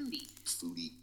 Foodie. 0.00 0.28
Foodie. 0.44 0.99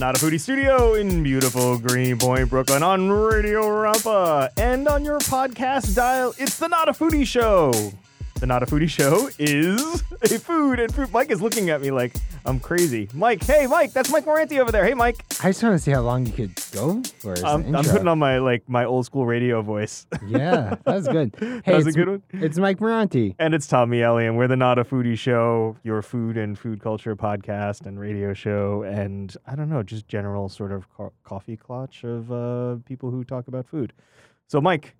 From 0.00 0.06
Not 0.06 0.22
a 0.22 0.24
Foodie 0.24 0.40
studio 0.40 0.94
in 0.94 1.22
beautiful 1.22 1.76
Greenpoint, 1.76 2.48
Brooklyn, 2.48 2.82
on 2.82 3.10
Radio 3.10 3.60
Rampa 3.64 4.48
and 4.56 4.88
on 4.88 5.04
your 5.04 5.18
podcast 5.18 5.94
dial, 5.94 6.32
it's 6.38 6.58
the 6.58 6.68
Not 6.68 6.88
a 6.88 6.92
Foodie 6.92 7.26
Show. 7.26 7.70
The 8.36 8.46
Not 8.46 8.62
a 8.62 8.66
Foodie 8.66 8.88
Show 8.88 9.28
is 9.38 10.02
a 10.22 10.38
food 10.38 10.80
and 10.80 10.94
fruit. 10.94 11.12
Mike 11.12 11.30
is 11.30 11.42
looking 11.42 11.68
at 11.68 11.82
me 11.82 11.90
like 11.90 12.14
I'm 12.46 12.60
crazy. 12.60 13.10
Mike, 13.12 13.44
hey, 13.44 13.66
Mike, 13.66 13.92
that's 13.92 14.10
Mike 14.10 14.24
Moranti 14.24 14.58
over 14.58 14.72
there. 14.72 14.86
Hey, 14.86 14.94
Mike. 14.94 15.22
I 15.42 15.44
just 15.50 15.62
want 15.62 15.74
to 15.74 15.78
see 15.78 15.90
how 15.90 16.02
long 16.02 16.26
you 16.26 16.32
could 16.32 16.54
go 16.70 17.02
for. 17.18 17.32
as 17.32 17.42
I'm, 17.44 17.60
an 17.64 17.68
I'm 17.74 17.78
intro. 17.80 17.92
putting 17.92 18.08
on 18.08 18.18
my 18.18 18.38
like 18.38 18.68
my 18.68 18.84
old 18.84 19.06
school 19.06 19.24
radio 19.24 19.62
voice, 19.62 20.06
Yeah, 20.26 20.74
that 20.84 20.94
was 20.94 21.08
good. 21.08 21.34
Hey, 21.38 21.60
That 21.64 21.76
was 21.76 21.86
a 21.86 21.88
it's, 21.88 21.96
good 21.96 22.08
one? 22.08 22.22
It's 22.34 22.58
Mike 22.58 22.78
Moranti. 22.78 23.36
and 23.38 23.54
it's 23.54 23.66
Tom 23.66 23.90
Miale, 23.90 24.26
and 24.26 24.36
we're 24.36 24.48
the 24.48 24.56
Not 24.56 24.78
a 24.78 24.84
Foodie 24.84 25.16
Show, 25.16 25.78
your 25.82 26.02
food 26.02 26.36
and 26.36 26.58
food 26.58 26.80
culture 26.82 27.16
podcast 27.16 27.86
and 27.86 27.98
radio 27.98 28.34
show, 28.34 28.82
and 28.82 29.34
I 29.46 29.54
don't 29.54 29.70
know, 29.70 29.82
just 29.82 30.06
general 30.08 30.50
sort 30.50 30.72
of 30.72 30.90
co- 30.94 31.12
coffee 31.24 31.56
clutch 31.56 32.04
of 32.04 32.30
uh, 32.30 32.76
people 32.84 33.10
who 33.10 33.24
talk 33.24 33.48
about 33.48 33.66
food. 33.66 33.94
So, 34.46 34.60
Mike, 34.60 34.94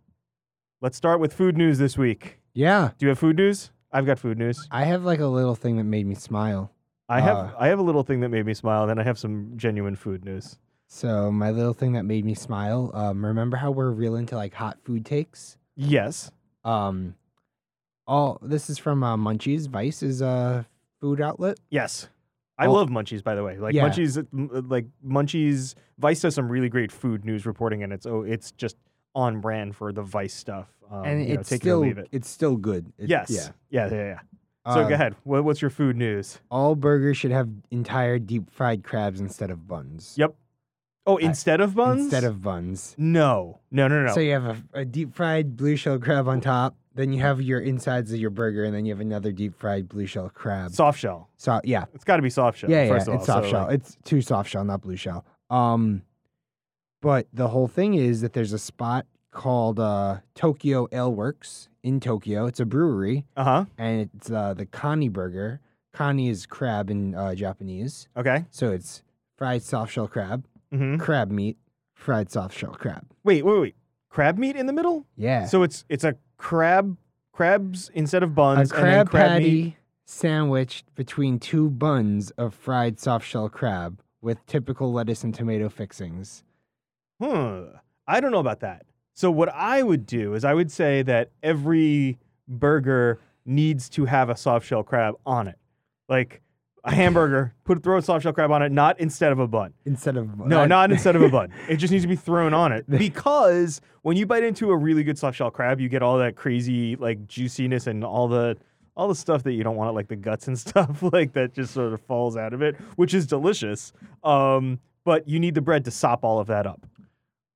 let's 0.80 0.97
start 0.97 1.21
with 1.21 1.35
food 1.35 1.57
news 1.59 1.77
this 1.77 1.99
week. 1.99 2.38
Yeah, 2.54 2.93
Do 2.99 3.04
you 3.04 3.10
have 3.10 3.19
food 3.19 3.37
news? 3.37 3.73
I've 3.93 4.07
got 4.07 4.19
food 4.19 4.38
news. 4.38 4.66
I 4.71 4.85
have 4.85 5.04
like 5.04 5.21
a 5.21 5.27
little 5.27 5.54
thing 5.54 5.77
that 5.77 5.85
made 5.85 6.07
me 6.07 6.15
smile. 6.15 6.71
I 7.11 7.21
have 7.21 7.37
Uh, 7.37 7.51
I 7.59 7.69
have 7.69 7.79
a 7.79 7.83
little 7.83 8.03
thing 8.03 8.21
that 8.21 8.29
made 8.30 8.47
me 8.47 8.55
smile, 8.55 8.87
then 8.87 8.99
I 8.99 9.03
have 9.03 9.19
some 9.19 9.53
genuine 9.57 9.97
food 9.97 10.25
news. 10.25 10.59
So 10.87 11.30
my 11.30 11.51
little 11.51 11.73
thing 11.75 11.93
that 11.93 12.05
made 12.05 12.25
me 12.25 12.35
smile. 12.35 12.91
Um, 12.95 13.25
remember 13.25 13.57
how 13.57 13.71
we're 13.71 13.91
real 13.91 14.16
into 14.16 14.37
like 14.37 14.55
hot 14.55 14.79
food 14.85 15.05
takes? 15.05 15.57
Yes. 15.77 16.31
Um, 16.65 17.15
all 18.07 18.38
this 18.43 18.69
is 18.71 18.79
from 18.79 19.03
uh, 19.03 19.16
Munchies. 19.16 19.69
Vice 19.69 20.03
is 20.03 20.21
a 20.23 20.66
food 21.01 21.21
outlet. 21.21 21.59
Yes. 21.71 22.09
I 22.59 22.66
Oh. 22.66 22.73
love 22.73 22.91
Munchies, 22.91 23.23
by 23.25 23.35
the 23.35 23.43
way. 23.45 23.59
Like 23.59 23.75
Yeah. 23.75 23.88
Munchies, 23.88 24.19
uh, 24.19 24.57
uh, 24.59 24.63
like 24.69 24.87
Munchies. 25.07 25.75
Vice 25.99 26.21
does 26.21 26.35
some 26.35 26.49
really 26.51 26.69
great 26.69 26.91
food 26.93 27.25
news 27.25 27.47
reporting, 27.47 27.83
and 27.83 27.93
it's 27.93 28.05
oh, 28.07 28.23
it's 28.23 28.53
just 28.53 28.77
on 29.15 29.41
brand 29.41 29.75
for 29.77 29.93
the 29.93 30.03
Vice 30.03 30.35
stuff. 30.35 30.69
Um, 30.91 31.05
and 31.05 31.27
know, 31.29 31.35
it's 31.41 31.49
take 31.49 31.63
still 31.63 31.79
it 31.79 31.85
or 31.85 31.87
leave 31.87 31.99
it. 31.99 32.09
it's 32.13 32.29
still 32.29 32.57
good. 32.57 32.93
It- 32.99 33.09
yes. 33.09 33.31
Yeah. 33.31 33.49
Yeah. 33.71 33.95
Yeah. 33.95 34.05
Yeah. 34.05 34.19
So 34.66 34.73
Uh, 34.80 34.89
go 34.89 34.95
ahead. 34.95 35.16
What, 35.25 35.45
what's 35.45 35.63
your 35.63 35.71
food 35.71 35.97
news? 35.97 36.41
All 36.51 36.75
burgers 36.75 37.16
should 37.16 37.30
have 37.30 37.49
entire 37.71 38.19
deep 38.19 38.51
fried 38.51 38.85
crabs 38.85 39.19
instead 39.21 39.51
of 39.51 39.66
buns. 39.66 40.15
Yep. 40.19 40.35
Oh, 41.07 41.19
I- 41.19 41.23
instead 41.23 41.61
of 41.61 41.75
buns. 41.75 42.03
Instead 42.03 42.25
of 42.25 42.43
buns. 42.43 42.95
no, 42.99 43.61
no, 43.71 43.88
no, 43.88 44.03
no. 44.05 44.13
So 44.13 44.21
you 44.21 44.33
have 44.33 44.45
a, 44.75 44.81
a 44.81 44.85
deep 44.85 45.15
fried 45.15 45.57
blue 45.57 45.77
shell 45.77 45.99
crab 45.99 46.29
on 46.29 46.41
top. 46.43 46.77
Then 46.95 47.13
you 47.13 47.21
have 47.23 47.41
your 47.41 47.61
insides 47.61 48.13
of 48.13 48.19
your 48.19 48.31
burger, 48.31 48.65
and 48.65 48.75
then 48.75 48.85
you 48.85 48.93
have 48.93 49.01
another 49.01 49.33
deep 49.33 49.55
fried 49.55 49.88
blue 49.88 50.07
shell 50.07 50.29
crab. 50.35 50.73
soft 50.73 50.99
shell. 50.99 51.31
So 51.38 51.61
yeah, 51.65 51.85
It's 51.95 52.05
got 52.05 52.16
to 52.16 52.23
be 52.23 52.29
soft 52.31 52.59
shell. 52.59 52.69
yeah, 52.71 52.83
yeah. 52.83 52.88
first 52.91 53.09
of 53.09 53.15
It's 53.15 53.29
all. 53.29 53.37
soft 53.37 53.47
So, 53.47 53.51
shell. 53.53 53.65
like, 53.66 53.75
It's 53.75 53.97
two 54.05 54.21
soft 54.21 54.51
shell, 54.51 54.65
not 54.65 54.83
blue 54.83 54.97
shell. 54.97 55.25
Um, 55.49 56.03
but 57.01 57.29
the 57.33 57.49
whole 57.49 57.69
thing 57.69 57.95
is 57.95 58.21
that 58.21 58.35
there's 58.35 58.53
a 58.53 58.59
spot 58.59 59.07
called 59.31 59.81
uh, 59.81 60.19
Tokyo 60.35 60.87
Ale 60.93 61.15
Works 61.15 61.70
in 61.82 62.00
Tokyo. 62.00 62.46
It's 62.46 62.60
a 62.60 62.64
brewery, 62.66 63.26
uh-huh. 63.36 63.66
and 63.78 64.10
it's 64.14 64.31
uh, 64.31 64.54
the 64.54 64.66
Kani 64.66 65.10
burger. 65.10 65.60
Kani 65.94 66.30
is 66.30 66.46
crab 66.46 66.91
in 66.91 67.14
uh, 67.14 67.34
Japanese, 67.34 68.08
Okay. 68.16 68.44
so 68.50 68.70
it's 68.70 69.02
fried 69.36 69.62
soft 69.62 69.92
shell 69.92 70.06
crab, 70.06 70.44
hmm 70.72 70.96
crab 70.98 71.30
meat, 71.30 71.56
fried 71.94 72.30
soft 72.30 72.56
shell 72.56 72.74
crab. 72.74 73.04
Wait, 73.24 73.44
wait, 73.44 73.60
wait. 73.60 73.74
Crab 74.08 74.38
meat 74.38 74.56
in 74.56 74.66
the 74.66 74.72
middle. 74.72 75.06
Yeah. 75.16 75.46
So 75.46 75.62
it's 75.62 75.84
it's 75.88 76.04
a 76.04 76.16
crab 76.36 76.96
crabs 77.32 77.90
instead 77.94 78.22
of 78.22 78.30
a 78.30 78.34
buns, 78.34 78.70
then 78.70 78.80
crab 78.80 79.10
crab 79.10 79.28
patty 79.30 79.44
meat. 79.62 79.76
sandwiched 80.04 80.94
between 80.94 81.38
two 81.38 81.70
buns 81.70 82.30
of 82.32 82.54
fried 82.54 82.98
soft 83.00 83.26
shell 83.26 83.48
crab 83.48 84.00
with 84.20 84.44
typical 84.46 84.92
lettuce 84.92 85.24
and 85.24 85.34
tomato 85.34 85.69
fixings. 85.69 86.44
Hmm. 87.20 87.64
I 88.06 88.20
don't 88.20 88.30
know 88.32 88.38
about 88.40 88.60
that. 88.60 88.84
So 89.20 89.31
what 89.31 89.50
I 89.50 89.82
would 89.82 90.06
do 90.06 90.32
is 90.32 90.47
I 90.47 90.54
would 90.54 90.72
say 90.72 91.03
that 91.03 91.28
every 91.42 92.19
burger 92.48 93.20
needs 93.44 93.91
to 93.91 94.06
have 94.06 94.31
a 94.31 94.34
soft 94.34 94.66
shell 94.66 94.82
crab 94.82 95.14
on 95.26 95.47
it, 95.47 95.58
like 96.08 96.41
a 96.84 96.94
hamburger. 96.94 97.54
Put 97.64 97.82
throw 97.82 97.98
a 97.98 98.03
soft 98.03 98.22
shell 98.22 98.32
crab 98.32 98.50
on 98.50 98.62
it, 98.62 98.72
not 98.72 98.98
instead 98.98 99.31
of 99.31 99.38
a 99.38 99.47
bun. 99.47 99.75
Instead 99.84 100.16
of 100.16 100.25
a 100.25 100.36
bun. 100.36 100.48
No, 100.48 100.64
not 100.64 100.91
instead 100.91 101.16
of 101.16 101.20
a 101.20 101.28
bun. 101.28 101.53
It 101.69 101.76
just 101.76 101.92
needs 101.92 102.03
to 102.04 102.08
be 102.08 102.16
thrown 102.16 102.54
on 102.54 102.72
it 102.72 102.88
because 102.98 103.82
when 104.00 104.16
you 104.16 104.25
bite 104.25 104.42
into 104.42 104.70
a 104.70 104.76
really 104.76 105.04
good 105.04 105.19
soft 105.19 105.37
shell 105.37 105.50
crab, 105.50 105.82
you 105.82 105.91
get 105.91 106.02
all 106.02 106.16
that 106.16 106.34
crazy 106.34 106.97
like 106.97 107.26
juiciness 107.28 107.88
and 107.88 108.02
all 108.02 108.26
the 108.26 108.56
all 108.97 109.06
the 109.06 109.14
stuff 109.14 109.42
that 109.42 109.52
you 109.52 109.62
don't 109.62 109.76
want, 109.76 109.94
like 109.94 110.08
the 110.08 110.16
guts 110.16 110.48
and 110.48 110.58
stuff, 110.58 111.02
like 111.12 111.34
that 111.34 111.52
just 111.52 111.75
sort 111.75 111.92
of 111.92 112.00
falls 112.00 112.38
out 112.38 112.54
of 112.54 112.62
it, 112.62 112.75
which 112.97 113.12
is 113.12 113.26
delicious. 113.26 113.92
Um, 114.25 114.81
but 115.04 115.28
you 115.28 115.38
need 115.38 115.54
the 115.54 115.60
bread 115.60 115.84
to 115.84 115.91
sop 115.91 116.25
all 116.25 116.41
of 116.41 116.47
that 116.47 116.66
up. 116.66 116.87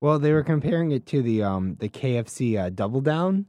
Well, 0.05 0.19
they 0.19 0.33
were 0.35 0.43
comparing 0.43 0.91
it 0.91 1.07
to 1.07 1.23
the 1.23 1.43
um 1.43 1.77
the 1.81 1.89
KFC 1.89 2.59
uh, 2.61 2.69
Double 2.69 3.01
Down 3.01 3.47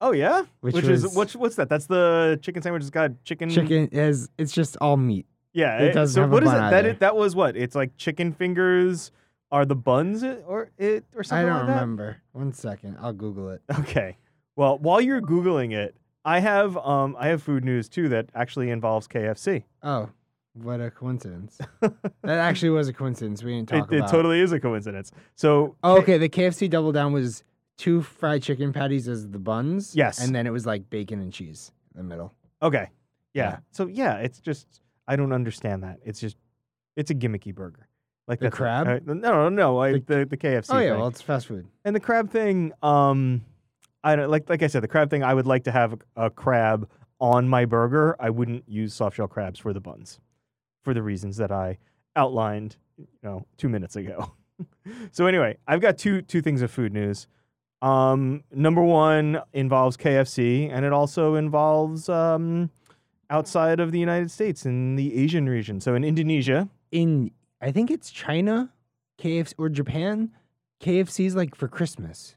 Oh 0.00 0.12
yeah, 0.12 0.44
Which 0.60 0.76
is 0.76 1.02
was- 1.02 1.16
what's 1.16 1.34
what's 1.34 1.56
that? 1.56 1.68
That's 1.68 1.86
the 1.86 2.38
chicken 2.40 2.62
sandwich. 2.62 2.82
It's 2.82 2.90
got 2.90 3.24
chicken. 3.24 3.50
chicken. 3.50 3.88
Is 3.88 4.28
it's 4.38 4.52
just 4.52 4.76
all 4.80 4.96
meat. 4.96 5.26
Yeah, 5.52 5.78
it 5.78 5.92
doesn't 5.92 6.14
so 6.14 6.20
have 6.20 6.30
a 6.30 6.34
what 6.34 6.44
is 6.44 6.50
bun 6.50 6.64
it? 6.68 6.70
That 6.70 6.86
it, 6.86 7.00
that 7.00 7.16
was 7.16 7.34
what? 7.34 7.56
It's 7.56 7.74
like 7.74 7.96
chicken 7.96 8.32
fingers 8.32 9.10
are 9.50 9.64
the 9.64 9.74
buns 9.74 10.22
it, 10.22 10.44
or 10.46 10.70
it 10.78 11.04
or 11.16 11.24
something. 11.24 11.46
I 11.46 11.48
don't 11.48 11.66
like 11.66 11.68
remember. 11.74 12.18
One 12.30 12.52
second, 12.52 12.98
I'll 13.00 13.12
Google 13.12 13.48
it. 13.50 13.62
Okay. 13.80 14.16
Well, 14.54 14.78
while 14.78 15.00
you're 15.00 15.20
googling 15.20 15.72
it, 15.74 15.96
I 16.24 16.38
have 16.38 16.76
um 16.76 17.16
I 17.18 17.26
have 17.28 17.42
food 17.42 17.64
news 17.64 17.88
too 17.88 18.08
that 18.10 18.30
actually 18.36 18.70
involves 18.70 19.08
KFC. 19.08 19.64
Oh, 19.82 20.10
what 20.54 20.80
a 20.80 20.90
coincidence! 20.90 21.58
that 21.80 21.92
actually 22.24 22.70
was 22.70 22.88
a 22.88 22.92
coincidence. 22.92 23.42
We 23.42 23.54
didn't 23.54 23.68
talk 23.68 23.92
it 23.92 23.98
about. 23.98 24.08
It. 24.08 24.12
totally 24.12 24.40
is 24.40 24.52
a 24.52 24.60
coincidence. 24.60 25.12
So 25.34 25.76
Oh, 25.82 25.98
okay. 25.98 26.18
The 26.18 26.28
KFC 26.28 26.68
Double 26.68 26.92
Down 26.92 27.12
was 27.12 27.44
two 27.76 28.02
fried 28.02 28.42
chicken 28.42 28.72
patties 28.72 29.08
as 29.08 29.28
the 29.28 29.38
buns. 29.38 29.94
Yes. 29.94 30.20
and 30.20 30.34
then 30.34 30.46
it 30.46 30.50
was 30.50 30.66
like 30.66 30.90
bacon 30.90 31.20
and 31.20 31.32
cheese 31.32 31.72
in 31.94 31.98
the 31.98 32.04
middle. 32.04 32.34
Okay. 32.62 32.88
Yeah. 33.34 33.50
Yeah. 33.50 33.58
So 33.70 33.86
yeah, 33.86 34.16
it's 34.16 34.40
just 34.40 34.80
I 35.06 35.16
don't 35.16 35.32
understand 35.32 35.82
that. 35.84 35.98
It's 36.04 36.20
just 36.20 36.36
it's 36.96 37.10
a 37.10 37.14
gimmicky 37.14 37.54
burger. 37.54 37.88
Like 38.26 38.40
The 38.40 38.50
crab? 38.50 38.86
Uh, 38.86 38.98
no, 39.06 39.14
no, 39.14 39.48
no. 39.48 39.76
Like 39.76 40.06
the 40.06 40.26
the 40.26 40.36
KFC. 40.36 40.66
oh 40.70 40.78
yeah, 40.78 40.90
thing. 40.90 40.98
well 40.98 41.08
it's 41.08 41.22
fast 41.22 41.46
food. 41.46 41.66
And 41.84 41.96
the 41.96 42.00
crab 42.00 42.30
thing, 42.30 42.72
um, 42.82 43.42
I 44.04 44.16
don't 44.16 44.30
like. 44.30 44.50
Like 44.50 44.62
I 44.62 44.66
said, 44.66 44.82
the 44.82 44.88
crab 44.88 45.08
thing. 45.08 45.22
I 45.22 45.32
would 45.32 45.46
like 45.46 45.64
to 45.64 45.72
have 45.72 45.94
a, 45.94 46.26
a 46.26 46.30
crab 46.30 46.88
on 47.20 47.48
my 47.48 47.64
burger. 47.64 48.16
I 48.20 48.28
wouldn't 48.30 48.68
use 48.68 48.92
soft 48.92 49.16
shell 49.16 49.28
crabs 49.28 49.58
for 49.58 49.72
the 49.72 49.80
buns, 49.80 50.20
for 50.88 50.94
the 50.94 51.02
reasons 51.02 51.36
that 51.36 51.52
I 51.52 51.76
outlined, 52.16 52.76
you 52.96 53.06
know, 53.22 53.44
two 53.58 53.68
minutes 53.68 53.94
ago. 53.94 54.32
so 55.10 55.26
anyway, 55.26 55.58
I've 55.66 55.82
got 55.82 55.98
two 55.98 56.22
two 56.22 56.40
things 56.40 56.62
of 56.62 56.70
food 56.70 56.94
news. 56.94 57.26
Um, 57.82 58.42
number 58.50 58.82
one 58.82 59.42
involves 59.52 59.98
KFC, 59.98 60.70
and 60.72 60.86
it 60.86 60.94
also 60.94 61.34
involves 61.34 62.08
um, 62.08 62.70
outside 63.28 63.80
of 63.80 63.92
the 63.92 63.98
United 63.98 64.30
States 64.30 64.64
in 64.64 64.96
the 64.96 65.14
Asian 65.14 65.46
region. 65.46 65.78
So 65.78 65.94
in 65.94 66.04
Indonesia, 66.04 66.70
In 66.90 67.32
I 67.60 67.70
think 67.70 67.90
it's 67.90 68.10
China, 68.10 68.72
KFC 69.20 69.52
or 69.58 69.68
Japan. 69.68 70.30
KFC's 70.80 71.36
like 71.36 71.54
for 71.54 71.68
Christmas. 71.68 72.34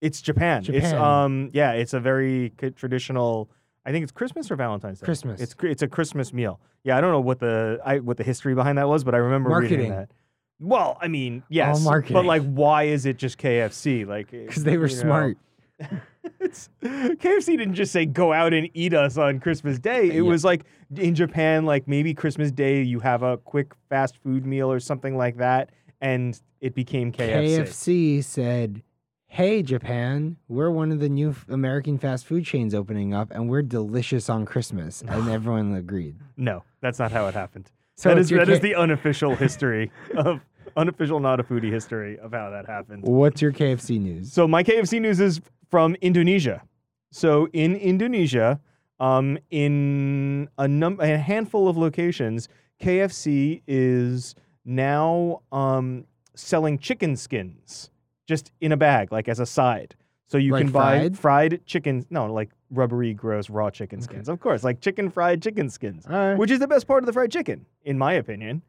It's 0.00 0.22
Japan. 0.22 0.64
It's 0.66 0.94
um 0.94 1.50
yeah, 1.52 1.72
it's 1.72 1.92
a 1.92 2.00
very 2.00 2.54
traditional. 2.74 3.50
I 3.84 3.92
think 3.92 4.02
it's 4.04 4.12
Christmas 4.12 4.50
or 4.50 4.56
Valentine's 4.56 5.00
Day. 5.00 5.04
Christmas. 5.04 5.40
It's 5.40 5.54
it's 5.62 5.82
a 5.82 5.88
Christmas 5.88 6.32
meal. 6.32 6.60
Yeah, 6.84 6.96
I 6.96 7.00
don't 7.00 7.10
know 7.12 7.20
what 7.20 7.38
the 7.40 7.80
I 7.84 7.98
what 7.98 8.16
the 8.16 8.24
history 8.24 8.54
behind 8.54 8.78
that 8.78 8.88
was, 8.88 9.04
but 9.04 9.14
I 9.14 9.18
remember 9.18 9.50
reading 9.50 9.78
Marketing. 9.88 9.90
that. 9.90 10.10
Well, 10.60 10.96
I 11.00 11.08
mean, 11.08 11.42
yes, 11.48 11.80
but 11.80 11.84
marketing. 11.90 12.24
like, 12.26 12.42
why 12.42 12.84
is 12.84 13.04
it 13.06 13.16
just 13.16 13.36
KFC? 13.38 14.06
Like, 14.06 14.30
Because 14.30 14.62
they 14.62 14.78
were 14.78 14.88
smart. 14.88 15.36
it's, 16.40 16.68
KFC 16.84 17.58
didn't 17.58 17.74
just 17.74 17.90
say 17.92 18.06
go 18.06 18.32
out 18.32 18.52
and 18.54 18.68
eat 18.74 18.94
us 18.94 19.16
on 19.16 19.40
Christmas 19.40 19.80
Day. 19.80 20.06
It 20.08 20.14
Yeah. 20.16 20.20
was 20.22 20.44
like 20.44 20.64
in 20.96 21.16
Japan, 21.16 21.64
like 21.64 21.88
maybe 21.88 22.14
Christmas 22.14 22.52
Day, 22.52 22.82
you 22.82 23.00
have 23.00 23.24
a 23.24 23.38
quick 23.38 23.72
fast 23.88 24.16
food 24.18 24.46
meal 24.46 24.70
or 24.70 24.78
something 24.78 25.16
like 25.16 25.38
that, 25.38 25.70
and 26.00 26.40
it 26.60 26.74
became 26.76 27.10
KFC. 27.10 27.58
KFC 27.58 28.22
said, 28.24 28.82
"Hey 29.32 29.62
Japan, 29.62 30.36
we're 30.46 30.70
one 30.70 30.92
of 30.92 31.00
the 31.00 31.08
new 31.08 31.34
American 31.48 31.96
fast 31.96 32.26
food 32.26 32.44
chains 32.44 32.74
opening 32.74 33.14
up, 33.14 33.30
and 33.30 33.48
we're 33.48 33.62
delicious 33.62 34.28
on 34.28 34.44
Christmas." 34.44 35.02
And 35.08 35.26
everyone 35.30 35.74
agreed. 35.74 36.16
No, 36.36 36.64
that's 36.82 36.98
not 36.98 37.12
how 37.12 37.26
it 37.28 37.34
happened. 37.34 37.70
So 37.96 38.10
that 38.10 38.18
is 38.18 38.28
that 38.28 38.50
is 38.50 38.60
the 38.60 38.74
unofficial 38.74 39.34
history 39.34 39.90
of 40.18 40.42
unofficial 40.76 41.18
not 41.18 41.40
a 41.40 41.44
foodie 41.44 41.72
history 41.72 42.18
of 42.18 42.32
how 42.32 42.50
that 42.50 42.66
happened. 42.66 43.04
What's 43.04 43.40
your 43.40 43.52
KFC 43.52 43.98
news? 43.98 44.30
So 44.30 44.46
my 44.46 44.62
KFC 44.62 45.00
news 45.00 45.18
is 45.18 45.40
from 45.70 45.96
Indonesia. 46.02 46.60
So 47.10 47.48
in 47.54 47.74
Indonesia, 47.76 48.60
um, 49.00 49.38
in 49.48 50.46
a 50.58 50.68
num- 50.68 51.00
a 51.00 51.16
handful 51.16 51.68
of 51.68 51.78
locations, 51.78 52.50
KFC 52.82 53.62
is 53.66 54.34
now 54.66 55.40
um, 55.52 56.04
selling 56.34 56.76
chicken 56.78 57.16
skins 57.16 57.88
just 58.26 58.52
in 58.60 58.72
a 58.72 58.76
bag, 58.76 59.12
like 59.12 59.28
as 59.28 59.40
a 59.40 59.46
side. 59.46 59.94
So 60.26 60.38
you 60.38 60.52
Like 60.52 60.62
can 60.64 60.72
buy 60.72 60.98
fried? 60.98 61.18
fried 61.18 61.60
chicken, 61.66 62.06
no, 62.08 62.32
like 62.32 62.50
rubbery, 62.70 63.12
gross, 63.12 63.50
raw 63.50 63.70
chicken 63.70 63.98
Okay. 63.98 64.04
skins. 64.04 64.28
Of 64.28 64.40
course, 64.40 64.64
like 64.64 64.80
chicken 64.80 65.10
fried 65.10 65.42
chicken 65.42 65.68
skins, 65.68 66.06
right. 66.08 66.34
which 66.36 66.50
is 66.50 66.58
the 66.58 66.68
best 66.68 66.86
part 66.86 67.02
of 67.02 67.06
the 67.06 67.12
fried 67.12 67.30
chicken, 67.30 67.66
in 67.84 67.98
my 67.98 68.14
opinion. 68.14 68.62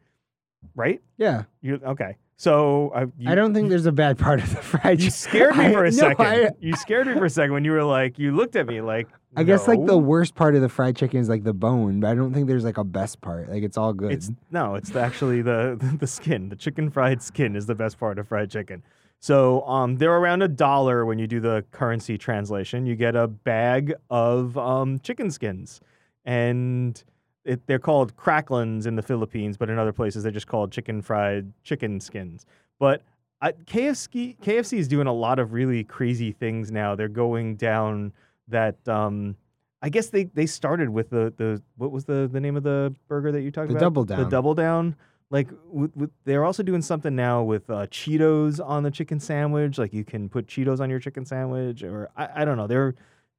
Right? 0.76 1.02
yeah. 1.18 1.44
You 1.62 1.80
okay? 1.86 2.18
So 2.36 2.90
uh, 2.96 3.06
you, 3.18 3.30
I 3.30 3.36
don't 3.36 3.54
think 3.54 3.70
there's 3.70 3.86
a 3.86 3.92
bad 3.92 4.18
part 4.18 4.42
of 4.42 4.50
the 4.50 4.56
fried 4.62 4.98
chicken. 5.00 5.04
you 5.06 5.10
scared 5.12 5.56
me 5.56 5.72
for 5.72 5.86
I- 5.86 5.88
a 5.88 5.92
no, 5.92 5.98
second. 5.98 6.26
I- 6.26 6.50
You 6.60 6.76
scared 6.76 7.08
me 7.08 7.14
for 7.14 7.26
a 7.26 7.30
second 7.30 7.54
when 7.54 7.64
you 7.64 7.72
were 7.72 7.84
like, 7.84 8.18
you 8.18 8.36
looked 8.36 8.56
at 8.56 8.68
me 8.68 8.82
like. 8.82 9.08
I 9.36 9.44
guess 9.44 9.68
like 9.68 9.84
the 9.86 9.98
worst 9.98 10.36
part 10.36 10.56
of 10.56 10.62
the 10.62 10.70
fried 10.70 10.96
chicken 10.96 11.20
is 11.20 11.28
like 11.30 11.44
the 11.44 11.54
bone, 11.54 12.00
but 12.02 12.10
I 12.10 12.16
don't 12.16 12.34
think 12.34 12.48
there's 12.48 12.64
like 12.64 12.78
a 12.78 12.84
best 12.84 13.20
part. 13.22 13.50
Like 13.50 13.64
it's 13.64 13.78
all 13.78 13.92
good. 13.94 14.12
It's 14.12 14.32
no, 14.52 14.76
it's 14.76 14.90
the- 14.92 15.02
actually 15.02 15.42
the 15.42 15.78
the 16.00 16.08
skin. 16.08 16.50
The 16.50 16.56
chicken 16.56 16.90
fried 16.90 17.22
skin 17.22 17.56
is 17.56 17.66
the 17.66 17.76
best 17.76 18.00
part 18.00 18.18
of 18.20 18.28
fried 18.28 18.50
chicken. 18.52 18.84
So 19.24 19.66
um, 19.66 19.96
they're 19.96 20.18
around 20.18 20.42
a 20.42 20.50
dollar 20.50 21.06
when 21.06 21.18
you 21.18 21.28
do 21.28 21.40
the 21.40 21.64
currency 21.72 22.18
translation. 22.18 22.86
You 22.86 22.98
get 22.98 23.16
a 23.16 23.25
bag 23.25 23.94
of 24.10 24.58
um, 24.58 25.00
chicken 25.00 25.31
skins, 25.31 25.80
and 26.25 27.02
it, 27.46 27.66
they're 27.66 27.80
called 27.80 28.18
cracklins 28.18 28.86
in 28.86 28.98
the 28.98 29.02
Philippines, 29.02 29.56
but 29.56 29.70
in 29.70 29.80
other 29.80 29.94
places 29.94 30.24
they're 30.24 30.31
just 30.34 30.48
called 30.48 30.74
chicken 30.74 31.02
fried 31.02 31.54
chicken 31.64 32.02
skins. 32.02 32.46
But 32.80 33.02
I, 33.42 33.54
KFC 33.54 34.38
KFC 34.40 34.78
is 34.78 34.90
doing 34.90 35.08
a 35.08 35.14
lot 35.14 35.40
of 35.40 35.54
really 35.54 35.86
crazy 35.86 36.34
things 36.34 36.69
now. 36.69 36.94
They're 36.94 37.08
going 37.08 37.56
down 37.56 38.12
that. 38.50 38.86
Um, 38.90 39.38
I 39.81 39.88
guess 39.88 40.10
they, 40.10 40.26
they 40.26 40.46
started 40.46 40.90
with 40.90 41.10
the, 41.10 41.34
the 41.38 41.62
what 41.78 41.92
was 41.94 42.04
the, 42.04 42.30
the 42.30 42.42
name 42.42 42.58
of 42.58 42.64
the 42.64 42.94
burger 43.08 43.31
that 43.31 43.42
you 43.42 43.52
talked 43.52 43.69
The 43.69 43.76
about? 43.76 43.86
Double 43.86 44.04
The 44.26 44.30
double 44.30 44.54
down. 44.54 44.98
Like 45.33 45.50
with, 45.68 45.97
with, 45.97 46.12
they're 46.25 46.45
also 46.45 46.62
doing 46.62 46.83
something 46.83 47.15
now 47.15 47.41
with 47.41 47.68
uh, 47.68 47.88
Cheetos 47.88 48.63
on 48.63 48.83
the 48.83 48.91
chicken 48.91 49.19
sandwich. 49.19 49.80
Like 49.80 49.91
you 49.91 50.06
can 50.06 50.30
put 50.30 50.45
Cheetos 50.45 50.80
on 50.80 50.91
your 50.91 51.00
chicken 51.00 51.25
sandwich, 51.25 51.81
or 51.81 52.12
I, 52.15 52.30
I 52.35 52.45
don't 52.45 52.56
know. 52.56 52.68
They're 52.68 52.94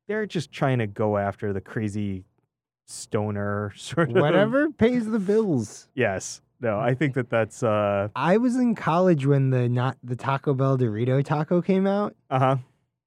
they're 0.08 0.26
just 0.26 0.50
trying 0.50 0.81
to 0.81 0.88
go 0.88 1.17
after 1.17 1.52
the 1.52 1.61
crazy 1.61 2.25
stoner 2.85 3.73
sort 3.76 4.11
of 4.11 4.17
Whatever 4.17 4.70
pays 4.70 5.06
the 5.06 5.20
bills. 5.20 5.88
Yes. 5.94 6.43
No, 6.61 6.81
I 6.81 6.94
think 6.94 7.14
that 7.14 7.31
that's 7.31 7.62
uh 7.62 8.08
I 8.17 8.38
was 8.38 8.56
in 8.56 8.75
college 8.75 9.25
when 9.25 9.50
the 9.50 9.69
not 9.69 9.96
the 10.02 10.17
Taco 10.17 10.52
Bell 10.52 10.76
Dorito 10.76 11.25
taco 11.25 11.62
came 11.62 11.87
out, 11.87 12.17
uh 12.29 12.38
huh. 12.41 12.56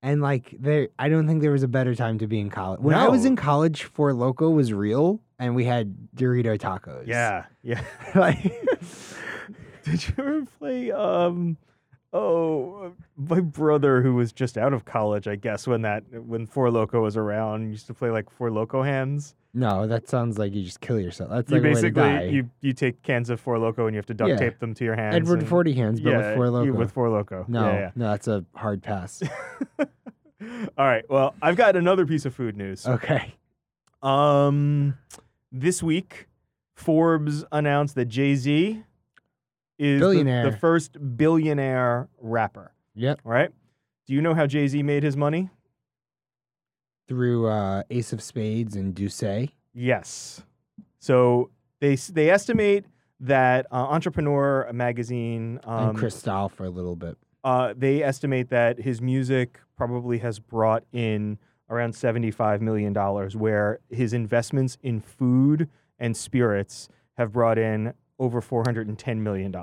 and 0.02 0.22
like 0.22 0.56
there, 0.60 0.88
I 0.98 1.10
don't 1.10 1.28
think 1.28 1.42
there 1.42 1.52
was 1.52 1.64
a 1.64 1.68
better 1.68 1.94
time 1.94 2.20
to 2.20 2.28
be 2.28 2.40
in 2.40 2.50
college. 2.50 2.80
When 2.80 2.96
I 2.96 3.10
was 3.10 3.26
in 3.26 3.36
college, 3.36 3.84
Four 3.84 4.14
Loco 4.14 4.50
was 4.50 4.72
real, 4.72 5.22
and 5.40 5.56
we 5.56 5.66
had 5.66 5.96
Dorito 6.16 6.58
tacos. 6.58 7.08
Yeah, 7.08 7.46
yeah. 7.64 7.82
like 8.16 8.54
Did 9.84 10.08
you 10.08 10.14
ever 10.18 10.46
play 10.60 10.92
um 10.92 11.58
oh 12.14 12.94
my 13.18 13.40
brother 13.42 14.02
who 14.02 14.16
was 14.16 14.32
just 14.32 14.58
out 14.58 14.74
of 14.74 14.86
college, 14.86 15.28
I 15.28 15.36
guess, 15.36 15.68
when 15.68 15.82
that 15.84 16.04
when 16.26 16.46
Four 16.48 16.72
Loco 16.72 17.02
was 17.02 17.18
around, 17.18 17.70
used 17.72 17.88
to 17.88 17.94
play 17.94 18.10
like 18.10 18.30
Four 18.30 18.50
Loco 18.52 18.82
hands. 18.84 19.36
no, 19.54 19.88
that 19.88 20.08
sounds 20.08 20.38
like 20.38 20.54
you 20.54 20.64
just 20.64 20.80
kill 20.82 21.00
yourself. 21.00 21.30
That's 21.30 21.50
you 21.52 21.58
like 21.58 21.64
a 21.64 21.68
way 21.68 21.70
to 21.70 21.76
basically 21.82 22.02
die. 22.02 22.24
you 22.24 22.50
you 22.62 22.74
take 22.74 23.02
cans 23.04 23.30
of 23.30 23.40
Four 23.40 23.60
Loco 23.60 23.88
and 23.88 23.94
you 23.94 23.98
have 23.98 24.06
to 24.08 24.14
duct 24.14 24.30
Yeah. 24.32 24.36
tape 24.38 24.60
them 24.60 24.74
to 24.76 24.84
your 24.86 24.96
hands. 24.96 25.16
Edward 25.16 25.40
and- 25.40 25.48
Forty 25.48 25.74
Hands, 25.74 26.00
but 26.00 26.10
yeah, 26.10 26.18
with 26.30 26.36
Four 26.36 26.50
Loco. 26.50 26.72
with 26.74 26.92
Four 26.92 27.10
Loco. 27.10 27.46
no, 27.48 27.66
Yeah, 27.72 27.92
no, 27.96 28.10
that's 28.12 28.28
a 28.28 28.46
hard 28.56 28.82
pass. 28.84 29.22
All 29.80 29.88
right. 30.86 31.04
Well, 31.10 31.34
I've 31.42 31.56
got 31.56 31.76
another 31.76 32.06
piece 32.06 32.26
of 32.26 32.34
food 32.34 32.56
news. 32.56 32.86
okay. 32.88 33.34
Um, 34.04 34.98
this 35.52 35.82
week, 35.82 36.28
Forbes 36.78 37.44
announced 37.52 37.96
that 37.96 38.06
Jay 38.06 38.36
Z 38.36 38.84
is 39.80 40.00
the- 40.00 40.06
The, 40.52 40.58
first 40.58 40.98
billionaire 41.18 42.08
rapper. 42.22 42.72
Yep. 42.94 43.22
Right? 43.24 43.50
Do 44.06 44.14
you 44.14 44.22
know 44.22 44.34
how 44.36 44.46
Jay 44.48 44.68
Z 44.68 44.82
made 44.84 45.02
his 45.04 45.18
money? 45.18 45.50
Through 47.08 47.48
uh, 47.48 47.84
Ace 47.90 48.14
of 48.14 48.22
Spades 48.22 48.76
and 48.76 48.94
Dusse. 48.94 49.50
Yes. 49.74 50.44
So 51.00 51.50
they 51.80 51.96
they 51.96 52.30
estimate 52.30 52.86
that 53.22 53.66
uh, 53.72 53.76
Entrepreneur 53.76 54.70
magazine 54.74 55.60
um, 55.64 55.90
and 55.90 55.98
Cristal 55.98 56.50
for 56.50 56.66
a 56.66 56.70
little 56.70 56.96
bit. 56.96 57.18
uh, 57.44 57.74
they 57.76 58.04
estimate 58.04 58.50
that 58.50 58.80
his 58.80 59.02
music 59.02 59.60
probably 59.78 60.20
has 60.20 60.38
brought 60.40 60.84
in 60.92 61.38
around 61.70 61.94
$75 61.94 62.62
million, 62.62 62.94
where 63.38 63.80
his 63.90 64.14
investments 64.14 64.78
in 64.84 65.02
food 65.02 65.68
and 66.00 66.16
spirits 66.16 66.90
have 67.18 67.32
brought 67.34 67.58
in 67.58 67.94
over 68.20 68.42
$410 68.42 69.18
million. 69.20 69.56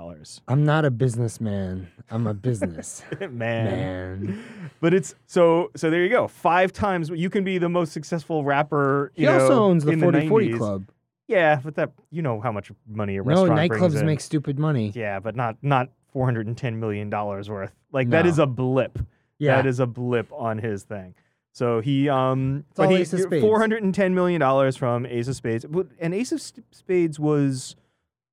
I'm 0.47 0.65
not 0.65 0.85
a 0.85 0.91
businessman. 0.91 1.89
I'm 2.11 2.27
a 2.29 2.35
business 2.35 3.03
Man. 3.21 3.31
man. 3.35 4.45
But 4.81 4.95
it's 4.95 5.15
so 5.27 5.71
so 5.75 5.91
there 5.91 6.03
you 6.05 6.09
go. 6.09 6.29
Five 6.29 6.73
times 6.73 7.11
you 7.11 7.31
can 7.31 7.43
be 7.43 7.59
the 7.59 7.69
most 7.69 7.93
successful 7.93 8.45
rapper. 8.45 9.11
He 9.15 9.23
You 9.25 9.31
also 9.31 9.61
owns 9.63 9.85
the 9.85 9.93
in 9.93 10.01
4040 10.01 10.49
90s. 10.53 10.59
Club. 10.59 10.85
Yeah, 11.27 11.59
but 11.65 11.75
that 11.77 11.91
you 12.11 12.23
know 12.23 12.41
how 12.41 12.53
much 12.53 12.71
money 12.87 13.17
a 13.17 13.23
No, 13.23 13.25
restaurant 13.47 13.69
brings 13.69 13.83
nightclubs 13.95 14.01
in. 14.01 14.07
make 14.07 14.21
stupid 14.21 14.59
money. 14.59 14.93
Yeah, 14.95 15.19
but 15.21 15.35
not 15.35 15.57
not 15.63 15.89
410 16.13 16.79
million 16.79 17.11
dollars 17.11 17.51
worth. 17.51 17.73
Like 17.93 18.11
that 18.11 18.25
is 18.27 18.39
a 18.39 18.47
blip. 18.47 18.99
Yeah. 19.39 19.57
That 19.57 19.67
is 19.67 19.81
a 19.81 19.87
blip 19.87 20.33
on 20.33 20.59
his 20.59 20.85
thing. 20.85 21.15
So 21.55 21.81
he 21.81 22.09
um 22.09 22.65
It's 22.71 22.77
but 22.77 22.91
he, 22.91 22.97
Ace 22.97 23.13
of 23.13 23.21
Spades. 23.21 23.41
410 23.43 24.15
million 24.15 24.41
dollars 24.41 24.77
from 24.77 25.07
Ace 25.07 25.29
of 25.29 25.37
Spades. 25.37 25.65
And 26.01 26.13
Ace 26.13 26.33
of 26.33 26.43
Spades 26.43 27.19
was 27.19 27.77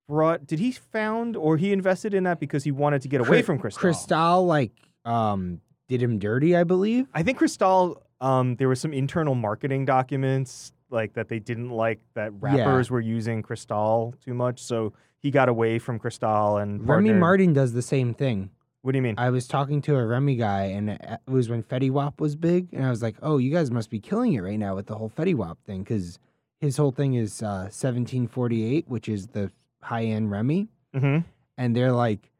brought 0.07 0.45
did 0.47 0.59
he 0.59 0.71
found 0.71 1.37
or 1.37 1.55
he 1.55 1.71
invested 1.71 2.13
in 2.15 2.23
that 2.25 2.39
because 2.39 2.63
he 2.63 2.71
wanted 2.71 3.01
to 3.03 3.07
get 3.07 3.21
away 3.21 3.29
Cri- 3.37 3.41
from 3.43 3.59
Cristal? 3.59 3.79
Cristal 3.79 4.45
like 4.45 4.71
um 5.05 5.61
did 5.87 6.01
him 6.01 6.17
dirty, 6.17 6.55
I 6.55 6.63
believe. 6.63 7.07
I 7.13 7.21
think 7.21 7.37
Cristal 7.37 8.01
um 8.21 8.55
there 8.55 8.67
were 8.67 8.75
some 8.75 8.91
internal 8.91 9.35
marketing 9.35 9.85
documents 9.85 10.73
like 10.89 11.13
that 11.13 11.29
they 11.29 11.39
didn't 11.39 11.69
like 11.69 11.99
that 12.15 12.33
rappers 12.41 12.89
were 12.89 12.99
using 12.99 13.43
Cristal 13.43 14.15
too 14.25 14.33
much. 14.33 14.61
So 14.63 14.93
he 15.19 15.29
got 15.29 15.47
away 15.47 15.77
from 15.77 15.99
Cristal 15.99 16.57
and 16.57 16.79
Remy 16.81 17.09
partnered- 17.09 17.19
Martin 17.19 17.53
does 17.53 17.73
the 17.73 17.83
same 17.83 18.15
thing. 18.15 18.49
What 18.81 18.93
do 18.93 18.97
you 18.97 19.01
mean? 19.03 19.15
I 19.17 19.29
was 19.29 19.47
talking 19.47 19.81
to 19.83 19.95
a 19.95 20.05
Remy 20.05 20.35
guy, 20.37 20.63
and 20.65 20.89
it 20.91 21.19
was 21.27 21.49
when 21.49 21.61
Fetty 21.61 21.91
Wap 21.91 22.19
was 22.19 22.35
big, 22.35 22.69
and 22.73 22.83
I 22.85 22.89
was 22.89 23.03
like, 23.03 23.15
"Oh, 23.21 23.37
you 23.37 23.51
guys 23.51 23.69
must 23.69 23.89
be 23.91 23.99
killing 23.99 24.33
it 24.33 24.39
right 24.41 24.57
now 24.57 24.75
with 24.75 24.87
the 24.87 24.95
whole 24.95 25.09
Fetty 25.09 25.35
Wap 25.35 25.59
thing, 25.65 25.83
because 25.83 26.17
his 26.59 26.77
whole 26.77 26.91
thing 26.91 27.13
is 27.13 27.43
uh, 27.43 27.69
1748, 27.69 28.87
which 28.87 29.07
is 29.07 29.27
the 29.27 29.51
high 29.81 30.05
end 30.05 30.31
Remy." 30.31 30.67
mm-hmm. 30.95 31.19
And 31.57 31.75
they're 31.75 31.91
like, 31.91 32.31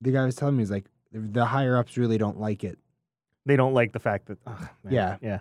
the 0.00 0.10
guy 0.12 0.24
was 0.24 0.36
telling 0.36 0.56
me, 0.56 0.62
he's 0.62 0.70
like, 0.70 0.86
the 1.12 1.44
higher 1.44 1.76
ups 1.76 1.98
really 1.98 2.16
don't 2.16 2.40
like 2.40 2.64
it. 2.64 2.78
They 3.44 3.56
don't 3.56 3.74
like 3.74 3.92
the 3.92 3.98
fact 3.98 4.26
that 4.26 4.38
Yeah. 4.88 5.16
yeah. 5.20 5.40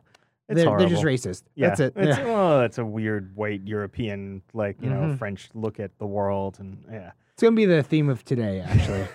It's 0.49 0.61
They're, 0.61 0.77
they're 0.77 0.89
just 0.89 1.03
racist. 1.03 1.43
Yeah, 1.55 1.69
That's 1.69 1.79
it. 1.79 1.93
It's, 1.95 2.17
Yeah. 2.17 2.25
Oh, 2.27 2.61
it's 2.61 2.79
a 2.79 2.85
weird 2.85 3.33
white 3.35 3.61
European, 3.65 4.41
like 4.53 4.81
you 4.81 4.89
know, 4.89 4.97
Mhm. 5.01 5.17
French 5.17 5.49
look 5.53 5.79
at 5.79 5.97
the 5.99 6.05
world, 6.05 6.57
and 6.59 6.83
yeah. 6.91 7.11
It's 7.33 7.41
gonna 7.41 7.55
be 7.55 7.65
the 7.65 7.81
theme 7.81 8.09
of 8.09 8.23
today, 8.23 8.59
actually. 8.61 9.07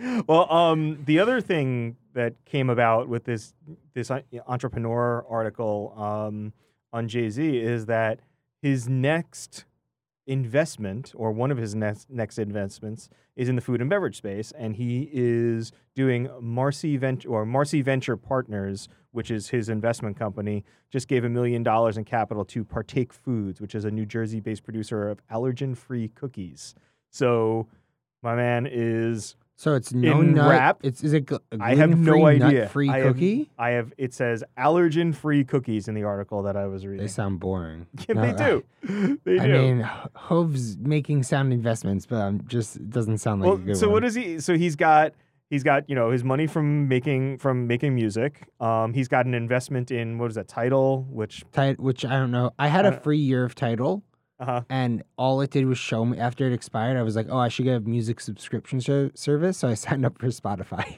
well, 0.28 0.52
um, 0.52 1.02
the 1.06 1.18
other 1.18 1.40
thing 1.40 1.96
that 2.12 2.34
came 2.44 2.68
about 2.68 3.08
with 3.08 3.24
this 3.24 3.54
this 3.94 4.10
uh, 4.10 4.20
entrepreneur 4.46 5.24
article 5.26 5.94
um, 5.96 6.52
on 6.92 7.08
Jay 7.08 7.30
Z 7.30 7.58
is 7.58 7.86
that 7.86 8.20
his 8.60 8.86
next 8.86 9.64
investment, 10.26 11.14
or 11.16 11.32
one 11.32 11.50
of 11.50 11.56
his 11.56 11.74
next 11.74 12.10
next 12.10 12.38
investments, 12.38 13.08
is 13.34 13.48
in 13.48 13.54
the 13.54 13.62
food 13.62 13.80
and 13.80 13.88
beverage 13.88 14.18
space, 14.18 14.52
and 14.52 14.76
he 14.76 15.08
is 15.10 15.72
doing 15.94 16.28
Marcy 16.42 16.98
Venture 16.98 17.30
or 17.30 17.46
Marcy 17.46 17.80
Venture 17.80 18.18
Partners, 18.18 18.90
which 19.12 19.30
is 19.30 19.48
his 19.48 19.70
investment 19.70 20.18
company, 20.18 20.64
just 20.90 21.08
gave 21.08 21.24
a 21.24 21.30
million 21.30 21.62
dollars 21.62 21.96
in 21.96 22.04
capital 22.04 22.44
to 22.44 22.62
Partake 22.62 23.14
Foods, 23.14 23.58
which 23.58 23.74
is 23.74 23.86
a 23.86 23.90
New 23.90 24.04
Jersey-based 24.04 24.64
producer 24.64 25.08
of 25.08 25.26
allergen-free 25.28 26.08
cookies. 26.08 26.74
So, 27.10 27.66
my 28.22 28.34
man 28.34 28.66
is 28.70 29.36
so 29.56 29.74
it's 29.74 29.92
no 29.92 30.20
In 30.20 30.34
nut. 30.34 30.48
rap, 30.50 30.78
It's 30.84 31.02
is 31.02 31.12
it 31.12 31.28
I 31.58 31.74
have 31.74 31.98
no 31.98 32.26
idea. 32.26 32.60
Nut-free 32.62 32.90
I 32.90 32.98
have- 32.98 33.14
cookie? 33.14 33.50
I 33.58 33.70
have 33.70 33.92
it 33.98 34.14
says 34.14 34.44
allergen 34.56 35.12
free 35.14 35.42
cookies 35.42 35.88
in 35.88 35.94
the 35.96 36.04
article 36.04 36.44
that 36.44 36.56
I 36.56 36.66
was 36.68 36.86
reading. 36.86 37.04
They 37.04 37.08
sound 37.08 37.40
boring. 37.40 37.86
Yeah, 38.08 38.14
No, 38.14 38.22
they 38.22 38.28
I- 38.44 38.48
do. 38.48 39.18
They 39.24 39.40
I 39.40 39.46
mean, 39.48 39.80
Hov's 40.14 40.76
making 40.78 41.24
sound 41.24 41.52
investments, 41.52 42.06
but 42.06 42.16
um, 42.20 42.40
just 42.46 42.76
it 42.76 42.90
doesn't 42.90 43.18
sound 43.18 43.40
like 43.40 43.46
well, 43.48 43.56
a 43.56 43.60
good 43.60 43.76
so 43.76 43.86
one. 43.88 43.94
what 43.94 44.04
is 44.04 44.14
he? 44.14 44.38
So 44.38 44.56
he's 44.56 44.76
got 44.76 45.12
he's 45.50 45.64
got 45.64 45.88
you 45.90 45.96
know 45.96 46.10
his 46.12 46.22
money 46.22 46.46
from 46.46 46.86
making 46.86 47.38
from 47.38 47.66
making 47.66 47.96
music. 47.96 48.46
Um, 48.60 48.92
he's 48.94 49.08
got 49.08 49.26
an 49.26 49.34
investment 49.34 49.90
in 49.90 50.18
what 50.18 50.30
is 50.30 50.36
that 50.36 50.46
Tidal? 50.46 51.02
Which 51.10 51.42
Tit- 51.50 51.80
which 51.80 52.04
I 52.04 52.16
don't 52.20 52.30
know. 52.30 52.52
I 52.60 52.68
had 52.68 52.86
I 52.86 52.90
a 52.90 53.00
free 53.00 53.18
year 53.18 53.44
of 53.44 53.56
Tidal, 53.56 54.04
Uh 54.40 54.44
huh. 54.44 54.60
and 54.70 55.02
all 55.16 55.40
it 55.40 55.50
did 55.50 55.66
was 55.66 55.78
show 55.78 56.04
me 56.04 56.18
after 56.18 56.46
it 56.46 56.52
expired. 56.52 56.96
I 56.96 57.02
was 57.02 57.16
like, 57.16 57.26
oh, 57.28 57.38
I 57.38 57.48
should 57.48 57.64
get 57.64 57.76
a 57.76 57.80
music 57.80 58.20
subscription 58.20 58.80
ser- 58.80 59.10
service, 59.14 59.58
so 59.58 59.68
I 59.68 59.74
signed 59.86 60.06
up 60.06 60.18
for 60.18 60.28
Spotify. 60.28 60.96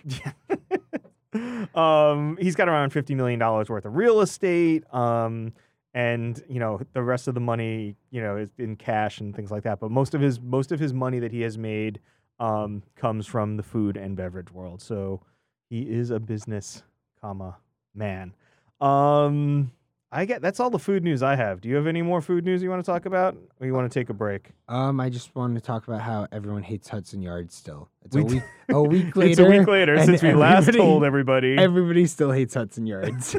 um, 1.77 2.37
he's 2.41 2.55
got 2.55 2.69
around 2.69 2.91
fifty 2.91 3.15
million 3.15 3.39
dollars 3.39 3.69
worth 3.69 3.85
of 3.85 3.97
real 3.97 4.21
estate. 4.21 4.85
Um, 4.93 5.53
and 5.93 6.43
you 6.49 6.61
know 6.61 6.81
the 6.93 7.03
rest 7.03 7.29
of 7.29 7.35
the 7.35 7.41
money, 7.41 7.97
you 8.11 8.21
know, 8.23 8.37
is 8.37 8.51
in 8.59 8.77
cash 8.77 9.21
and 9.21 9.35
things 9.35 9.51
like 9.51 9.63
that. 9.65 9.81
But 9.81 9.91
most 9.91 10.15
of 10.15 10.21
his 10.21 10.41
most 10.41 10.71
of 10.73 10.79
his 10.79 10.93
money 10.93 11.19
that 11.19 11.33
he 11.33 11.41
has 11.43 11.59
made 11.59 11.99
um, 12.39 12.83
comes 12.97 13.27
from 13.27 13.57
the 13.57 13.63
food 13.63 13.97
and 13.97 14.17
beverage 14.17 14.51
world. 14.53 14.81
So 14.83 15.21
he 15.69 15.83
is 15.83 16.11
a 16.11 16.21
business, 16.21 16.83
comma 17.21 17.57
man. 17.95 18.35
Um, 18.81 19.73
I 20.13 20.25
get 20.25 20.43
that's 20.43 20.59
all 20.59 20.71
the 20.71 20.79
food 20.79 21.05
news 21.05 21.23
I 21.23 21.37
have. 21.37 21.61
Do 21.61 21.69
you 21.69 21.77
have 21.77 21.87
any 21.87 22.03
more 22.03 22.21
food 22.21 22.45
news 22.45 22.63
you 22.63 22.71
want 22.71 22.85
to 22.85 22.91
talk 22.91 23.07
about, 23.07 23.37
or 23.61 23.67
you 23.67 23.73
want 23.73 23.91
to 23.91 23.99
take 23.99 24.11
a 24.11 24.15
break? 24.15 24.51
Um, 24.69 24.99
I 24.99 25.09
just 25.09 25.35
wanted 25.37 25.55
to 25.55 25.61
talk 25.61 25.87
about 25.87 26.01
how 26.01 26.27
everyone 26.33 26.65
hates 26.65 26.89
Hudson 26.89 27.23
Yards 27.23 27.55
still. 27.55 27.89
It's 28.05 28.17
We 28.17 28.23
a 28.23 28.25
week, 28.25 28.43
a 28.71 28.83
week 28.83 29.17
later. 29.17 29.31
it's 29.31 29.39
a 29.41 29.45
week 29.59 29.69
later 29.69 30.05
since 30.05 30.23
we 30.23 30.35
last 30.35 30.73
told 30.73 31.05
everybody. 31.05 31.57
Everybody 31.57 32.07
still 32.07 32.33
hates 32.33 32.55
Hudson 32.55 32.87
Yards. 32.87 33.37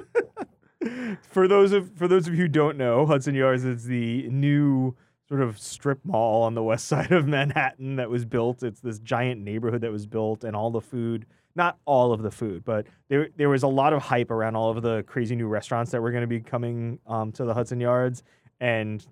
for 1.30 1.48
those 1.48 1.74
of 1.74 1.92
for 1.98 2.08
those 2.08 2.28
of 2.28 2.36
you 2.36 2.44
who 2.44 2.48
don't 2.48 2.78
know, 2.78 3.06
Hudson 3.06 3.36
Yards 3.36 3.66
is 3.66 3.84
the 3.86 4.30
new 4.30 4.96
sort 5.28 5.42
of 5.42 5.60
strip 5.60 6.00
mall 6.06 6.44
on 6.44 6.56
the 6.56 6.64
west 6.64 6.86
side 6.88 7.12
of 7.12 7.28
Manhattan 7.28 7.98
that 7.98 8.10
was 8.10 8.24
built. 8.24 8.64
It's 8.64 8.80
this 8.80 9.00
giant 9.00 9.42
neighborhood 9.42 9.82
that 9.82 9.92
was 9.92 10.06
built, 10.06 10.46
and 10.46 10.56
all 10.56 10.72
the 10.72 10.82
food. 10.82 11.26
Not 11.56 11.78
all 11.86 12.14
of 12.14 12.22
the 12.22 12.32
food, 12.32 12.64
but 12.64 12.88
there 13.10 13.30
there 13.36 13.50
was 13.50 13.64
a 13.64 13.68
lot 13.68 13.94
of 13.94 14.02
hype 14.02 14.32
around 14.32 14.56
all 14.56 14.70
of 14.70 14.82
the 14.82 15.04
crazy 15.04 15.36
new 15.36 15.48
restaurants 15.48 15.92
that 15.92 16.02
were 16.02 16.12
going 16.12 16.22
to 16.22 16.28
be 16.28 16.40
coming 16.40 17.00
um, 17.08 17.32
to 17.34 17.44
the 17.46 17.54
Hudson 17.54 17.80
Yards, 17.80 18.24
and 18.60 19.06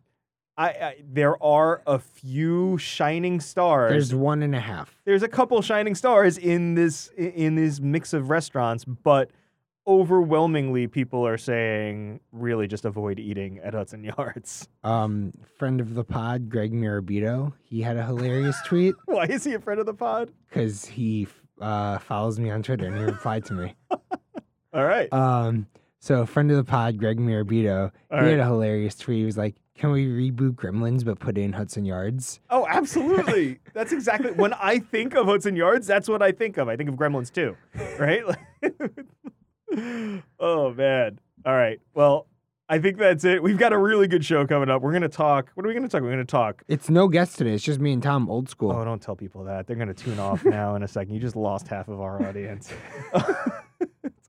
I, 0.58 0.68
I 0.70 0.96
there 1.04 1.42
are 1.44 1.82
a 1.86 2.00
few 2.00 2.78
shining 2.78 3.40
stars 3.40 3.92
There's 3.92 4.16
one 4.16 4.42
and 4.44 4.56
a 4.56 4.60
half. 4.60 4.96
there's 5.06 5.24
a 5.24 5.28
couple 5.28 5.62
shining 5.62 5.96
stars 5.96 6.38
in 6.38 6.76
this 6.76 7.08
in 7.18 7.56
this 7.56 7.80
mix 7.80 8.14
of 8.14 8.30
restaurants, 8.30 8.86
but 8.86 9.32
overwhelmingly 9.88 10.86
people 10.88 11.26
are 11.26 11.38
saying 11.38 12.20
really 12.32 12.68
just 12.68 12.86
avoid 12.86 13.20
eating 13.20 13.60
at 13.60 13.74
Hudson 13.74 14.04
Yards. 14.04 14.68
Um, 14.84 15.34
friend 15.58 15.82
of 15.82 15.96
the 15.96 16.04
pod, 16.04 16.50
Greg 16.50 16.72
Mirabito, 16.72 17.54
he 17.64 17.82
had 17.82 17.98
a 17.98 18.06
hilarious 18.06 18.56
tweet 18.66 18.96
Why 19.06 19.26
is 19.26 19.44
he 19.44 19.54
a 19.56 19.60
friend 19.60 19.80
of 19.80 19.86
the 19.86 19.94
pod? 19.94 20.32
because 20.50 20.86
he 20.86 21.28
uh, 21.62 22.00
follows 22.00 22.40
me 22.40 22.50
on 22.50 22.64
Twitter 22.64 22.86
and 22.86 22.98
he 22.98 23.04
replied 23.04 23.46
to 23.46 23.54
me. 23.54 23.76
All 24.74 24.86
right. 24.86 25.12
Um, 25.12 25.68
so 26.00 26.26
friend 26.26 26.50
of 26.52 26.58
the 26.58 26.64
pod, 26.64 26.98
Greg 26.98 27.20
Mirabito, 27.20 27.92
he 28.10 28.16
right. 28.16 28.26
had 28.26 28.40
a 28.40 28.46
hilarious 28.46 28.96
tweet. 28.96 29.20
He 29.20 29.26
was 29.26 29.38
like, 29.38 29.56
"Can 29.76 29.92
we 29.92 30.06
reboot 30.06 30.54
Gremlins 30.54 31.04
but 31.04 31.20
put 31.20 31.38
in 31.38 31.52
Hudson 31.54 31.86
Yards?" 31.86 32.40
Oh, 32.50 32.66
absolutely. 32.68 33.60
that's 33.74 33.92
exactly 33.92 34.32
when 34.32 34.54
I 34.54 34.80
think 34.80 35.16
of 35.16 35.26
Hudson 35.26 35.56
Yards, 35.56 35.88
that's 35.88 36.08
what 36.08 36.22
I 36.22 36.32
think 36.32 36.58
of. 36.58 36.70
I 36.70 36.78
think 36.78 36.90
of 36.90 36.96
Gremlins 36.96 37.32
too. 37.32 37.58
Right? 38.00 38.24
oh 40.40 40.74
man. 40.74 41.20
All 41.46 41.56
right. 41.56 41.80
Well, 41.94 42.28
I 42.72 42.78
think 42.78 42.98
that's 42.98 43.26
it. 43.26 43.42
We've 43.42 43.58
got 43.58 43.74
a 43.74 43.78
really 43.78 44.08
good 44.08 44.24
show 44.24 44.46
coming 44.46 44.70
up. 44.70 44.84
We're 44.84 44.94
gonna 44.94 45.10
talk. 45.10 45.50
What 45.56 45.66
are 45.66 45.70
we 45.70 45.74
gonna 45.74 45.90
talk? 45.90 46.04
We're 46.04 46.12
gonna 46.12 46.24
talk 46.24 46.62
It's 46.68 46.88
no 46.88 47.08
guest 47.08 47.38
today. 47.40 47.54
It's 47.54 47.64
just 47.64 47.80
me 47.80 47.92
and 47.94 48.04
Tom, 48.04 48.30
old 48.30 48.48
school. 48.48 48.72
Oh, 48.72 48.86
don't 48.86 49.02
tell 49.02 49.16
people 49.16 49.44
that. 49.46 49.66
They're 49.66 49.76
going 49.76 49.88
to 49.88 49.94
tune 49.96 50.20
off 50.20 50.46
now 50.46 50.76
in 50.76 50.84
a 50.84 50.88
second. 50.88 51.16
You 51.16 51.20
just 51.20 51.36
lost 51.36 51.68
half 51.68 51.88
of 51.88 52.00
our 52.00 52.24
audience. 52.28 52.72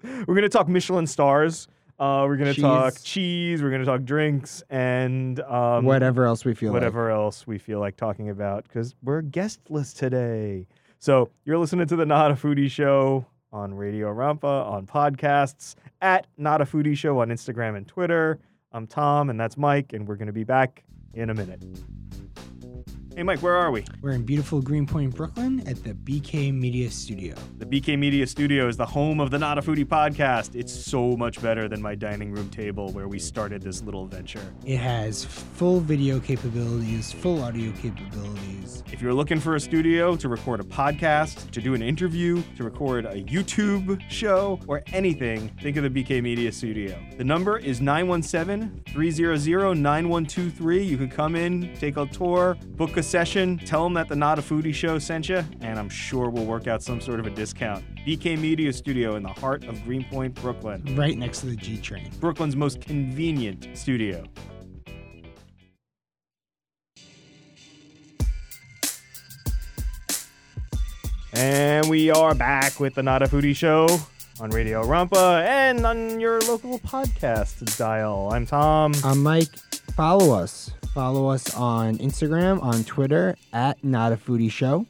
we're 0.03 0.25
going 0.25 0.43
to 0.43 0.49
talk 0.49 0.69
Michelin 0.69 1.07
stars. 1.07 1.69
Uh, 1.99 2.25
we're 2.27 2.39
going 2.39 2.55
to 2.55 2.59
talk 2.59 2.95
Cheese. 3.03 3.63
We're 3.63 3.69
going 3.69 3.83
to 3.83 3.87
talk 3.87 4.05
drinks 4.05 4.63
and 4.71 5.39
um, 5.41 5.85
whatever 5.85 6.25
else 6.25 6.47
we 6.47 6.55
feel 6.55 6.71
like. 6.71 6.81
whatever 6.81 7.11
else 7.11 7.47
we 7.47 7.59
feel 7.59 7.79
like 7.79 7.99
talking 7.99 8.31
about 8.31 8.65
because 8.65 8.95
we're 9.03 9.21
guestless 9.21 9.93
today. 9.93 10.67
So 10.99 11.29
you're 11.45 11.59
listening 11.59 11.87
to 11.89 11.97
the 11.97 12.07
Not 12.07 12.31
a 12.31 12.35
Foodie 12.35 12.71
Show 12.71 13.27
on 13.53 13.75
Radio 13.75 14.13
Rampa, 14.15 14.67
on 14.67 14.87
podcasts, 14.87 15.75
at 16.01 16.27
Not 16.39 16.61
a 16.61 16.65
Foodie 16.65 16.97
Show 16.97 17.21
on 17.21 17.29
Instagram 17.29 17.77
and 17.77 17.87
Twitter. 17.87 18.39
I'm 18.73 18.87
Tom, 18.87 19.31
and 19.31 19.39
that's 19.39 19.57
Mike, 19.57 19.93
and 19.93 20.07
we're 20.07 20.17
going 20.17 20.29
to 20.29 20.33
be 20.33 20.45
back 20.45 20.85
in 21.15 21.31
a 21.31 21.35
minute. 21.35 21.63
Hey, 23.21 23.25
Mike, 23.25 23.43
where 23.43 23.55
are 23.55 23.71
we? 23.71 23.85
We're 24.01 24.13
in 24.13 24.23
beautiful 24.23 24.63
Greenpoint, 24.63 25.15
Brooklyn, 25.15 25.63
at 25.69 25.85
the 25.85 25.93
BK 25.93 26.55
Media 26.55 26.91
Studio. 26.91 27.35
The 27.59 27.67
BK 27.67 27.99
Media 27.99 28.27
Studio 28.27 28.67
is 28.67 28.79
the 28.79 28.87
home 28.87 29.21
of 29.21 29.31
the 29.31 29.39
Not 29.39 29.59
a 29.59 29.61
Foodie 29.61 29.85
podcast. 29.85 30.55
It's 30.55 30.73
so 30.73 31.19
much 31.19 31.43
better 31.43 31.69
than 31.69 31.83
my 31.83 31.95
dining 31.95 32.33
room 32.33 32.49
table 32.49 32.91
where 32.93 33.09
we 33.09 33.19
started 33.19 33.61
this 33.61 33.83
little 33.83 34.07
venture. 34.07 34.41
It 34.65 34.79
has 34.79 35.23
full 35.23 35.81
video 35.81 36.19
capabilities, 36.19 37.13
full 37.13 37.43
audio 37.43 37.71
capabilities. 37.73 38.83
If 38.91 39.03
you're 39.03 39.13
looking 39.13 39.39
for 39.39 39.55
a 39.55 39.61
studio 39.61 40.17
to 40.17 40.27
record 40.31 40.61
a 40.61 40.65
podcast, 40.65 41.51
to 41.51 41.61
do 41.61 41.75
an 41.75 41.83
interview, 41.83 42.43
to 42.57 42.65
record 42.65 43.05
a 43.05 43.23
YouTube 43.23 44.01
show, 44.09 44.59
or 44.67 44.83
anything, 44.95 45.51
think 45.61 45.77
of 45.77 45.83
the 45.83 45.91
BK 45.91 46.23
Media 46.23 46.51
Studio. 46.51 46.99
The 47.19 47.25
number 47.25 47.59
is 47.59 47.83
917 47.83 48.83
300 48.89 49.75
9123. 49.77 50.83
You 50.83 50.97
can 50.97 51.11
come 51.11 51.37
in, 51.37 51.75
take 51.75 51.99
a 51.99 52.07
tour, 52.07 52.57
book 52.77 52.97
a 52.97 53.10
session, 53.11 53.59
tell 53.59 53.83
them 53.83 53.93
that 53.95 54.09
the 54.09 54.15
Not 54.15 54.39
a 54.39 54.43
Foodie 54.43 54.73
Show 54.73 54.99
sent 55.01 55.29
you, 55.29 55.45
and 55.61 55.79
I'm 55.79 55.89
sure 55.89 56.31
we'll 56.31 56.45
work 56.45 56.69
out 56.69 56.81
some 56.81 57.01
sort 57.01 57.19
of 57.19 57.27
a 57.27 57.31
discount. 57.31 57.85
BK 58.07 58.39
Media 58.39 58.73
Studio 58.73 59.17
in 59.17 59.25
the 59.25 59.29
heart 59.29 59.65
of 59.65 59.83
Greenpoint, 59.85 60.35
Brooklyn. 60.37 60.95
Right 60.97 61.19
next 61.19 61.41
to 61.41 61.47
the 61.47 61.57
G 61.57 61.77
train. 61.77 62.09
Brooklyn's 62.21 62.55
most 62.55 62.81
convenient 62.81 63.67
studio. 63.75 64.25
And 71.33 71.89
we 71.89 72.11
are 72.11 72.35
back 72.35 72.79
with 72.79 72.95
the 72.95 73.03
Not 73.03 73.23
a 73.23 73.27
Foodie 73.27 73.57
Show 73.57 73.89
on 74.41 74.51
Radio 74.51 74.85
Rampa 74.85 75.43
and 75.43 75.85
on 75.85 76.21
your 76.21 76.41
local 76.43 76.79
podcast 76.79 77.77
dial. 77.77 78.31
I'm 78.33 78.47
Tom. 78.47 78.93
I'm 79.05 79.23
Mike, 79.23 79.57
follow 79.97 80.33
us. 80.33 80.71
Follow 80.95 81.29
us 81.29 81.55
on 81.55 81.99
Instagram, 81.99 82.63
on 82.63 82.83
Twitter, 82.85 83.37
at 83.53 83.83
Not 83.85 84.13
a 84.13 84.17
Foodie 84.17 84.51
Show. 84.51 84.87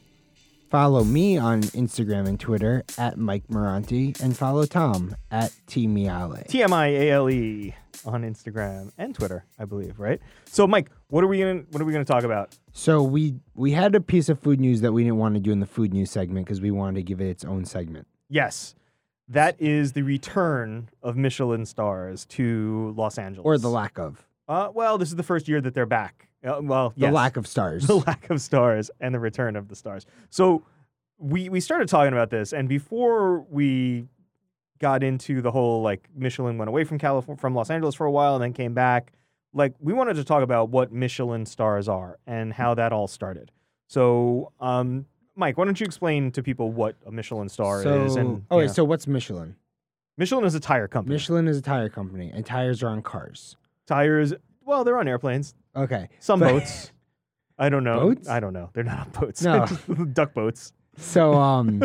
Follow 0.69 1.03
me 1.03 1.37
on 1.37 1.61
Instagram 1.61 2.27
and 2.27 2.39
Twitter, 2.39 2.83
at 2.97 3.17
Mike 3.17 3.43
Moranti. 3.49 4.19
And 4.21 4.35
follow 4.35 4.65
Tom, 4.65 5.15
at 5.29 5.53
T 5.67 5.85
Miale. 5.87 6.47
T 6.47 6.63
M 6.63 6.73
I 6.73 6.87
A 6.87 7.11
L 7.11 7.29
E 7.29 7.75
on 8.05 8.23
Instagram 8.23 8.91
and 8.97 9.13
Twitter, 9.13 9.45
I 9.59 9.65
believe, 9.65 9.99
right? 9.99 10.19
So, 10.45 10.65
Mike, 10.65 10.89
what 11.09 11.23
are 11.23 11.27
we 11.27 11.37
gonna 11.39 11.63
what 11.71 11.81
are 11.81 11.85
we 11.85 11.91
gonna 11.93 12.05
talk 12.05 12.23
about? 12.23 12.57
So 12.71 13.03
we 13.03 13.35
we 13.53 13.71
had 13.71 13.93
a 13.93 14.01
piece 14.01 14.29
of 14.29 14.39
food 14.39 14.59
news 14.59 14.81
that 14.81 14.93
we 14.93 15.03
didn't 15.03 15.17
want 15.19 15.35
to 15.35 15.41
do 15.41 15.51
in 15.51 15.59
the 15.59 15.65
food 15.67 15.93
news 15.93 16.09
segment 16.09 16.45
because 16.47 16.61
we 16.61 16.71
wanted 16.71 16.95
to 16.95 17.03
give 17.03 17.21
it 17.21 17.27
its 17.27 17.43
own 17.45 17.65
segment. 17.65 18.07
Yes, 18.29 18.73
that 19.27 19.57
is 19.59 19.91
the 19.91 20.01
return 20.03 20.89
of 21.03 21.15
Michelin 21.17 21.65
stars 21.65 22.25
to 22.27 22.93
Los 22.97 23.17
Angeles, 23.19 23.43
Or 23.45 23.57
the 23.57 23.69
lack 23.69 23.99
of. 23.99 24.25
Uh, 24.51 24.69
well, 24.73 24.97
this 24.97 25.07
is 25.07 25.15
the 25.15 25.23
first 25.23 25.47
year 25.47 25.61
that 25.61 25.73
they're 25.73 25.85
back. 25.85 26.27
Uh, 26.43 26.59
well, 26.61 26.89
The 26.97 27.03
yes. 27.03 27.13
lack 27.13 27.37
of 27.37 27.47
stars. 27.55 27.87
the 27.87 27.95
lack 27.95 28.29
of 28.29 28.41
stars 28.41 28.91
and 28.99 29.15
the 29.15 29.19
return 29.19 29.55
of 29.55 29.69
the 29.69 29.75
stars. 29.77 30.05
So 30.29 30.63
we 31.17 31.47
we 31.47 31.61
started 31.61 31.87
talking 31.87 32.11
about 32.11 32.31
this, 32.31 32.51
and 32.51 32.67
before 32.67 33.45
we 33.49 34.07
got 34.79 35.03
into 35.03 35.41
the 35.41 35.51
whole 35.51 35.81
like 35.81 36.09
Michelin 36.13 36.57
went 36.57 36.67
away 36.67 36.83
from 36.83 36.97
California 36.97 37.39
from 37.39 37.55
Los 37.55 37.69
Angeles 37.69 37.95
for 37.95 38.05
a 38.05 38.11
while 38.11 38.35
and 38.35 38.43
then 38.43 38.51
came 38.51 38.73
back, 38.73 39.13
like 39.53 39.73
we 39.79 39.93
wanted 39.93 40.15
to 40.15 40.25
talk 40.25 40.43
about 40.43 40.67
what 40.69 40.91
Michelin 40.91 41.45
stars 41.45 41.87
are 41.87 42.19
and 42.27 42.51
how 42.51 42.73
that 42.73 42.91
all 42.91 43.07
started. 43.07 43.51
So, 43.87 44.51
um, 44.59 45.05
Mike, 45.35 45.57
why 45.57 45.63
don't 45.63 45.79
you 45.79 45.85
explain 45.85 46.29
to 46.31 46.43
people 46.43 46.71
what 46.71 46.97
a 47.05 47.11
Michelin 47.11 47.47
star 47.47 47.83
so, 47.83 48.03
is? 48.03 48.15
And 48.17 48.45
oh, 48.51 48.57
you 48.57 48.65
wait, 48.65 48.71
so 48.71 48.83
what's 48.83 49.07
Michelin? 49.07 49.55
Michelin 50.17 50.43
is 50.43 50.55
a 50.55 50.59
tire 50.59 50.89
company. 50.89 51.15
Michelin 51.15 51.47
is 51.47 51.57
a 51.57 51.61
tire 51.61 51.87
company, 51.87 52.31
and 52.33 52.45
tires 52.45 52.83
are 52.83 52.89
on 52.89 53.01
cars. 53.01 53.55
Tires, 53.95 54.33
well, 54.63 54.85
they're 54.85 54.97
on 54.97 55.07
airplanes. 55.09 55.53
Okay. 55.75 56.07
Some 56.19 56.39
But- 56.39 56.51
boats. 56.53 56.91
I 57.59 57.67
don't 57.69 57.83
know. 57.83 57.99
Boats? 57.99 58.27
I 58.29 58.39
don't 58.39 58.53
know. 58.53 58.69
They're 58.73 58.83
not 58.85 58.99
on 59.07 59.09
boats. 59.21 59.41
No. 59.43 59.65
duck 60.13 60.33
boats. 60.33 60.71
So, 60.97 61.33
um, 61.49 61.83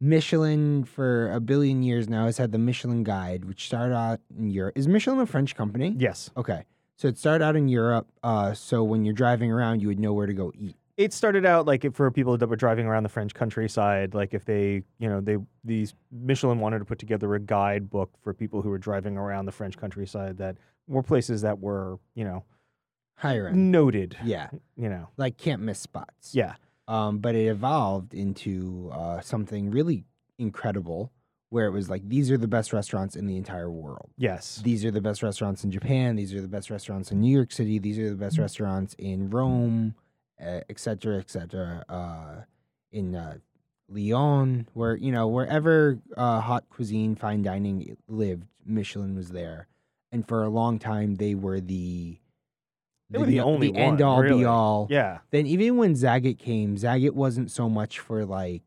Michelin 0.00 0.84
for 0.84 1.30
a 1.32 1.40
billion 1.40 1.82
years 1.82 2.08
now 2.08 2.24
has 2.26 2.38
had 2.38 2.52
the 2.52 2.58
Michelin 2.58 3.02
Guide, 3.04 3.44
which 3.44 3.66
started 3.66 3.94
out 3.94 4.20
in 4.38 4.48
Europe. 4.50 4.78
Is 4.78 4.88
Michelin 4.88 5.18
a 5.18 5.26
French 5.26 5.54
company? 5.56 5.94
Yes. 5.98 6.30
Okay. 6.36 6.64
So 6.96 7.08
it 7.08 7.18
started 7.18 7.44
out 7.44 7.56
in 7.56 7.68
Europe. 7.68 8.06
Uh, 8.22 8.54
so 8.54 8.82
when 8.84 9.04
you're 9.04 9.12
driving 9.14 9.50
around, 9.50 9.82
you 9.82 9.88
would 9.88 9.98
know 9.98 10.12
where 10.12 10.26
to 10.26 10.32
go 10.34 10.52
eat. 10.58 10.76
It 10.96 11.12
started 11.14 11.44
out 11.46 11.66
like 11.66 11.94
for 11.94 12.10
people 12.10 12.36
that 12.38 12.46
were 12.46 12.56
driving 12.56 12.86
around 12.86 13.02
the 13.04 13.08
French 13.08 13.32
countryside, 13.34 14.14
like 14.14 14.34
if 14.34 14.44
they, 14.44 14.82
you 14.98 15.08
know, 15.08 15.20
they 15.20 15.38
these 15.64 15.94
Michelin 16.12 16.60
wanted 16.60 16.78
to 16.80 16.84
put 16.84 16.98
together 16.98 17.34
a 17.34 17.40
guidebook 17.40 18.10
for 18.22 18.32
people 18.34 18.60
who 18.62 18.68
were 18.68 18.78
driving 18.78 19.16
around 19.16 19.46
the 19.46 19.52
French 19.52 19.78
countryside 19.78 20.36
that 20.38 20.56
were 20.88 21.02
places 21.02 21.42
that 21.42 21.58
were, 21.60 21.98
you 22.14 22.24
know, 22.24 22.44
Higher 23.16 23.48
end. 23.48 23.70
noted, 23.70 24.16
Yeah. 24.24 24.48
you 24.76 24.88
know. 24.88 25.08
Like 25.16 25.36
can't 25.36 25.62
miss 25.62 25.78
spots. 25.78 26.34
Yeah. 26.34 26.54
Um, 26.88 27.18
but 27.18 27.34
it 27.34 27.46
evolved 27.46 28.14
into 28.14 28.90
uh, 28.92 29.20
something 29.20 29.70
really 29.70 30.04
incredible, 30.38 31.12
where 31.50 31.66
it 31.66 31.70
was 31.70 31.90
like 31.90 32.08
these 32.08 32.30
are 32.30 32.38
the 32.38 32.48
best 32.48 32.72
restaurants 32.72 33.14
in 33.16 33.26
the 33.26 33.36
entire 33.36 33.70
world. 33.70 34.10
Yes. 34.16 34.60
These 34.64 34.84
are 34.84 34.90
the 34.90 35.00
best 35.00 35.22
restaurants 35.22 35.62
in 35.64 35.70
Japan. 35.70 36.16
These 36.16 36.32
are 36.34 36.40
the 36.40 36.48
best 36.48 36.70
restaurants 36.70 37.12
in 37.12 37.20
New 37.20 37.32
York 37.32 37.52
City. 37.52 37.78
These 37.78 37.98
are 37.98 38.08
the 38.10 38.16
best 38.16 38.34
Mm-hmm. 38.34 38.42
restaurants 38.42 38.94
in 38.98 39.30
Rome, 39.30 39.94
uh, 40.40 40.60
et 40.68 40.78
cetera, 40.80 41.18
et 41.18 41.30
cetera. 41.30 41.84
Uh, 41.88 42.42
in 42.92 43.14
uh, 43.14 43.36
Lyon, 43.88 44.66
where 44.74 44.96
you 44.96 45.12
know 45.12 45.28
wherever 45.28 45.98
uh, 46.16 46.40
haute 46.40 46.68
cuisine, 46.70 47.14
fine 47.16 47.42
dining 47.42 47.96
lived, 48.08 48.46
Michelin 48.64 49.14
was 49.14 49.28
there, 49.30 49.66
and 50.12 50.26
for 50.26 50.42
a 50.44 50.48
long 50.48 50.78
time 50.78 51.14
they 51.16 51.34
were 51.34 51.60
the 51.60 52.18
They 53.10 53.18
were 53.18 53.26
the 53.26 53.40
only 53.40 53.74
end 53.74 54.00
one, 54.00 54.02
all 54.08 54.20
really. 54.22 54.40
be 54.40 54.44
all. 54.44 54.86
Yeah. 54.90 55.18
Then 55.30 55.46
even 55.46 55.76
when 55.76 55.94
Zagat 55.94 56.38
came, 56.38 56.76
Zagat 56.76 57.12
wasn't 57.12 57.50
so 57.50 57.68
much 57.68 57.98
for 57.98 58.24
like, 58.24 58.62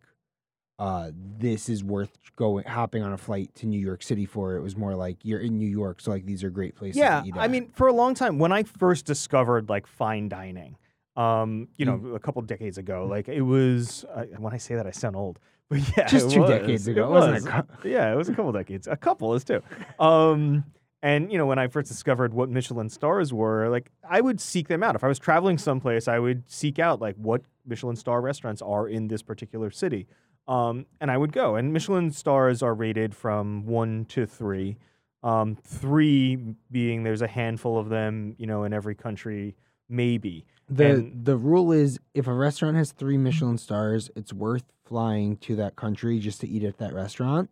uh, 0.79 1.12
this 1.13 1.69
is 1.69 1.83
worth 1.83 2.17
going 2.35 2.65
hopping 2.65 3.03
on 3.03 3.13
a 3.13 3.17
flight 3.17 3.53
to 3.55 3.67
New 3.67 3.79
York 3.79 4.01
City 4.03 4.25
for. 4.25 4.55
It 4.55 4.62
was 4.62 4.75
more 4.75 4.95
like 4.95 5.17
you're 5.23 5.39
in 5.39 5.57
New 5.57 5.67
York, 5.69 6.01
so 6.01 6.12
like 6.12 6.25
these 6.25 6.43
are 6.43 6.50
great 6.50 6.75
places. 6.75 6.97
Yeah, 6.97 7.21
to 7.21 7.27
eat 7.27 7.33
I 7.38 7.47
mean, 7.47 7.69
for 7.73 7.88
a 7.88 7.93
long 7.93 8.15
time, 8.15 8.39
when 8.39 8.51
I 8.51 8.63
first 8.63 9.05
discovered 9.05 9.69
like 9.69 9.85
fine 9.88 10.27
dining, 10.29 10.75
um, 11.15 11.67
you 11.77 11.85
know, 11.85 11.97
Mm. 12.00 12.15
a 12.15 12.19
couple 12.19 12.41
decades 12.41 12.77
ago, 12.79 13.05
like 13.09 13.29
it 13.29 13.41
was. 13.43 14.03
Uh, 14.13 14.23
when 14.39 14.51
I 14.51 14.57
say 14.57 14.73
that, 14.75 14.88
I 14.88 14.91
sound 14.91 15.15
old, 15.15 15.39
but 15.69 15.79
yeah, 15.95 16.07
just 16.07 16.31
two 16.31 16.41
was. 16.41 16.50
decades 16.50 16.88
ago, 16.88 17.05
It 17.05 17.12
wasn't 17.12 17.33
was. 17.35 17.45
it? 17.45 17.50
Co- 17.50 17.88
yeah, 17.88 18.12
it 18.12 18.15
was 18.17 18.27
a 18.29 18.33
couple 18.33 18.51
decades. 18.51 18.88
A 18.88 18.97
couple 18.97 19.35
is 19.35 19.43
too. 19.43 19.62
Um, 20.00 20.65
and 21.03 21.31
you 21.31 21.38
know, 21.38 21.45
when 21.45 21.60
I 21.60 21.67
first 21.67 21.89
discovered 21.89 22.33
what 22.33 22.50
Michelin 22.50 22.89
stars 22.89 23.31
were, 23.31 23.67
like 23.69 23.91
I 24.10 24.22
would 24.22 24.39
seek 24.41 24.69
them 24.69 24.81
out. 24.81 24.95
If 24.95 25.03
I 25.03 25.07
was 25.07 25.19
traveling 25.19 25.57
someplace, 25.60 26.07
I 26.07 26.17
would 26.17 26.50
seek 26.50 26.79
out 26.79 27.00
like 27.01 27.15
what 27.17 27.43
Michelin 27.67 27.95
star 27.98 28.22
restaurants 28.22 28.62
are 28.62 28.88
in 28.88 29.10
this 29.10 29.22
particular 29.22 29.69
city. 29.69 30.07
Um, 30.48 30.86
and 31.00 31.12
I 31.12 31.17
would 31.17 31.31
go. 31.33 31.55
And 31.55 31.72
Michelin 31.74 32.12
stars 32.12 32.63
are 32.63 32.74
rated 32.74 33.13
from 33.15 33.65
one 33.65 34.05
to 34.05 34.25
three. 34.25 34.77
Um, 35.22 35.55
three 35.55 36.38
being 36.72 37.03
there's 37.03 37.22
a 37.22 37.27
handful 37.27 37.77
of 37.77 37.89
them, 37.89 38.36
you 38.38 38.48
know, 38.48 38.63
in 38.63 38.74
every 38.74 38.95
country, 38.95 39.55
maybe. 39.89 40.45
The 40.69 40.86
And- 40.95 41.25
the 41.25 41.38
rule 41.38 41.72
is 41.72 42.00
if 42.13 42.27
a 42.27 42.33
restaurant 42.33 42.77
has 42.77 42.91
three 42.93 43.17
Michelin 43.17 43.57
stars, 43.57 44.10
it's 44.15 44.33
worth 44.33 44.65
flying 44.86 45.38
to 45.38 45.55
that 45.57 45.75
country 45.75 46.19
just 46.19 46.41
to 46.41 46.48
eat 46.48 46.63
at 46.63 46.77
that 46.77 46.93
restaurant. 46.93 47.50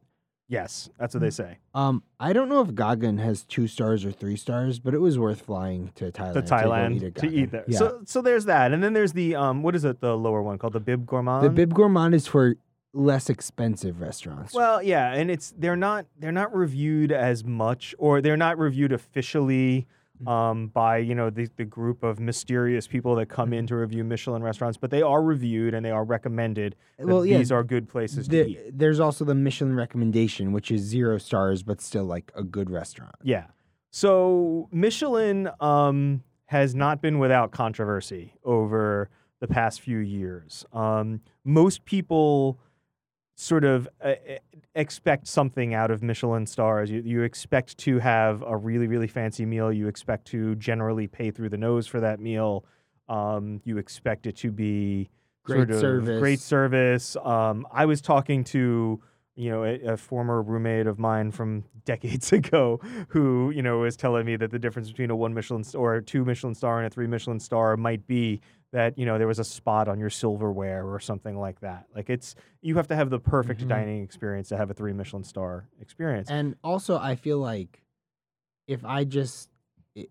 Yes, 0.52 0.90
that's 1.00 1.16
what 1.16 1.22
they 1.22 1.30
say. 1.30 1.60
Um, 1.74 2.04
I 2.20 2.34
don't 2.34 2.50
know 2.50 2.60
if 2.60 2.76
Gaggan 2.76 3.20
has 3.20 3.44
two 3.46 3.68
stars 3.68 4.04
or 4.04 4.12
three 4.12 4.36
stars, 4.36 4.80
but 4.80 4.94
it 4.94 4.98
was 4.98 5.18
worth 5.18 5.44
flying 5.44 5.94
to 5.96 6.12
Thailand. 6.12 6.34
To 6.34 6.42
Thailand 6.42 7.02
eat 7.02 7.16
to 7.16 7.28
eat 7.34 7.52
there. 7.52 7.64
Yeah. 7.70 7.78
So 7.80 8.02
so 8.04 8.22
there's 8.22 8.44
that. 8.46 8.74
And 8.74 8.84
then 8.84 8.92
there's 8.92 9.14
the 9.14 9.34
um 9.36 9.64
what 9.64 9.78
is 9.78 9.86
it, 9.86 10.02
the 10.02 10.18
lower 10.18 10.42
one 10.44 10.58
called 10.58 10.74
the 10.74 10.82
Bib 10.82 11.06
Gourmand? 11.06 11.46
the 11.46 11.50
Bib 11.50 11.74
Gourmand 11.74 12.14
is 12.14 12.28
for 12.28 12.58
less 12.92 13.30
expensive 13.30 14.02
restaurants. 14.02 14.54
Well, 14.54 14.84
yeah, 14.84 15.14
and 15.14 15.32
it's 15.32 15.54
they're 15.58 15.78
not 15.78 16.06
they're 16.20 16.34
not 16.34 16.54
reviewed 16.54 17.14
as 17.14 17.46
much, 17.46 17.96
or 17.98 18.22
they're 18.22 18.36
not 18.36 18.58
reviewed 18.58 18.92
officially. 18.92 19.88
Um, 20.28 20.68
by 20.68 20.98
you 20.98 21.16
know 21.16 21.30
the 21.30 21.50
the 21.58 21.66
group 21.66 22.04
of 22.04 22.20
mysterious 22.20 22.88
people 22.88 23.16
that 23.16 23.28
come 23.28 23.42
Mm-hmm. 23.52 23.54
in 23.54 23.68
to 23.68 23.76
review 23.76 24.04
Michelin 24.04 24.44
restaurants, 24.44 24.78
but 24.78 24.92
they 24.92 25.02
are 25.02 25.22
reviewed 25.22 25.74
and 25.74 25.84
they 25.86 25.92
are 25.92 26.04
recommended. 26.04 26.76
That 26.98 27.08
well, 27.08 27.26
yeah. 27.26 27.38
these 27.40 27.52
are 27.52 27.64
good 27.64 27.90
places 27.90 28.28
to 28.28 28.48
eat. 28.48 28.60
there's 28.78 29.00
also 29.00 29.26
the 29.26 29.36
Michelin 29.36 29.76
recommendation, 29.76 30.52
which 30.52 30.72
is 30.72 30.82
zero 30.82 31.18
stars, 31.18 31.64
but 31.64 31.82
still 31.82 32.06
like 32.06 32.32
a 32.36 32.44
good 32.44 32.70
restaurant. 32.70 33.16
Yeah. 33.24 33.46
So 33.90 34.70
Michelin 34.72 35.50
um, 35.60 36.24
has 36.46 36.74
not 36.76 37.02
been 37.02 37.20
without 37.20 37.52
controversy 37.52 38.34
over 38.46 39.10
the 39.40 39.48
past 39.48 39.82
few 39.82 39.98
years. 39.98 40.66
Um, 40.72 41.22
most 41.44 41.84
people 41.86 42.60
sort 43.42 43.64
of 43.64 43.88
uh, 44.04 44.14
e- 44.30 44.38
expect 44.76 45.28
something 45.28 45.74
out 45.74 45.90
of 45.90 46.04
Michelin 46.04 46.46
stars. 46.46 46.92
You, 46.92 47.02
you 47.04 47.24
expect 47.24 47.78
to 47.80 47.98
have 47.98 48.44
a 48.44 48.56
really, 48.56 48.88
really 48.88 49.08
fancy 49.08 49.48
meal. 49.48 49.74
You 49.74 49.88
expect 49.88 50.26
to 50.28 50.56
generally 50.56 51.08
pay 51.08 51.32
through 51.32 51.50
the 51.50 51.58
nose 51.58 51.88
for 51.88 52.00
that 52.02 52.20
meal. 52.20 52.66
Um, 53.10 53.60
you 53.66 53.80
expect 53.80 54.28
it 54.28 54.38
to 54.38 54.52
be 54.52 55.10
Great 55.44 55.58
sort 55.58 55.72
of 55.72 55.80
service. 55.80 56.20
Great 56.20 56.40
service. 56.40 57.18
Um, 57.24 57.66
I 57.72 57.86
was 57.86 58.00
talking 58.00 58.44
to 58.46 59.02
you 59.36 59.50
know 59.50 59.64
a, 59.64 59.94
a 59.94 59.98
former 59.98 60.44
roommate 60.44 60.86
of 60.86 61.00
mine 61.00 61.32
from 61.32 61.64
decades 61.86 62.32
ago 62.32 62.80
who 63.08 63.50
you 63.50 63.64
know 63.64 63.80
was 63.80 63.98
telling 63.98 64.24
me 64.24 64.36
that 64.36 64.52
the 64.52 64.60
difference 64.60 64.90
between 64.90 65.10
a 65.10 65.16
one 65.16 65.34
Michelin 65.34 65.64
or 65.74 65.96
a 65.96 66.04
two 66.04 66.24
Michelin 66.24 66.54
star 66.54 66.78
and 66.78 66.86
a 66.86 66.90
three 66.92 67.08
Michelin 67.08 67.40
star 67.40 67.76
might 67.76 68.06
be 68.06 68.40
that 68.72 68.98
you 68.98 69.06
know 69.06 69.18
there 69.18 69.28
was 69.28 69.40
a 69.40 69.44
spot 69.44 69.88
on 69.88 70.00
your 70.00 70.10
silverware 70.10 70.86
or 70.86 71.00
something 71.00 71.38
like 71.38 71.60
that. 71.62 71.86
Like 71.96 72.10
it's 72.10 72.36
you 72.62 72.76
have 72.78 72.88
to 72.88 72.96
have 72.96 73.10
the 73.10 73.20
perfect 73.20 73.62
Mhm. 73.62 73.68
dining 73.68 74.04
experience 74.04 74.50
to 74.50 74.58
have 74.58 74.70
a 74.70 74.74
three 74.74 74.94
Michelin 74.94 75.24
star 75.24 75.68
experience. 75.80 76.30
And 76.30 76.56
also, 76.64 76.98
I 76.98 77.16
feel 77.16 77.38
like 77.40 77.82
if 78.68 78.86
I 78.86 79.04
just 79.04 79.50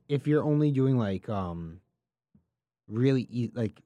if 0.08 0.26
you're 0.26 0.44
only 0.44 0.70
doing 0.70 0.98
like 0.98 1.28
um 1.28 1.80
really 2.88 3.22
eat 3.30 3.56
like 3.56 3.80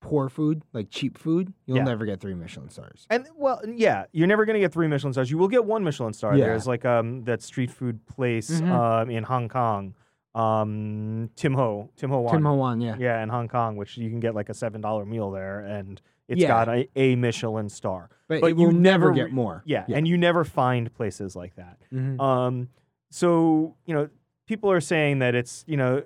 poor 0.00 0.28
food, 0.28 0.62
like 0.72 0.88
cheap 0.90 1.18
food, 1.18 1.52
you'll 1.66 1.78
Yeah. 1.78 1.84
never 1.84 2.04
get 2.06 2.20
three 2.20 2.34
Michelin 2.34 2.68
stars. 2.70 3.06
And 3.10 3.28
well, 3.36 3.60
yeah, 3.66 4.04
you're 4.12 4.26
never 4.26 4.44
gonna 4.44 4.58
get 4.60 4.72
three 4.72 4.86
Michelin 4.88 5.12
stars. 5.12 5.30
You 5.30 5.38
will 5.38 5.48
get 5.48 5.64
one 5.64 5.84
Michelin 5.84 6.12
star. 6.12 6.36
Yeah. 6.36 6.46
There's 6.46 6.66
like 6.66 6.84
um 6.84 7.24
that 7.24 7.42
street 7.42 7.70
food 7.70 8.04
place 8.06 8.60
Mhm. 8.60 8.70
um 8.70 9.10
in 9.10 9.24
Hong 9.24 9.48
Kong, 9.48 9.94
um 10.36 11.30
Tim 11.34 11.54
Ho 11.54 11.90
Tim 11.96 12.10
Ho 12.10 12.20
Wan. 12.20 12.34
Tim 12.34 12.44
Ho 12.44 12.54
Wan, 12.54 12.80
yeah. 12.80 12.96
Yeah, 12.98 13.22
in 13.22 13.28
Hong 13.30 13.48
Kong, 13.48 13.76
which 13.76 13.96
you 13.96 14.10
can 14.10 14.20
get 14.20 14.34
like 14.34 14.48
a 14.48 14.54
seven 14.54 14.80
dollar 14.80 15.04
meal 15.04 15.30
there, 15.30 15.60
and 15.60 16.00
it's 16.28 16.42
Yeah. 16.42 16.48
got 16.48 16.68
a, 16.68 16.88
a 16.96 17.16
Michelin 17.16 17.68
star. 17.68 18.10
But, 18.28 18.40
But 18.42 18.58
you 18.58 18.72
never 18.72 19.06
never 19.06 19.12
get 19.12 19.32
more. 19.32 19.62
Yeah, 19.64 19.84
and 19.88 20.06
you 20.06 20.16
never 20.18 20.44
find 20.44 20.92
places 20.94 21.34
like 21.36 21.54
that. 21.56 21.78
Mhm. 21.92 22.20
Um, 22.20 22.68
so 23.10 23.76
you 23.86 23.94
know, 23.94 24.08
people 24.46 24.70
are 24.70 24.80
saying 24.80 25.20
that 25.20 25.34
it's 25.34 25.64
you 25.66 25.76
know, 25.76 26.02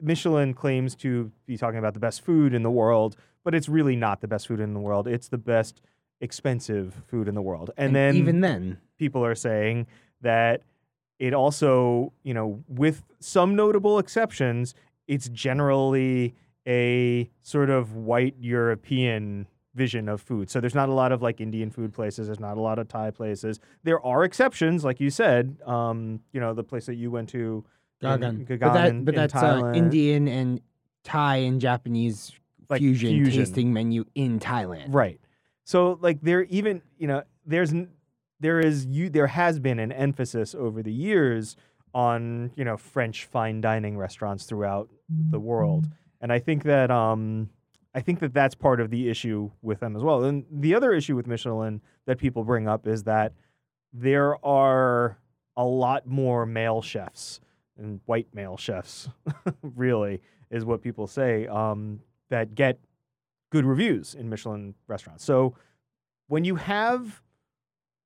Michelin 0.00 0.52
claims 0.52 0.94
to 0.96 1.32
be 1.46 1.56
talking 1.56 1.78
about 1.78 1.94
the 1.94 2.00
best 2.00 2.20
food 2.22 2.52
in 2.52 2.62
the 2.62 2.70
world, 2.70 3.16
but 3.44 3.54
it's 3.54 3.68
really 3.68 3.96
not 3.96 4.20
the 4.20 4.28
best 4.28 4.46
food 4.48 4.60
in 4.60 4.74
the 4.74 4.80
world. 4.80 5.08
It's 5.08 5.28
the 5.28 5.38
best 5.38 5.80
expensive 6.20 7.02
food 7.06 7.28
in 7.28 7.34
the 7.34 7.42
world. 7.42 7.70
And, 7.76 7.94
then 7.94 8.16
even 8.16 8.40
then, 8.40 8.78
people 8.98 9.24
are 9.24 9.34
saying 9.34 9.86
that 10.20 10.62
it 11.18 11.32
also, 11.34 12.12
you 12.22 12.34
know, 12.34 12.62
with 12.68 13.02
some 13.20 13.54
notable 13.56 13.98
exceptions, 13.98 14.74
it's 15.06 15.28
generally 15.28 16.34
a 16.66 17.30
sort 17.42 17.70
of 17.70 17.94
white 17.94 18.34
European 18.38 19.46
vision 19.74 20.08
of 20.08 20.20
food. 20.20 20.48
So 20.50 20.60
there's 20.60 20.74
not 20.74 20.88
a 20.88 20.92
lot 20.92 21.12
of 21.12 21.20
like 21.20 21.40
Indian 21.40 21.70
food 21.70 21.92
places. 21.92 22.26
There's 22.28 22.40
not 22.40 22.56
a 22.56 22.60
lot 22.60 22.78
of 22.78 22.88
Thai 22.88 23.10
places. 23.10 23.58
There 23.82 24.04
are 24.04 24.24
exceptions, 24.24 24.84
like 24.84 25.00
you 25.00 25.10
said. 25.10 25.56
Um, 25.66 26.20
you 26.32 26.40
know, 26.40 26.54
the 26.54 26.62
place 26.64 26.86
that 26.86 26.94
you 26.94 27.10
went 27.10 27.28
to, 27.30 27.64
Gaggan. 28.00 28.44
Gaggan 28.44 28.58
but 28.60 28.72
that, 28.74 29.04
but 29.04 29.14
in 29.14 29.20
that's 29.20 29.34
uh, 29.34 29.72
Indian 29.74 30.28
and 30.28 30.60
Thai 31.02 31.36
and 31.36 31.60
Japanese 31.60 32.32
Like 32.68 32.80
fusion, 32.80 33.10
fusion. 33.10 33.44
tasting 33.44 33.72
menu 33.72 34.04
in 34.14 34.38
Thailand. 34.38 34.86
Right. 34.88 35.20
So 35.64 35.98
like 36.00 36.20
there 36.22 36.42
even 36.44 36.82
you 36.98 37.06
know 37.06 37.22
there's 37.46 37.72
there 38.44 38.60
is 38.60 38.84
you 38.84 39.08
there 39.08 39.26
has 39.26 39.58
been 39.58 39.78
an 39.78 39.90
emphasis 39.90 40.54
over 40.54 40.82
the 40.82 40.92
years 40.92 41.56
on 41.94 42.50
you 42.56 42.64
know 42.64 42.76
French 42.76 43.24
fine 43.24 43.62
dining 43.62 43.96
restaurants 43.96 44.44
throughout 44.44 44.90
the 45.30 45.40
world, 45.40 45.86
and 46.20 46.30
I 46.30 46.40
think 46.40 46.64
that 46.64 46.90
um 46.90 47.48
I 47.94 48.00
think 48.00 48.20
that 48.20 48.34
that's 48.34 48.54
part 48.54 48.80
of 48.80 48.90
the 48.90 49.08
issue 49.08 49.50
with 49.62 49.80
them 49.80 49.96
as 49.96 50.02
well. 50.02 50.24
And 50.24 50.44
the 50.50 50.74
other 50.74 50.92
issue 50.92 51.16
with 51.16 51.26
Michelin 51.26 51.80
that 52.06 52.18
people 52.18 52.44
bring 52.44 52.68
up 52.68 52.86
is 52.86 53.04
that 53.04 53.32
there 53.94 54.44
are 54.44 55.16
a 55.56 55.64
lot 55.64 56.06
more 56.06 56.44
male 56.44 56.82
chefs 56.82 57.40
and 57.78 58.00
white 58.04 58.26
male 58.34 58.58
chefs, 58.58 59.08
really, 59.62 60.20
is 60.50 60.66
what 60.66 60.82
people 60.82 61.06
say, 61.06 61.46
um, 61.46 62.00
that 62.28 62.54
get 62.54 62.78
good 63.50 63.64
reviews 63.64 64.14
in 64.14 64.28
Michelin 64.28 64.74
restaurants. 64.86 65.24
So 65.24 65.54
when 66.26 66.44
you 66.44 66.56
have 66.56 67.22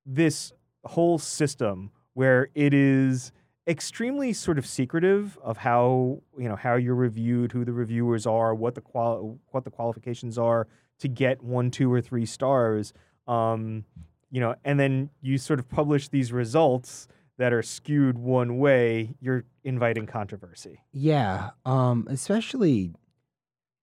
this 0.08 0.52
whole 0.84 1.18
system 1.18 1.90
where 2.14 2.48
it 2.54 2.72
is 2.72 3.30
extremely 3.68 4.32
sort 4.32 4.58
of 4.58 4.66
secretive 4.66 5.38
of 5.42 5.58
how 5.58 6.22
you 6.38 6.48
know 6.48 6.56
how 6.56 6.74
you're 6.74 6.94
reviewed, 6.94 7.52
who 7.52 7.64
the 7.64 7.72
reviewers 7.72 8.26
are, 8.26 8.54
what 8.54 8.74
the 8.74 8.80
qual 8.80 9.38
what 9.50 9.64
the 9.64 9.70
qualifications 9.70 10.38
are 10.38 10.66
to 11.00 11.08
get 11.08 11.42
one, 11.42 11.70
two, 11.70 11.92
or 11.92 12.00
three 12.00 12.26
stars, 12.26 12.92
um, 13.28 13.84
you 14.30 14.40
know, 14.40 14.54
and 14.64 14.80
then 14.80 15.10
you 15.20 15.38
sort 15.38 15.60
of 15.60 15.68
publish 15.68 16.08
these 16.08 16.32
results 16.32 17.06
that 17.36 17.52
are 17.52 17.62
skewed 17.62 18.18
one 18.18 18.58
way, 18.58 19.14
you're 19.20 19.44
inviting 19.62 20.06
controversy. 20.06 20.80
Yeah, 20.92 21.50
um, 21.64 22.08
especially 22.10 22.94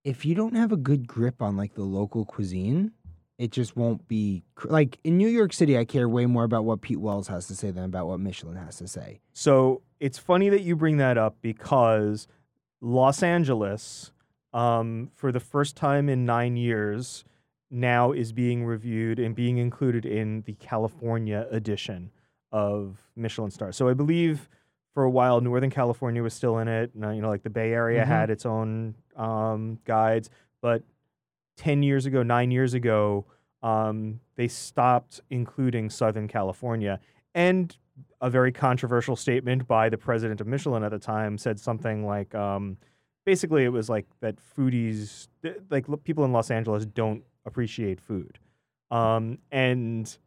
if 0.03 0.25
you 0.25 0.35
don't 0.35 0.55
have 0.55 0.71
a 0.71 0.77
good 0.77 1.07
grip 1.07 1.41
on 1.41 1.55
like 1.55 1.75
the 1.75 1.83
local 1.83 2.25
cuisine, 2.25 2.91
it 3.37 3.51
just 3.51 3.75
won't 3.75 4.07
be 4.07 4.43
like 4.65 4.97
in 5.03 5.17
New 5.17 5.27
York 5.27 5.51
City. 5.53 5.77
I 5.77 5.85
care 5.85 6.07
way 6.07 6.25
more 6.25 6.43
about 6.43 6.63
what 6.65 6.81
Pete 6.81 6.99
Wells 6.99 7.27
has 7.27 7.47
to 7.47 7.55
say 7.55 7.71
than 7.71 7.83
about 7.83 8.07
what 8.07 8.19
Michelin 8.19 8.55
has 8.57 8.77
to 8.77 8.87
say. 8.87 9.19
So 9.33 9.81
it's 9.99 10.17
funny 10.17 10.49
that 10.49 10.61
you 10.61 10.75
bring 10.75 10.97
that 10.97 11.17
up 11.17 11.35
because 11.41 12.27
Los 12.81 13.21
Angeles, 13.23 14.11
um, 14.53 15.11
for 15.15 15.31
the 15.31 15.39
first 15.39 15.75
time 15.75 16.07
in 16.07 16.25
nine 16.25 16.55
years, 16.55 17.25
now 17.69 18.11
is 18.13 18.31
being 18.31 18.63
reviewed 18.63 19.19
and 19.19 19.35
being 19.35 19.57
included 19.57 20.05
in 20.05 20.41
the 20.43 20.53
California 20.53 21.47
edition 21.51 22.11
of 22.51 23.01
Michelin 23.17 23.51
stars. 23.51 23.75
So 23.75 23.89
I 23.89 23.93
believe 23.93 24.47
for 24.93 25.03
a 25.03 25.09
while 25.09 25.41
Northern 25.41 25.69
California 25.71 26.23
was 26.23 26.33
still 26.33 26.59
in 26.59 26.69
it. 26.69 26.91
You 26.95 27.01
know, 27.21 27.27
like 27.27 27.43
the 27.43 27.49
Bay 27.49 27.73
Area 27.73 28.03
Mhm. 28.03 28.07
had 28.07 28.29
its 28.29 28.45
own 28.45 28.95
um, 29.17 29.79
guides, 29.83 30.29
but 30.61 30.83
ten 31.55 31.83
years 31.83 32.05
ago, 32.05 32.23
nine 32.23 32.51
years 32.51 32.73
ago, 32.73 33.25
um, 33.63 34.19
they 34.35 34.47
stopped 34.47 35.21
including 35.29 35.89
Southern 35.89 36.27
California. 36.27 36.99
And 37.33 37.75
a 38.21 38.29
very 38.29 38.51
controversial 38.51 39.15
statement 39.15 39.67
by 39.67 39.89
the 39.89 39.97
president 39.97 40.41
of 40.41 40.47
Michelin 40.47 40.83
at 40.83 40.91
the 40.91 40.99
time 40.99 41.37
said 41.37 41.59
something 41.59 42.05
like, 42.05 42.33
um, 42.35 42.77
basically, 43.25 43.63
it 43.63 43.69
was 43.69 43.89
like 43.89 44.05
that 44.21 44.35
foodies, 44.57 45.27
like 45.69 45.85
people 46.03 46.25
in 46.25 46.31
Los 46.31 46.51
Angeles, 46.51 46.85
don't 46.85 47.23
appreciate 47.45 47.99
food, 47.99 48.39
um, 48.91 49.37
and 49.51 50.17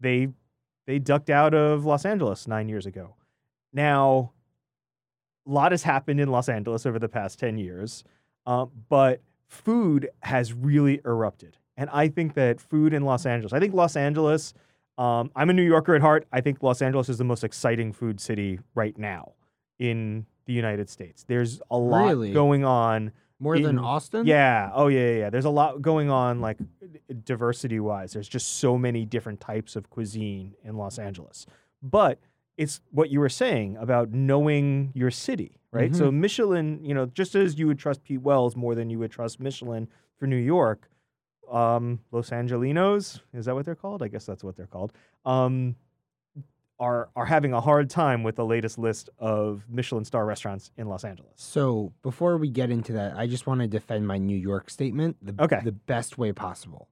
they 0.00 0.28
they 0.86 0.98
ducked 0.98 1.30
out 1.30 1.54
of 1.54 1.84
Los 1.84 2.04
Angeles 2.04 2.46
nine 2.46 2.68
years 2.68 2.86
ago. 2.86 3.14
Now, 3.72 4.32
a 5.46 5.50
lot 5.50 5.72
has 5.72 5.82
happened 5.82 6.20
in 6.20 6.28
Los 6.28 6.48
Angeles 6.48 6.86
over 6.86 6.98
the 6.98 7.08
past 7.08 7.38
ten 7.38 7.58
years, 7.58 8.04
uh, 8.44 8.66
but 8.88 9.20
food 9.48 10.08
has 10.20 10.52
really 10.52 11.00
erupted, 11.04 11.56
and 11.76 11.88
I 11.92 12.08
think 12.08 12.34
that 12.34 12.60
food 12.60 12.92
in 12.92 13.04
Los 13.04 13.26
Angeles, 13.26 13.52
I 13.52 13.60
think 13.60 13.74
Los 13.74 13.96
Angeles. 13.96 14.54
Um, 14.98 15.30
I'm 15.36 15.50
a 15.50 15.52
New 15.52 15.62
Yorker 15.62 15.94
at 15.94 16.00
heart. 16.00 16.26
I 16.32 16.40
think 16.40 16.62
Los 16.62 16.80
Angeles 16.80 17.10
is 17.10 17.18
the 17.18 17.24
most 17.24 17.44
exciting 17.44 17.92
food 17.92 18.18
city 18.18 18.60
right 18.74 18.96
now 18.96 19.34
in 19.78 20.24
the 20.46 20.54
United 20.54 20.88
States. 20.88 21.22
There's 21.28 21.60
a 21.70 21.76
lot 21.76 22.06
Really? 22.06 22.32
going 22.32 22.64
on. 22.64 23.12
More 23.38 23.58
than 23.58 23.78
Austin? 23.78 24.24
Yeah. 24.24 24.70
Oh, 24.72 24.86
yeah, 24.88 25.00
yeah, 25.00 25.18
yeah. 25.18 25.30
There's 25.30 25.44
a 25.44 25.50
lot 25.50 25.82
going 25.82 26.08
on, 26.08 26.40
like 26.40 26.56
diversity 27.24 27.78
wise. 27.80 28.12
There's 28.14 28.28
just 28.28 28.54
so 28.58 28.78
many 28.78 29.04
different 29.04 29.40
types 29.40 29.76
of 29.76 29.90
cuisine 29.90 30.54
in 30.64 30.76
Los 30.78 30.98
Angeles. 30.98 31.44
But 31.82 32.18
it's 32.56 32.80
what 32.90 33.10
you 33.10 33.20
were 33.20 33.28
saying 33.28 33.76
about 33.78 34.12
knowing 34.12 34.92
your 34.94 35.10
city, 35.10 35.58
right? 35.76 35.94
So 35.94 36.10
Michelin, 36.10 36.84
you 36.84 36.94
know, 36.94 37.06
just 37.06 37.34
as 37.34 37.58
you 37.58 37.66
would 37.66 37.78
trust 37.78 38.02
Pete 38.04 38.20
Wells 38.22 38.56
more 38.56 38.74
than 38.74 38.90
you 38.90 38.98
would 38.98 39.10
trust 39.10 39.40
Michelin 39.40 39.88
for 40.18 40.26
New 40.26 40.36
York, 40.36 40.88
um, 41.50 42.00
Los 42.10 42.30
Angelinos, 42.30 43.20
is 43.32 43.44
that 43.46 43.54
what 43.54 43.64
they're 43.64 43.74
called? 43.74 44.02
I 44.02 44.08
guess 44.08 44.26
that's 44.26 44.42
what 44.42 44.56
they're 44.56 44.66
called. 44.66 44.92
Um, 45.24 45.76
are 46.78 47.08
are 47.16 47.24
having 47.24 47.54
a 47.54 47.60
hard 47.60 47.88
time 47.88 48.22
with 48.22 48.36
the 48.36 48.44
latest 48.44 48.76
list 48.78 49.08
of 49.18 49.64
Michelin 49.68 50.04
star 50.04 50.26
restaurants 50.26 50.70
in 50.76 50.88
Los 50.88 51.04
Angeles. 51.04 51.32
So 51.36 51.92
before 52.02 52.36
we 52.36 52.50
get 52.50 52.70
into 52.70 52.92
that, 52.92 53.16
I 53.16 53.26
just 53.26 53.46
want 53.46 53.62
to 53.62 53.66
defend 53.66 54.06
my 54.06 54.18
New 54.18 54.36
York 54.36 54.68
statement 54.68 55.16
the, 55.22 55.42
Okay. 55.42 55.60
the 55.64 55.72
best 55.72 56.18
way 56.18 56.32
possible. 56.32 56.88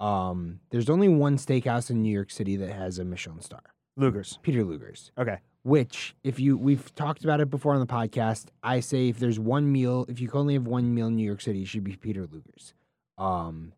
Um, 0.00 0.60
there's 0.70 0.88
only 0.88 1.08
one 1.08 1.36
steakhouse 1.36 1.90
in 1.90 2.02
New 2.02 2.12
York 2.12 2.30
City 2.30 2.56
that 2.56 2.72
has 2.72 2.98
a 2.98 3.04
Michelin 3.04 3.40
star, 3.42 3.60
Luger's. 3.96 4.38
Peter 4.42 4.64
Luger's. 4.64 5.10
Okay. 5.18 5.38
Which, 5.66 6.14
if 6.22 6.38
you 6.38 6.56
we've 6.56 6.94
talked 6.94 7.24
about 7.24 7.40
it 7.40 7.50
before 7.50 7.74
on 7.74 7.80
the 7.80 7.86
podcast, 7.88 8.50
I 8.62 8.78
say 8.78 9.08
if 9.08 9.18
there's 9.18 9.40
one 9.40 9.72
meal, 9.72 10.06
if 10.08 10.20
you 10.20 10.28
can 10.28 10.38
only 10.38 10.54
have 10.54 10.68
one 10.68 10.94
meal 10.94 11.08
in 11.08 11.16
New 11.16 11.26
York 11.26 11.40
City, 11.40 11.62
it 11.62 11.66
should 11.66 11.82
be 11.82 11.96
Peter 11.96 12.20
Luger's. 12.24 12.72
Um, 13.18 13.72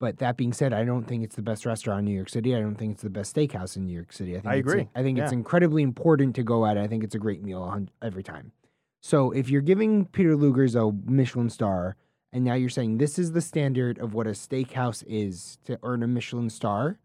but 0.00 0.16
that 0.20 0.38
being 0.38 0.54
said, 0.54 0.72
I 0.72 0.84
don't 0.84 1.04
think 1.04 1.22
it's 1.22 1.36
the 1.36 1.42
best 1.42 1.66
restaurant 1.66 1.98
in 1.98 2.04
New 2.06 2.14
York 2.14 2.30
City. 2.30 2.56
I 2.56 2.60
don't 2.60 2.76
think 2.76 2.92
it's 2.94 3.02
the 3.02 3.10
best 3.10 3.36
steakhouse 3.36 3.76
in 3.76 3.84
New 3.84 3.92
York 3.92 4.10
City. 4.14 4.38
I 4.38 4.40
think 4.40 4.46
I 4.46 4.56
it's- 4.56 4.72
agree. 4.72 4.88
I 4.94 5.02
think 5.02 5.18
it's 5.18 5.32
incredibly 5.32 5.82
important 5.82 6.34
to 6.36 6.42
go 6.42 6.64
at. 6.64 6.78
it. 6.78 6.80
I 6.80 6.86
think 6.86 7.04
it's 7.04 7.14
a 7.14 7.18
great 7.18 7.42
meal 7.42 7.86
every 8.00 8.22
time. 8.22 8.52
So 9.02 9.30
if 9.30 9.50
you're 9.50 9.60
giving 9.60 10.06
Peter 10.06 10.34
Luger's 10.34 10.74
a 10.74 10.90
Michelin 11.04 11.50
star, 11.50 11.96
and 12.32 12.42
now 12.42 12.54
you're 12.54 12.70
saying 12.70 12.96
this 12.96 13.18
is 13.18 13.32
the 13.32 13.42
standard 13.42 13.98
of 13.98 14.14
what 14.14 14.26
a 14.26 14.30
steakhouse 14.30 15.04
is 15.06 15.58
to 15.66 15.78
earn 15.82 16.02
a 16.02 16.06
Michelin 16.06 16.48
star, 16.48 16.98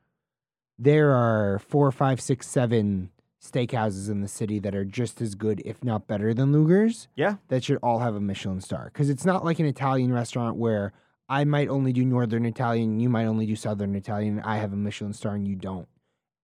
there 0.79 1.11
are 1.11 1.59
four, 1.59 1.91
five, 1.91 2.21
six, 2.21 2.47
seven 2.47 3.09
steakhouses 3.43 4.09
in 4.09 4.21
the 4.21 4.27
city 4.27 4.57
that 4.59 4.73
are 4.73 4.85
just 4.85 5.21
as 5.21 5.35
good, 5.35 5.61
if 5.65 5.83
not 5.83 6.07
better 6.07 6.33
than 6.33 6.51
Luger's. 6.51 7.07
Yeah. 7.15 7.35
That 7.49 7.63
should 7.63 7.77
all 7.83 7.99
have 7.99 8.15
a 8.15 8.19
Michelin 8.21 8.61
star. 8.61 8.85
Because 8.85 9.09
it's 9.09 9.25
not 9.25 9.43
like 9.43 9.59
an 9.59 9.65
Italian 9.65 10.13
restaurant 10.13 10.55
where 10.55 10.93
I 11.27 11.43
might 11.43 11.67
only 11.67 11.91
do 11.93 12.05
Northern 12.05 12.45
Italian, 12.45 12.99
you 12.99 13.09
might 13.09 13.25
only 13.25 13.45
do 13.45 13.55
Southern 13.55 13.95
Italian, 13.95 14.39
I 14.41 14.57
have 14.57 14.71
a 14.73 14.77
Michelin 14.77 15.13
star 15.13 15.35
and 15.35 15.47
you 15.47 15.55
don't. 15.55 15.87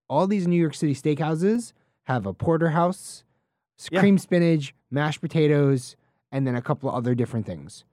All 0.08 0.26
these 0.26 0.46
New 0.46 0.56
York 0.60 0.74
City 0.74 0.94
steakhouses 0.94 1.72
have 2.04 2.26
a 2.26 2.34
porterhouse, 2.34 3.24
s- 3.78 3.88
Yeah. 3.90 4.00
cream 4.00 4.18
spinach, 4.18 4.74
mashed 4.90 5.20
potatoes, 5.20 5.96
and 6.32 6.46
then 6.46 6.54
a 6.54 6.62
couple 6.62 6.88
of 6.88 6.94
other 6.94 7.14
different 7.14 7.46
things. 7.46 7.84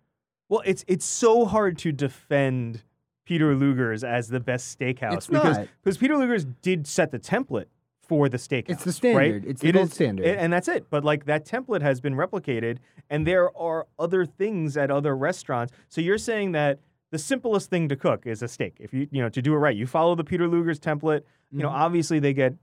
Well, 0.50 0.62
it's 0.66 0.84
it's 0.88 1.06
so 1.06 1.46
hard 1.46 1.78
to 1.80 1.92
defend 1.92 2.84
Peter 3.26 3.54
Luger's 3.56 4.04
as 4.04 4.30
the 4.30 4.40
best 4.40 4.78
steakhouse 4.80 5.14
It's 5.14 5.28
because 5.28 5.58
not. 5.58 5.68
because 5.84 5.98
Peter 5.98 6.18
Luger's 6.18 6.46
did 6.62 6.88
set 6.88 7.12
the 7.12 7.20
template 7.20 7.66
for 8.08 8.30
the 8.30 8.38
steakhouse. 8.38 8.70
It's 8.70 8.84
the 8.84 8.92
standard. 8.94 9.18
Right? 9.44 9.50
It's 9.50 9.62
the 9.62 9.68
It 9.70 9.72
gold 9.74 9.88
is- 9.88 9.94
standard. 9.94 10.26
it- 10.26 10.38
and 10.38 10.52
that's 10.52 10.68
it. 10.68 10.90
But 10.90 11.04
like 11.04 11.26
that 11.26 11.46
template 11.46 11.82
has 11.82 12.00
been 12.02 12.16
replicated, 12.16 12.78
and 13.10 13.26
there 13.28 13.56
are 13.58 13.88
other 14.00 14.26
things 14.26 14.78
at 14.78 14.90
other 14.92 15.16
restaurants. 15.16 15.74
So 15.90 16.02
you're 16.02 16.18
saying 16.18 16.54
that 16.54 16.80
the 17.12 17.18
simplest 17.18 17.70
thing 17.70 17.88
to 17.90 17.96
cook 17.96 18.26
is 18.26 18.42
a 18.42 18.48
steak. 18.48 18.76
If 18.80 18.94
you 18.94 19.08
you 19.12 19.22
know 19.22 19.30
to 19.30 19.42
do 19.42 19.54
it 19.54 19.58
right, 19.58 19.76
you 19.76 19.88
follow 19.88 20.16
the 20.16 20.24
Peter 20.24 20.48
Luger's 20.48 20.80
template. 20.80 21.22
You 21.52 21.60
know, 21.64 21.70
Mhm. 21.70 21.74
obviously 21.86 22.20
they 22.20 22.34
get 22.34 22.56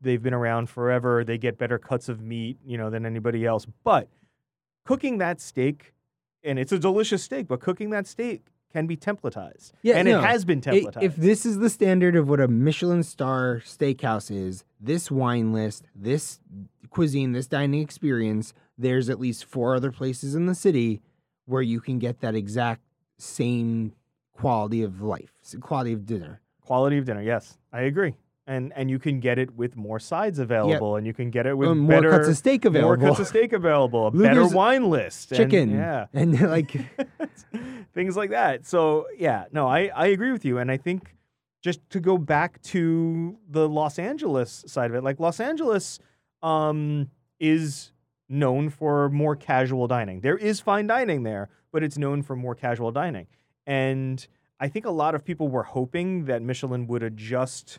they've 0.00 0.22
been 0.22 0.32
around 0.34 0.70
forever. 0.70 1.24
They 1.24 1.36
get 1.38 1.58
better 1.58 1.78
cuts 1.78 2.08
of 2.08 2.22
meat, 2.22 2.58
you 2.64 2.78
know, 2.78 2.88
than 2.90 3.04
anybody 3.04 3.44
else. 3.44 3.66
But 3.84 4.08
cooking 4.86 5.18
that 5.18 5.40
steak, 5.40 5.92
and 6.42 6.58
it's 6.58 6.72
a 6.72 6.78
delicious 6.78 7.22
steak, 7.22 7.46
but 7.48 7.60
cooking 7.60 7.90
that 7.90 8.06
steak 8.06 8.46
can 8.72 8.86
be 8.86 8.96
templatized. 8.96 9.72
Yeah, 9.82 9.96
and 9.96 10.08
no. 10.08 10.18
it 10.18 10.24
has 10.24 10.44
been 10.44 10.60
templatized. 10.60 11.02
If 11.02 11.16
this 11.16 11.44
is 11.44 11.58
the 11.58 11.70
standard 11.70 12.16
of 12.16 12.28
what 12.28 12.40
a 12.40 12.48
Michelin 12.48 13.02
star 13.02 13.62
steakhouse 13.64 14.30
is, 14.30 14.64
this 14.80 15.10
wine 15.10 15.52
list, 15.52 15.86
this 15.94 16.40
cuisine, 16.90 17.32
this 17.32 17.46
dining 17.46 17.82
experience, 17.82 18.54
there's 18.78 19.08
at 19.10 19.20
least 19.20 19.44
four 19.44 19.74
other 19.74 19.92
places 19.92 20.34
in 20.34 20.46
the 20.46 20.54
city 20.54 21.00
where 21.46 21.62
you 21.62 21.80
can 21.80 21.98
get 21.98 22.20
that 22.20 22.34
exact 22.34 22.82
same 23.18 23.92
quality 24.32 24.82
of 24.82 25.02
life, 25.02 25.32
quality 25.60 25.92
of 25.92 26.06
dinner. 26.06 26.40
Quality 26.64 26.98
of 26.98 27.04
dinner, 27.04 27.22
yes, 27.22 27.58
I 27.72 27.82
agree. 27.82 28.14
And 28.50 28.72
and 28.74 28.90
you 28.90 28.98
can 28.98 29.20
get 29.20 29.38
it 29.38 29.54
with 29.54 29.76
more 29.76 30.00
sides 30.00 30.40
available, 30.40 30.96
and 30.96 31.06
you 31.06 31.14
can 31.14 31.30
get 31.30 31.46
it 31.46 31.56
with 31.56 31.76
more 31.76 31.88
better 32.00 32.10
cuts 32.10 32.26
of 32.28 32.36
steak 32.36 32.64
available. 32.64 32.96
more 32.96 33.08
cuts 33.08 33.20
of 33.20 33.28
steak 33.28 33.52
available, 33.52 34.08
a 34.08 34.10
better 34.10 34.44
wine 34.48 34.90
list, 34.90 35.30
and- 35.30 35.38
chicken. 35.38 35.70
yeah, 35.70 36.06
And 36.12 36.40
like 36.56 36.72
things 37.94 38.16
like 38.16 38.30
that. 38.30 38.66
So 38.66 39.06
yeah, 39.16 39.44
no, 39.52 39.68
I 39.68 39.90
I 39.94 40.06
agree 40.08 40.32
with 40.32 40.44
you, 40.44 40.58
and 40.58 40.68
I 40.68 40.76
think 40.78 41.14
just 41.62 41.78
to 41.90 42.00
go 42.00 42.18
back 42.18 42.60
to 42.62 43.38
the 43.48 43.68
Los 43.68 44.00
Angeles 44.00 44.64
side 44.66 44.90
of 44.90 44.96
it, 44.96 45.04
like 45.04 45.20
Los 45.20 45.38
Angeles, 45.38 46.00
um, 46.42 47.08
is 47.38 47.92
known 48.28 48.68
for 48.70 49.08
more 49.10 49.36
casual 49.36 49.86
dining. 49.86 50.22
There 50.22 50.36
is 50.36 50.58
fine 50.60 50.88
dining 50.88 51.22
there, 51.22 51.50
but 51.70 51.84
it's 51.84 51.98
known 51.98 52.22
for 52.22 52.34
more 52.34 52.56
casual 52.56 52.90
dining, 52.90 53.28
and 53.64 54.26
I 54.58 54.66
think 54.68 54.86
a 54.86 54.90
lot 54.90 55.14
of 55.14 55.24
people 55.24 55.46
were 55.48 55.62
hoping 55.62 56.24
that 56.24 56.42
Michelin 56.42 56.88
would 56.88 57.04
adjust 57.04 57.78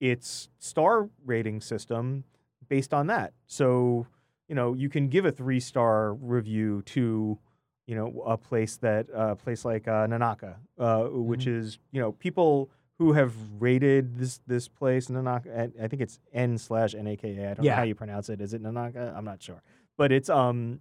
its 0.00 0.48
star 0.58 1.08
rating 1.24 1.60
system 1.60 2.24
based 2.68 2.92
on 2.94 3.06
that. 3.08 3.32
So, 3.46 4.06
you 4.48 4.54
know, 4.54 4.74
you 4.74 4.88
can 4.88 5.08
give 5.08 5.24
a 5.24 5.32
three 5.32 5.60
star 5.60 6.14
review 6.14 6.82
to, 6.86 7.38
you 7.86 7.94
know, 7.94 8.22
a 8.26 8.36
place 8.36 8.76
that 8.78 9.06
a 9.12 9.36
place 9.36 9.64
like 9.64 9.86
uh, 9.86 10.06
Nanaka, 10.06 10.56
uh, 10.78 11.04
which 11.04 11.46
is 11.46 11.78
you 11.92 12.00
know 12.00 12.12
people 12.12 12.70
who 12.98 13.12
have 13.12 13.34
rated 13.58 14.18
this 14.18 14.40
this 14.46 14.68
place 14.68 15.08
Nanaka. 15.08 15.72
I 15.82 15.88
think 15.88 16.02
it's 16.02 16.18
N 16.32 16.58
slash 16.58 16.94
N 16.94 17.06
A 17.06 17.16
K 17.16 17.36
A. 17.36 17.50
I 17.50 17.54
don't 17.54 17.64
know 17.64 17.70
how 17.76 17.82
you 17.82 17.94
pronounce 17.94 18.28
it. 18.28 18.40
Is 18.40 18.54
it 18.54 18.62
Nanaka? 18.62 19.16
I'm 19.16 19.24
not 19.24 19.42
sure, 19.42 19.62
but 19.96 20.12
it's 20.12 20.28
um. 20.28 20.80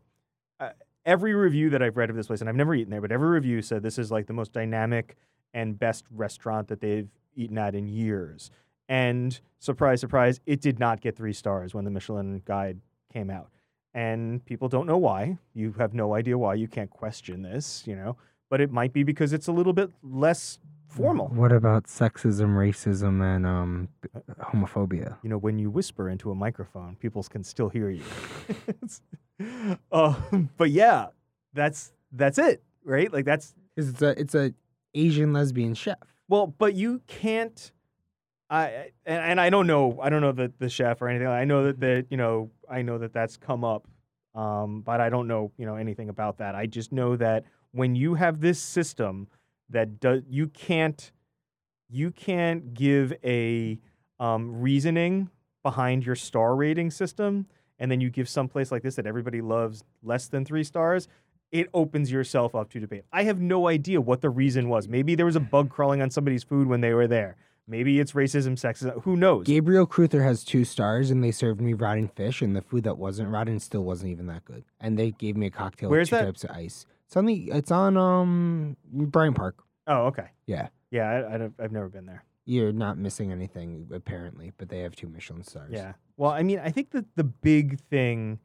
Uh, 0.60 0.70
Every 1.06 1.34
review 1.34 1.72
that 1.72 1.82
I've 1.82 1.98
read 1.98 2.12
of 2.12 2.16
this 2.16 2.28
place, 2.28 2.42
and 2.42 2.50
I've 2.50 2.58
never 2.58 2.76
eaten 2.76 2.92
there, 2.92 3.02
but 3.02 3.12
every 3.12 3.30
review 3.30 3.62
said 3.64 3.82
this 3.82 3.98
is 3.98 4.12
like 4.12 4.28
the 4.28 4.34
most 4.34 4.52
dynamic 4.52 5.16
and 5.54 5.80
best 5.80 6.06
restaurant 6.12 6.68
that 6.68 6.82
they've 6.82 7.08
eaten 7.36 7.58
at 7.58 7.74
in 7.74 7.88
years. 7.88 8.52
And 8.90 9.40
surprise, 9.60 10.02
surprise, 10.02 10.42
it 10.46 10.60
did 10.60 10.80
not 10.80 11.00
get 11.00 11.16
three 11.16 11.32
stars 11.32 11.74
when 11.74 11.86
the 11.86 11.92
Michelin 11.92 12.42
guide 12.44 12.82
came 13.14 13.30
out. 13.30 13.50
And 13.94 14.44
people 14.46 14.68
don't 14.68 14.88
know 14.88 14.98
why. 14.98 15.38
You 15.54 15.74
have 15.78 15.94
no 15.94 16.16
idea 16.16 16.38
why. 16.38 16.56
You 16.56 16.68
can't 16.68 16.90
question 16.90 17.44
this, 17.44 17.84
you 17.86 17.96
know. 17.96 18.18
But 18.50 18.62
it 18.62 18.72
might 18.72 18.92
be 18.92 19.04
because 19.04 19.32
it's 19.32 19.48
a 19.48 19.52
little 19.52 19.74
bit 19.74 19.92
less 20.04 20.60
formal. 20.88 21.28
What 21.28 21.52
about 21.52 21.86
sexism, 21.86 22.56
racism, 22.56 23.22
and 23.24 23.46
um, 23.46 23.90
homophobia? 24.42 25.18
You 25.24 25.30
know, 25.30 25.38
when 25.38 25.60
you 25.60 25.70
whisper 25.70 26.10
into 26.10 26.32
a 26.32 26.36
microphone, 26.36 26.96
people 26.96 27.24
can 27.24 27.44
still 27.44 27.70
hear 27.70 27.90
you. 27.90 28.04
uh, 29.92 30.16
but 30.58 30.72
yeah, 30.72 31.08
that's 31.54 31.94
that's 32.12 32.38
it, 32.38 32.64
right? 32.84 33.12
Like 33.12 33.26
that's 33.26 33.54
it's 33.78 34.02
a 34.02 34.20
it's 34.20 34.36
a 34.36 34.54
Asian 34.94 35.32
lesbian 35.32 35.74
chef. 35.74 35.98
Well, 36.28 36.48
but 36.48 36.76
you 36.76 37.02
can't. 37.08 37.72
I 38.50 38.92
and, 39.06 39.24
and 39.24 39.42
I 39.42 39.50
don't 39.50 39.68
know. 39.68 40.00
I 40.02 40.10
don't 40.10 40.22
know 40.22 40.32
the 40.32 40.52
the 40.60 40.70
chef 40.70 41.02
or 41.02 41.08
anything. 41.08 41.28
I 41.28 41.46
know 41.46 41.66
that 41.66 41.80
that 41.80 42.06
you 42.10 42.18
know. 42.18 42.52
I 42.70 42.82
know 42.84 43.00
that 43.00 43.14
that's 43.14 43.36
come 43.36 43.64
up, 43.64 43.88
um, 44.36 44.82
but 44.82 45.02
I 45.02 45.10
don't 45.10 45.28
know 45.28 45.52
you 45.58 45.66
know 45.66 45.76
anything 45.76 46.10
about 46.10 46.38
that. 46.38 46.56
I 46.56 46.66
just 46.66 46.92
know 46.92 47.16
that 47.16 47.46
when 47.72 47.96
you 47.96 48.16
have 48.16 48.42
this 48.42 48.60
system 48.60 49.28
that 49.70 50.00
does, 50.00 50.24
you 50.28 50.48
can't, 50.48 51.12
you 51.90 52.12
can't 52.12 52.74
give 52.74 53.14
a 53.24 53.80
um, 54.20 54.60
reasoning 54.62 55.30
behind 55.64 56.06
your 56.06 56.16
star 56.16 56.56
rating 56.56 56.90
system, 56.92 57.46
and 57.78 57.92
then 57.92 58.02
you 58.02 58.10
give 58.10 58.28
some 58.28 58.48
place 58.48 58.72
like 58.72 58.82
this 58.82 58.96
that 58.96 59.06
everybody 59.06 59.42
loves 59.42 59.84
less 60.04 60.28
than 60.28 60.46
three 60.46 60.64
stars, 60.64 61.08
it 61.52 61.68
opens 61.74 62.12
yourself 62.12 62.56
up 62.56 62.70
to 62.72 62.80
debate. 62.80 63.04
I 63.12 63.24
have 63.24 63.40
no 63.40 63.68
idea 63.68 64.02
what 64.02 64.22
the 64.22 64.30
reason 64.30 64.70
was. 64.70 64.88
Maybe 64.88 65.16
there 65.16 65.26
was 65.26 65.36
a 65.36 65.42
bug 65.42 65.70
crawling 65.70 66.02
on 66.02 66.10
somebody's 66.10 66.44
food 66.44 66.68
when 66.68 66.82
they 66.82 66.94
were 66.94 67.08
there. 67.08 67.36
Maybe 67.70 68.00
it's 68.00 68.14
racism, 68.14 68.54
sexism. 68.54 69.04
Who 69.04 69.16
knows? 69.16 69.46
Gabriel 69.46 69.86
Kreuther 69.86 70.24
has 70.24 70.44
two 70.44 70.66
stars, 70.66 71.12
and 71.12 71.24
they 71.24 71.32
served 71.32 71.62
me 71.62 71.74
rotten 71.74 72.08
fish, 72.08 72.42
and 72.42 72.56
the 72.56 72.62
food 72.62 72.84
that 72.86 72.98
wasn't 72.98 73.30
rotten 73.30 73.60
still 73.60 73.84
wasn't 73.84 74.12
even 74.12 74.26
that 74.28 74.44
good. 74.44 74.64
And 74.80 74.98
they 74.98 75.12
gave 75.12 75.38
me 75.38 75.46
a 75.46 75.52
cocktail 75.52 75.90
Where's 75.90 76.10
with 76.12 76.20
two 76.20 76.26
that? 76.26 76.32
types 76.32 76.44
of 76.46 76.50
ice. 76.52 76.86
It's 77.06 77.16
on 77.16 77.26
the. 77.26 77.50
It's 77.54 77.72
on 77.72 77.96
um 77.96 78.76
Bryant 78.92 79.36
Park. 79.38 79.64
Oh, 79.88 80.08
okay. 80.08 80.30
Yeah, 80.48 80.70
Yeah, 80.92 81.10
I, 81.10 81.36
I 81.36 81.38
don't, 81.38 81.54
I've 81.60 81.72
never 81.72 81.90
been 81.90 82.06
there. 82.06 82.24
you're 82.46 82.72
not 82.72 82.98
missing 82.98 83.32
anything 83.32 83.88
apparently, 83.94 84.52
but 84.58 84.70
they 84.70 84.80
have 84.80 84.96
two 84.96 85.08
Michelin 85.08 85.44
stars. 85.44 85.72
Yeah. 85.72 85.94
Well, 86.18 86.32
I 86.32 86.44
mean, 86.44 86.60
I 86.60 86.70
think 86.72 86.92
that 86.92 87.06
the 87.16 87.24
big 87.24 87.80
thing, 87.90 88.40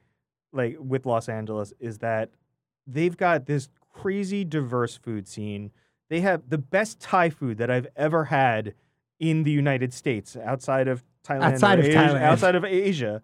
like 0.53 0.77
with 0.79 1.05
Los 1.07 1.29
Angeles, 1.29 1.73
is 1.81 1.99
that 1.99 2.31
they've 2.87 3.17
got 3.17 3.45
this 3.47 3.69
crazy 3.93 4.45
diverse 4.45 4.97
food 4.97 5.29
scene. 5.29 5.71
They 6.09 6.21
have 6.21 6.49
the 6.49 6.59
best 6.59 7.01
Thai 7.01 7.29
food 7.31 7.59
that 7.59 7.71
I've 7.71 7.87
ever 7.97 8.25
had 8.27 8.75
in 9.21 9.43
the 9.45 9.51
United 9.51 9.93
States, 9.93 10.37
outside 10.37 10.89
of 10.89 11.05
Thailand. 11.27 11.43
Outside 11.55 11.79
of 11.79 11.85
Asia- 11.87 11.99
Thailand. 11.99 12.21
outside 12.23 12.55
of 12.55 12.65
Asia, 12.65 13.23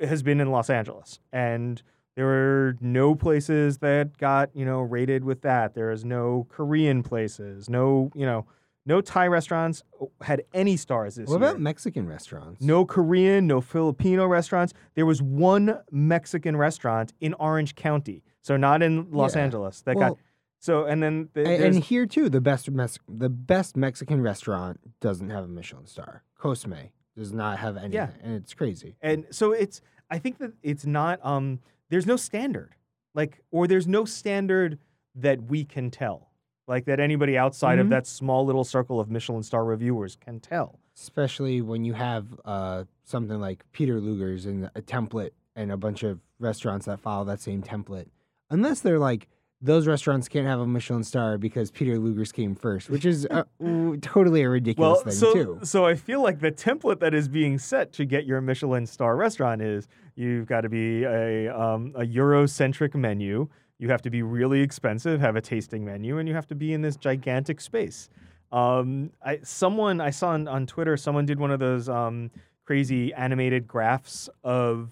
has 0.00 0.22
been 0.22 0.40
in 0.40 0.50
Los 0.50 0.68
Angeles, 0.70 1.20
and 1.32 1.82
there 2.16 2.26
were 2.26 2.76
no 2.80 3.14
places 3.14 3.78
that 3.78 4.18
got 4.18 4.50
you 4.54 4.64
know 4.64 4.80
rated 4.80 5.22
with 5.24 5.42
that. 5.42 5.74
There 5.74 5.90
is 5.92 6.04
no 6.04 6.46
Korean 6.50 7.02
places, 7.04 7.70
no 7.70 8.10
you 8.14 8.26
know, 8.26 8.44
no 8.86 9.00
Thai 9.00 9.28
restaurants 9.28 9.84
had 10.22 10.42
any 10.52 10.76
stars 10.76 11.14
this 11.14 11.28
What 11.28 11.40
year. 11.40 11.50
about 11.50 11.60
Mexican 11.60 12.08
restaurants? 12.08 12.60
No 12.60 12.84
Korean, 12.84 13.46
no 13.46 13.60
Filipino 13.60 14.26
restaurants. 14.26 14.72
There 14.96 15.06
was 15.06 15.22
one 15.22 15.78
Mexican 15.92 16.56
restaurant 16.56 17.12
in 17.20 17.34
Orange 17.34 17.76
County, 17.76 18.24
so 18.42 18.56
not 18.56 18.82
in 18.82 19.08
Los 19.12 19.36
Yeah. 19.36 19.42
Angeles. 19.42 19.82
That 19.82 19.94
Well, 19.94 20.08
got 20.14 20.18
so, 20.60 20.84
and 20.84 21.02
then 21.02 21.28
the, 21.34 21.40
A- 21.42 21.44
there's- 21.44 21.74
and 21.76 21.84
here 21.84 22.06
too, 22.06 22.28
the 22.28 22.40
best 22.40 22.70
Mex- 22.70 22.98
the 23.08 23.28
best 23.28 23.76
Mexican 23.76 24.20
restaurant 24.20 24.80
doesn't 25.00 25.30
have 25.30 25.44
a 25.44 25.48
Michelin 25.48 25.86
star. 25.86 26.22
Cosme 26.38 26.74
does 27.16 27.32
not 27.32 27.58
have 27.58 27.76
anything, 27.76 28.08
and 28.22 28.34
it's 28.34 28.54
crazy. 28.54 28.96
and 29.00 29.26
so 29.30 29.52
it's. 29.52 29.80
I 30.10 30.18
think 30.18 30.38
that 30.38 30.52
it's 30.62 30.86
not. 30.86 31.20
Um, 31.24 31.60
there's 31.90 32.06
no 32.06 32.16
standard, 32.16 32.74
like, 33.14 33.42
or 33.50 33.66
there's 33.66 33.86
no 33.86 34.04
standard 34.04 34.78
that 35.14 35.42
we 35.42 35.64
can 35.64 35.90
tell, 35.90 36.30
like 36.66 36.84
that 36.86 36.98
anybody 37.00 37.36
outside 37.36 37.78
of 37.78 37.86
Mhm. 37.88 37.90
that 37.90 38.06
small 38.06 38.44
little 38.46 38.64
circle 38.64 39.00
of 39.00 39.10
Michelin 39.10 39.42
star 39.42 39.64
reviewers 39.64 40.16
can 40.16 40.38
tell. 40.40 40.78
Especially 40.96 41.60
when 41.60 41.84
you 41.84 41.92
have 41.94 42.26
uh, 42.44 42.84
something 43.04 43.38
like 43.40 43.64
Peter 43.72 44.00
Luger's 44.00 44.46
and 44.46 44.70
a 44.74 44.82
template 44.82 45.30
and 45.56 45.70
a 45.72 45.76
bunch 45.76 46.02
of 46.02 46.20
restaurants 46.38 46.86
that 46.86 47.00
follow 47.00 47.24
that 47.24 47.40
same 47.40 47.62
template. 47.62 48.06
Unless 48.50 48.80
they're 48.80 48.98
like 48.98 49.28
those 49.60 49.86
restaurants 49.88 50.28
can't 50.28 50.46
have 50.46 50.60
a 50.60 50.66
Michelin 50.66 51.02
star 51.02 51.36
because 51.36 51.70
Peter 51.70 51.98
Luger's 51.98 52.30
came 52.30 52.54
first, 52.54 52.88
which 52.90 53.04
is 53.04 53.26
w- 53.60 53.96
totally 53.98 54.42
a 54.42 54.48
ridiculous 54.48 54.96
Well, 54.98 55.04
thing 55.04 55.12
so 55.12 55.32
too. 55.32 55.58
so 55.64 55.84
I 55.84 55.94
feel 55.96 56.22
like 56.22 56.38
the 56.40 56.52
template 56.52 57.00
that 57.00 57.12
is 57.14 57.28
being 57.28 57.58
set 57.58 57.92
to 57.94 58.04
get 58.04 58.24
your 58.24 58.40
Michelin 58.40 58.86
star 58.86 59.16
restaurant 59.16 59.60
is 59.62 59.88
you've 60.14 60.46
got 60.46 60.60
to 60.60 60.68
be 60.68 61.02
a 61.04 61.48
um, 61.48 61.92
a 61.96 62.02
Eurocentric 62.02 62.94
menu. 62.94 63.48
You 63.80 63.88
have 63.90 64.02
to 64.02 64.10
be 64.10 64.22
really 64.22 64.60
expensive, 64.60 65.20
have 65.20 65.36
a 65.36 65.40
tasting 65.40 65.84
menu, 65.84 66.18
and 66.18 66.28
you 66.28 66.34
have 66.34 66.46
to 66.48 66.54
be 66.54 66.72
in 66.72 66.82
this 66.82 66.96
gigantic 66.96 67.60
space. 67.60 68.08
Um, 68.52 69.10
I 69.24 69.40
someone 69.42 70.00
I 70.00 70.10
saw 70.10 70.30
on, 70.30 70.46
on 70.48 70.66
Twitter, 70.66 70.96
someone 70.96 71.26
did 71.26 71.38
one 71.40 71.50
of 71.50 71.58
those 71.60 71.88
um, 71.88 72.30
crazy 72.64 73.12
animated 73.14 73.66
graphs 73.66 74.28
of 74.44 74.90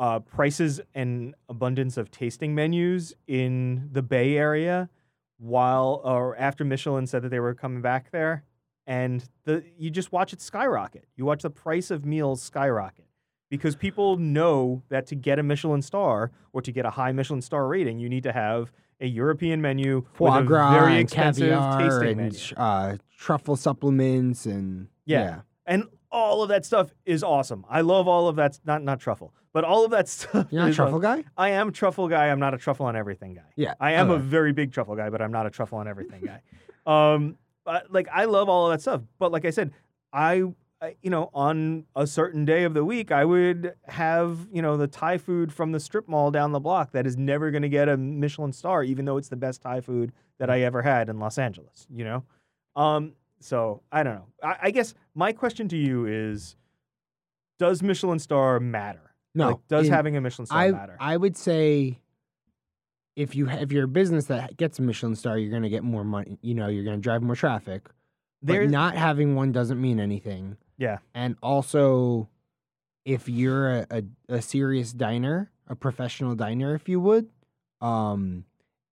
uh, 0.00 0.18
prices 0.18 0.80
and 0.94 1.34
abundance 1.50 1.96
of 1.98 2.10
tasting 2.10 2.54
menus 2.54 3.14
in 3.26 3.88
the 3.92 4.02
Bay 4.02 4.36
Area 4.36 4.88
while 5.38 6.00
or 6.02 6.36
after 6.36 6.64
Michelin 6.64 7.06
said 7.06 7.22
that 7.22 7.28
they 7.28 7.38
were 7.38 7.54
coming 7.54 7.82
back 7.82 8.10
there 8.10 8.42
and 8.86 9.28
the 9.44 9.62
you 9.78 9.90
just 9.90 10.10
watch 10.10 10.32
it 10.32 10.40
skyrocket. 10.40 11.04
You 11.16 11.26
watch 11.26 11.42
the 11.42 11.50
price 11.50 11.90
of 11.90 12.06
meals 12.06 12.42
skyrocket 12.42 13.04
because 13.50 13.76
people 13.76 14.16
know 14.16 14.82
that 14.88 15.06
to 15.08 15.14
get 15.14 15.38
a 15.38 15.42
Michelin 15.42 15.82
star 15.82 16.30
or 16.54 16.62
to 16.62 16.72
get 16.72 16.86
a 16.86 16.90
high 16.90 17.12
Michelin 17.12 17.42
star 17.42 17.68
rating, 17.68 17.98
you 17.98 18.08
need 18.08 18.22
to 18.22 18.32
have 18.32 18.72
a 19.00 19.06
European 19.06 19.60
menu 19.60 20.06
Foie 20.14 20.34
with 20.34 20.44
a 20.44 20.70
very 20.72 20.98
expensive 20.98 21.62
tasting 21.78 22.08
and 22.08 22.16
menu. 22.16 22.38
uh, 22.56 22.96
truffle 23.18 23.56
supplements 23.56 24.46
and 24.46 24.88
Yeah. 25.04 25.42
And 25.66 25.84
all 26.12 26.42
of 26.42 26.48
that 26.48 26.64
stuff 26.64 26.92
is 27.04 27.22
awesome. 27.22 27.64
I 27.68 27.82
love 27.82 28.08
all 28.08 28.28
of 28.28 28.36
that. 28.36 28.58
Not 28.64 28.82
not 28.82 29.00
truffle, 29.00 29.32
but 29.52 29.64
all 29.64 29.84
of 29.84 29.90
that 29.92 30.08
stuff. 30.16 30.48
You're 30.50 30.62
not 30.62 30.70
a 30.70 30.74
truffle 30.74 30.98
awesome. 31.04 31.22
guy? 31.22 31.28
I 31.36 31.50
am 31.50 31.68
a 31.68 31.72
truffle 31.72 32.08
guy. 32.08 32.28
I'm 32.28 32.40
not 32.40 32.54
a 32.54 32.58
truffle 32.58 32.86
on 32.86 32.96
everything 32.96 33.34
guy. 33.34 33.52
Yeah. 33.56 33.74
I 33.80 33.92
am 33.92 34.10
a 34.10 34.18
very 34.18 34.52
big 34.52 34.72
truffle 34.72 34.96
guy, 34.96 35.10
but 35.10 35.22
I'm 35.22 35.32
not 35.32 35.46
a 35.46 35.50
truffle 35.50 35.78
on 35.78 35.88
everything 35.88 36.22
guy. 36.24 36.40
Um, 36.86 37.36
but, 37.64 37.92
like 37.92 38.08
I 38.10 38.24
love 38.24 38.48
all 38.48 38.66
of 38.66 38.72
that 38.72 38.80
stuff, 38.80 39.02
but 39.18 39.30
like 39.30 39.44
I 39.44 39.50
said, 39.50 39.72
I, 40.14 40.44
I, 40.80 40.96
you 41.02 41.10
know, 41.10 41.30
on 41.34 41.84
a 41.94 42.06
certain 42.06 42.46
day 42.46 42.64
of 42.64 42.72
the 42.72 42.84
week, 42.84 43.12
I 43.12 43.24
would 43.24 43.74
have 43.84 44.48
you 44.50 44.62
know 44.62 44.78
the 44.78 44.86
Thai 44.86 45.18
food 45.18 45.52
from 45.52 45.72
the 45.72 45.78
strip 45.78 46.08
mall 46.08 46.30
down 46.30 46.52
the 46.52 46.58
block 46.58 46.92
that 46.92 47.06
is 47.06 47.18
never 47.18 47.50
going 47.50 47.62
to 47.62 47.68
get 47.68 47.88
a 47.88 47.98
Michelin 47.98 48.52
star, 48.52 48.82
even 48.82 49.04
though 49.04 49.18
it's 49.18 49.28
the 49.28 49.36
best 49.36 49.60
Thai 49.60 49.82
food 49.82 50.12
that 50.38 50.48
I 50.48 50.62
ever 50.62 50.80
had 50.80 51.10
in 51.10 51.18
Los 51.18 51.36
Angeles. 51.36 51.86
You 51.94 52.04
know, 52.04 52.24
um, 52.76 53.12
so 53.40 53.82
I 53.90 54.02
don't 54.02 54.14
know. 54.16 54.26
I, 54.42 54.56
I 54.64 54.70
guess 54.70 54.94
my 55.14 55.32
question 55.32 55.68
to 55.68 55.76
you 55.76 56.06
is, 56.06 56.56
does 57.58 57.82
Michelin 57.82 58.18
star 58.18 58.60
matter? 58.60 59.14
No. 59.34 59.48
like, 59.48 59.68
does 59.68 59.86
in- 59.86 59.92
having 59.92 60.16
a 60.16 60.20
Michelin 60.20 60.46
star 60.46 60.58
I 60.58 60.70
matter? 60.70 60.96
I 61.00 61.16
would 61.16 61.36
say 61.36 61.98
if 63.16 63.34
you 63.34 63.48
if 63.48 63.72
you're 63.72 63.84
a 63.84 63.88
business 63.88 64.26
that 64.26 64.56
gets 64.56 64.78
a 64.78 64.82
Michelin 64.82 65.16
star, 65.16 65.36
you're 65.38 65.50
going 65.50 65.62
to 65.62 65.68
get 65.68 65.82
more 65.84 66.04
money. 66.04 66.38
You 66.42 66.54
know, 66.54 66.68
you're 66.68 66.84
going 66.84 66.96
to 66.96 67.02
drive 67.02 67.22
more 67.22 67.36
traffic. 67.36 67.88
But 68.42 68.52
There's- 68.52 68.70
not 68.70 68.96
having 68.96 69.34
one 69.34 69.52
doesn't 69.52 69.80
mean 69.80 70.00
anything. 70.00 70.56
Yeah. 70.78 70.98
And 71.14 71.36
also, 71.42 72.28
if 73.04 73.28
you're 73.28 73.70
a, 73.80 73.86
a, 73.90 74.02
a 74.36 74.42
serious 74.42 74.92
diner, 74.92 75.50
a 75.68 75.76
professional 75.76 76.34
diner, 76.34 76.74
if 76.74 76.88
you 76.88 77.00
would, 77.00 77.28
um, 77.82 78.44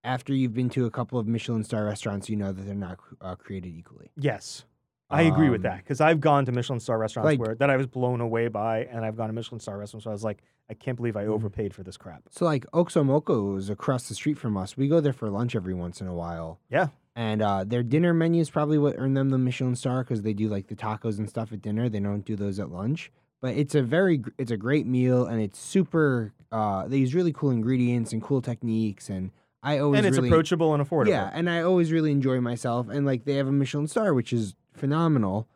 after 0.03 0.33
you've 0.33 0.53
been 0.53 0.69
to 0.71 0.85
a 0.85 0.91
couple 0.91 1.19
of 1.19 1.27
Michelin 1.27 1.63
star 1.63 1.85
restaurants, 1.85 2.29
you 2.29 2.35
know 2.35 2.51
that 2.51 2.61
they're 2.65 2.75
not 2.75 2.99
uh, 3.21 3.35
created 3.35 3.75
equally. 3.75 4.09
Yes. 4.15 4.65
I 5.11 5.23
agree 5.23 5.49
with 5.49 5.61
Um, 5.61 5.71
that 5.71 5.77
because 5.77 6.01
I've 6.01 6.21
gone 6.21 6.45
to 6.45 6.51
Michelin 6.51 6.79
star 6.79 6.99
restaurants 6.99 7.25
like- 7.25 7.39
where 7.39 7.55
that 7.55 7.69
I 7.71 7.77
was 7.77 7.87
blown 7.87 8.21
away 8.21 8.47
by, 8.47 8.85
and 8.85 9.03
I've 9.03 9.17
gone 9.17 9.27
to 9.27 9.33
Michelin 9.33 9.59
star 9.59 9.75
restaurants 9.77 10.05
where 10.05 10.11
I 10.11 10.13
was 10.13 10.23
like, 10.23 10.43
I 10.69 10.75
can't 10.75 10.95
believe 10.95 11.17
I 11.17 11.23
Mhm. 11.25 11.29
overpaid 11.29 11.73
for 11.73 11.81
this 11.81 11.97
crap. 11.97 12.23
So 12.29 12.45
like 12.45 12.65
Oxomoco 12.73 13.57
is 13.57 13.71
across 13.71 14.07
the 14.07 14.13
street 14.13 14.37
from 14.37 14.55
us. 14.55 14.77
We 14.77 14.87
go 14.87 14.99
there 15.01 15.11
for 15.13 15.27
lunch 15.31 15.55
every 15.55 15.73
once 15.73 15.99
in 15.99 16.05
a 16.07 16.13
while. 16.13 16.59
Yeah. 16.69 16.89
And 17.15 17.41
uh, 17.41 17.63
their 17.63 17.81
dinner 17.81 18.13
menu 18.13 18.39
is 18.39 18.51
probably 18.51 18.77
what 18.77 18.95
earned 18.99 19.17
them 19.17 19.29
the 19.31 19.39
Michelin 19.39 19.75
star 19.75 20.03
because 20.03 20.21
they 20.21 20.33
do 20.33 20.47
like 20.47 20.67
the 20.67 20.75
tacos 20.75 21.17
and 21.17 21.27
stuff 21.27 21.51
at 21.51 21.61
dinner. 21.63 21.89
They 21.89 21.99
don't 21.99 22.23
do 22.23 22.35
those 22.35 22.59
at 22.59 22.69
lunch. 22.71 23.11
But 23.41 23.55
it's 23.55 23.73
a 23.73 23.81
very 23.81 24.21
it's 24.37 24.51
a 24.51 24.57
great 24.57 24.85
meal 24.85 25.25
and 25.25 25.41
it's 25.41 25.57
super. 25.57 26.33
Uh, 26.51 26.87
they 26.87 26.97
use 26.97 27.15
really 27.15 27.33
cool 27.33 27.49
ingredients 27.49 28.13
and 28.13 28.21
cool 28.21 28.41
techniques 28.43 29.09
and 29.09 29.31
I 29.61 29.79
always 29.79 29.99
and 29.99 30.07
it's 30.07 30.17
really, 30.17 30.29
approachable 30.29 30.73
and 30.73 30.87
affordable. 30.87 31.09
yeah, 31.09 31.29
and 31.33 31.49
I 31.49 31.61
always 31.61 31.91
really 31.91 32.11
enjoy 32.11 32.39
myself. 32.39 32.87
And 32.89 33.05
like 33.05 33.25
they 33.25 33.35
have 33.35 33.47
a 33.47 33.51
Michelin 33.51 33.87
star, 33.87 34.13
which 34.13 34.31
is 34.31 34.55
phenomenal. 34.73 35.47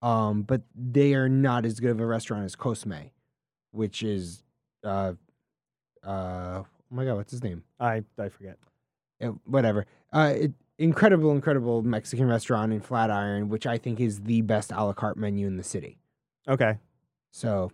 Um, 0.00 0.42
but 0.42 0.62
they 0.74 1.14
are 1.14 1.28
not 1.28 1.64
as 1.64 1.78
good 1.78 1.90
of 1.90 2.00
a 2.00 2.06
restaurant 2.06 2.44
as 2.44 2.56
Cosme, 2.56 3.10
which 3.70 4.02
is, 4.02 4.42
uh, 4.82 5.12
uh, 6.02 6.62
oh 6.62 6.66
my 6.90 7.04
god, 7.04 7.16
what's 7.16 7.30
his 7.30 7.44
name? 7.44 7.62
I 7.78 8.02
I 8.18 8.28
forget. 8.28 8.58
Uh, 9.22 9.28
whatever. 9.44 9.86
Uh, 10.12 10.34
it, 10.36 10.52
incredible, 10.78 11.30
incredible 11.30 11.82
Mexican 11.82 12.26
restaurant 12.26 12.72
in 12.72 12.80
Flatiron, 12.80 13.48
which 13.48 13.66
I 13.66 13.78
think 13.78 14.00
is 14.00 14.22
the 14.22 14.40
best 14.40 14.72
a 14.72 14.82
la 14.82 14.92
carte 14.92 15.16
menu 15.16 15.46
in 15.46 15.56
the 15.56 15.62
city. 15.62 15.98
Okay. 16.48 16.78
So 17.30 17.70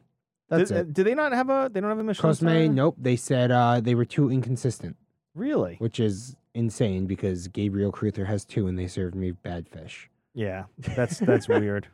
that's 0.49 0.71
do, 0.71 0.77
it. 0.77 0.93
do 0.93 1.05
they 1.05 1.15
not 1.15 1.33
have 1.33 1.49
a? 1.49 1.71
They 1.73 1.81
don't 1.81 1.89
have 1.89 1.99
a 1.99 2.05
Michelin 2.05 2.31
Cosme, 2.31 2.49
star? 2.49 2.69
nope. 2.69 2.97
They 2.99 3.17
said 3.17 3.51
uh, 3.51 3.81
they 3.81 3.95
were 3.95 4.05
too 4.05 4.31
inconsistent, 4.31 4.97
Really? 5.39 5.77
which 5.79 6.01
is 6.01 6.37
insane 6.55 7.07
because 7.07 7.47
Gabriel 7.49 7.93
Kreuther 7.93 8.27
has 8.27 8.45
two 8.45 8.67
and 8.67 8.79
they 8.79 8.89
served 8.89 9.15
me 9.15 9.31
bad 9.31 9.69
fish. 9.69 10.11
Yeah. 10.35 10.65
That's 10.79 11.19
that's 11.21 11.49
weird. 11.49 11.87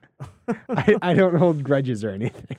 I, 0.68 0.96
I 1.02 1.14
don't 1.14 1.36
hold 1.36 1.62
grudges 1.62 2.02
or 2.04 2.10
anything. 2.10 2.56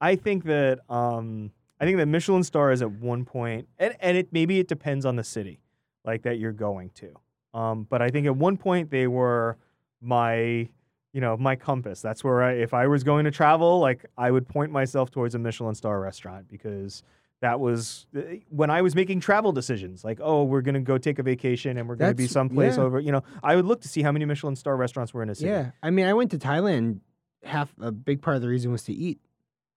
I 0.00 0.16
think 0.16 0.44
that 0.44 0.80
um 0.90 1.52
I 1.80 1.84
think 1.84 1.98
that 1.98 2.06
Michelin 2.06 2.42
star 2.42 2.72
is 2.72 2.82
at 2.82 2.90
one 2.90 3.24
point 3.24 3.68
and, 3.78 3.94
and 4.00 4.16
it 4.16 4.32
maybe 4.32 4.58
it 4.58 4.68
depends 4.68 5.06
on 5.06 5.16
the 5.16 5.24
city 5.24 5.60
like 6.04 6.22
that 6.22 6.38
you're 6.38 6.52
going 6.52 6.90
to. 6.96 7.14
Um 7.54 7.84
but 7.88 8.02
I 8.02 8.10
think 8.10 8.26
at 8.26 8.36
one 8.36 8.56
point 8.56 8.90
they 8.90 9.06
were 9.06 9.56
my 10.00 10.68
you 11.12 11.20
know 11.20 11.36
my 11.36 11.56
compass. 11.56 12.02
That's 12.02 12.22
where 12.24 12.42
I 12.42 12.52
if 12.52 12.74
I 12.74 12.86
was 12.88 13.04
going 13.04 13.24
to 13.24 13.30
travel 13.30 13.78
like 13.78 14.04
I 14.18 14.30
would 14.30 14.48
point 14.48 14.72
myself 14.72 15.10
towards 15.10 15.34
a 15.34 15.38
Michelin 15.38 15.74
star 15.74 16.00
restaurant 16.00 16.48
because 16.48 17.02
that 17.42 17.60
was 17.60 18.06
uh, 18.16 18.20
when 18.48 18.70
I 18.70 18.82
was 18.82 18.94
making 18.94 19.20
travel 19.20 19.52
decisions 19.52 20.04
like 20.04 20.18
oh 20.22 20.44
we're 20.44 20.62
going 20.62 20.74
to 20.74 20.80
go 20.80 20.98
take 20.98 21.18
a 21.18 21.22
vacation 21.22 21.76
and 21.76 21.88
we're 21.88 21.96
going 21.96 22.10
to 22.10 22.14
be 22.16 22.26
someplace 22.26 22.76
yeah. 22.76 22.82
over 22.82 22.98
you 22.98 23.12
know 23.12 23.22
I 23.42 23.56
would 23.56 23.66
look 23.66 23.82
to 23.82 23.88
see 23.88 24.02
how 24.02 24.12
many 24.12 24.24
Michelin 24.24 24.56
star 24.56 24.76
restaurants 24.76 25.12
were 25.12 25.22
in 25.22 25.30
a 25.30 25.34
city. 25.34 25.50
Yeah, 25.50 25.70
I 25.82 25.90
mean, 25.90 26.06
I 26.06 26.14
went 26.14 26.30
to 26.32 26.38
Thailand. 26.38 27.00
Half 27.44 27.72
a 27.80 27.92
big 27.92 28.22
part 28.22 28.34
of 28.36 28.42
the 28.42 28.48
reason 28.48 28.72
was 28.72 28.82
to 28.84 28.92
eat. 28.92 29.20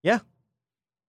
Yeah. 0.01 0.19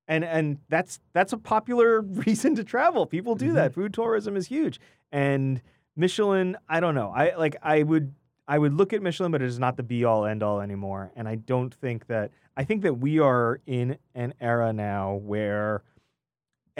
And 0.08 0.24
and 0.24 0.58
that's 0.68 0.98
that's 1.12 1.32
a 1.32 1.38
popular 1.38 2.00
reason 2.26 2.54
to 2.56 2.64
travel. 2.64 3.06
People 3.06 3.34
do 3.36 3.50
Mhm. 3.50 3.54
that. 3.54 3.74
Food 3.74 3.94
tourism 3.94 4.36
is 4.36 4.48
huge, 4.48 4.80
and 5.12 5.62
Michelin. 5.96 6.56
I 6.68 6.80
don't 6.80 6.94
know. 6.94 7.12
I 7.14 7.36
like. 7.36 7.56
I 7.62 7.82
would. 7.84 8.14
I 8.48 8.58
would 8.58 8.74
look 8.74 8.92
at 8.92 9.00
Michelin, 9.00 9.30
but 9.30 9.40
it 9.40 9.46
is 9.46 9.60
not 9.60 9.76
the 9.76 9.84
be 9.84 10.04
all 10.04 10.24
end 10.26 10.42
all 10.42 10.60
anymore. 10.60 11.12
And 11.14 11.28
I 11.28 11.36
don't 11.36 11.72
think 11.72 12.08
that. 12.08 12.32
I 12.56 12.64
think 12.64 12.82
that 12.82 12.94
we 12.94 13.20
are 13.20 13.60
in 13.66 13.96
an 14.16 14.34
era 14.40 14.72
now 14.72 15.14
where 15.14 15.82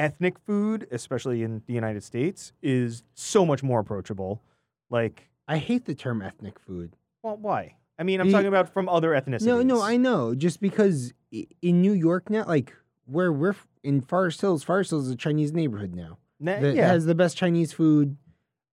ethnic 0.01 0.39
food, 0.39 0.89
especially 0.91 1.43
in 1.43 1.63
the 1.67 1.75
United 1.75 2.03
States, 2.03 2.53
is 2.63 3.05
so 3.15 3.45
much 3.47 3.63
more 3.63 3.79
approachable. 3.81 4.43
Like, 4.89 5.29
I 5.47 5.59
hate 5.59 5.85
the 5.85 5.95
term 5.95 6.23
ethnic 6.23 6.59
food. 6.59 6.97
well, 7.23 7.37
why? 7.37 7.77
I 7.99 8.03
mean, 8.03 8.19
I'm 8.19 8.29
The- 8.29 8.33
talking 8.33 8.49
about 8.49 8.71
from 8.73 8.89
other 8.89 9.11
ethnicities. 9.11 9.43
No, 9.43 9.61
no, 9.63 9.83
I 9.83 9.99
know. 9.99 10.35
Just 10.35 10.61
because 10.61 11.13
in 11.31 11.83
New 11.83 11.93
York 11.93 12.31
now, 12.31 12.45
like 12.47 12.75
where 13.05 13.31
we're 13.31 13.55
in 13.85 14.01
Forest 14.01 14.41
Hills, 14.41 14.63
Forest 14.65 14.91
Hills 14.91 15.07
is 15.07 15.13
a 15.13 15.17
Chinese 15.17 15.53
neighborhood 15.53 15.95
now. 15.95 16.17
Na- 16.41 16.61
That 16.61 16.75
yeah. 16.75 16.87
has 16.89 17.05
the 17.05 17.15
best 17.15 17.37
Chinese 17.37 17.73
food, 17.75 18.17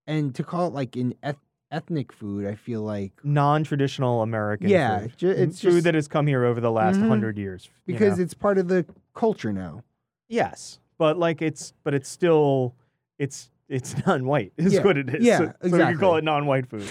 and 0.07 0.33
to 0.33 0.43
call 0.43 0.67
it 0.67 0.73
like 0.73 0.95
an 0.95 1.13
eth- 1.21 1.35
ethnic 1.71 2.13
food, 2.13 2.45
I 2.45 2.55
feel 2.55 2.81
like 2.83 3.11
non-traditional 3.25 4.21
American 4.21 4.69
Yeah, 4.69 4.99
food. 5.01 5.17
ju- 5.17 5.29
it's 5.31 5.59
food 5.61 5.71
just- 5.71 5.83
that 5.83 5.95
has 5.95 6.07
come 6.07 6.25
here 6.27 6.45
over 6.45 6.61
the 6.61 6.71
last 6.71 6.97
Mhm. 6.99 7.09
hundred 7.09 7.37
years. 7.37 7.65
you 7.85 7.93
because 7.95 8.17
know? 8.17 8.23
it's 8.23 8.33
part 8.33 8.57
of 8.57 8.69
the 8.69 8.85
culture 9.13 9.51
now. 9.51 9.83
yes, 10.29 10.79
but 10.97 11.17
like 11.17 11.41
it's 11.41 11.73
but 11.83 11.93
it's 11.93 12.09
still 12.09 12.75
it's 13.17 13.49
it's 13.69 13.95
non-white 14.05 14.53
is 14.57 14.73
Yeah, 14.73 14.83
what 14.83 14.97
it 14.97 15.09
is. 15.13 15.23
yeah, 15.23 15.37
so, 15.39 15.53
so 15.61 15.71
we 15.71 15.77
can 15.77 15.97
call 15.97 16.15
it 16.17 16.23
non-white 16.23 16.67
food. 16.67 16.89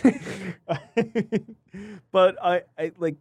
but 2.12 2.36
I, 2.42 2.62
I 2.78 2.92
like 2.98 3.16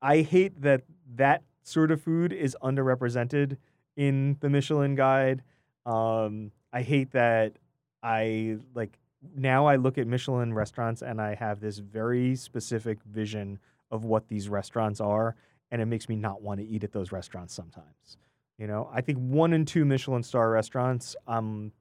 I 0.00 0.22
hate 0.22 0.60
that 0.62 0.82
that 1.16 1.42
sort 1.62 1.90
of 1.90 2.00
food 2.00 2.32
is 2.32 2.56
underrepresented 2.62 3.56
in 3.96 4.36
the 4.40 4.48
Michelin 4.48 4.94
guide. 4.94 5.42
Um, 5.84 6.52
I 6.72 6.82
hate 6.82 7.12
that 7.12 7.54
I 8.02 8.58
like 8.74 8.98
now 9.36 9.66
I 9.66 9.76
look 9.76 9.98
at 9.98 10.06
Michelin 10.06 10.54
restaurants 10.54 11.02
and 11.02 11.20
I 11.20 11.34
have 11.34 11.60
this 11.60 11.78
very 11.78 12.36
specific 12.36 13.02
vision 13.02 13.58
of 13.90 14.04
what 14.04 14.28
these 14.28 14.48
restaurants 14.48 15.00
are, 15.00 15.34
and 15.70 15.82
it 15.82 15.86
makes 15.86 16.08
me 16.08 16.14
not 16.14 16.42
want 16.42 16.60
to 16.60 16.66
eat 16.66 16.84
at 16.84 16.92
those 16.92 17.10
restaurants 17.10 17.54
sometimes. 17.54 18.18
You 18.58 18.66
know, 18.66 18.90
I 18.92 19.00
think 19.00 19.18
one 19.18 19.52
and 19.52 19.66
two 19.66 19.84
Michelin 19.84 20.22
star 20.22 20.50
restaurants, 20.50 21.14
um, 21.26 21.72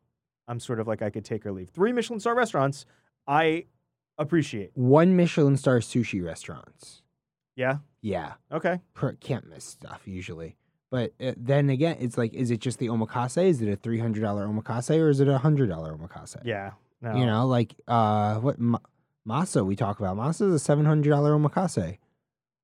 I'm 0.47 0.59
sort 0.59 0.79
of 0.79 0.87
like 0.87 1.01
I 1.01 1.09
could 1.09 1.25
take 1.25 1.45
or 1.45 1.51
leave. 1.51 1.69
Three 1.69 1.91
Michelin 1.91 2.19
star 2.19 2.35
restaurants, 2.35 2.85
I 3.27 3.65
appreciate. 4.17 4.71
One 4.75 5.15
Michelin 5.15 5.57
star 5.57 5.79
sushi 5.79 6.23
restaurants. 6.23 7.01
Yeah. 7.55 7.77
Yeah, 8.01 8.33
Okay. 8.51 8.79
per- 8.93 9.13
can't 9.13 9.49
miss 9.49 9.65
stuff 9.65 10.01
usually. 10.05 10.55
But 10.91 11.13
uh, 11.19 11.33
then 11.35 11.69
again, 11.69 11.97
it's 11.99 12.17
like, 12.17 12.33
is 12.33 12.51
it 12.51 12.61
just 12.61 12.77
the 12.79 12.87
omakase? 12.87 13.43
Is 13.43 13.61
it 13.61 13.67
a 13.69 13.75
three 13.75 13.99
hundred 13.99 14.21
dollar 14.21 14.47
omakase 14.47 14.97
or 14.97 15.09
is 15.09 15.19
it 15.19 15.27
a 15.27 15.39
hundred 15.39 15.67
dollar 15.67 15.93
omakase? 15.97 16.37
Yeah. 16.45 16.71
No. 17.01 17.15
You 17.15 17.25
know, 17.25 17.45
like 17.47 17.75
uh, 17.87 18.35
what 18.35 18.59
ma- 18.59 18.77
masa 19.27 19.65
we 19.65 19.75
talk 19.75 19.99
about. 19.99 20.15
Masa 20.15 20.47
is 20.47 20.53
a 20.53 20.59
seven 20.59 20.85
hundred 20.85 21.09
dollar 21.09 21.31
omakase. 21.31 21.97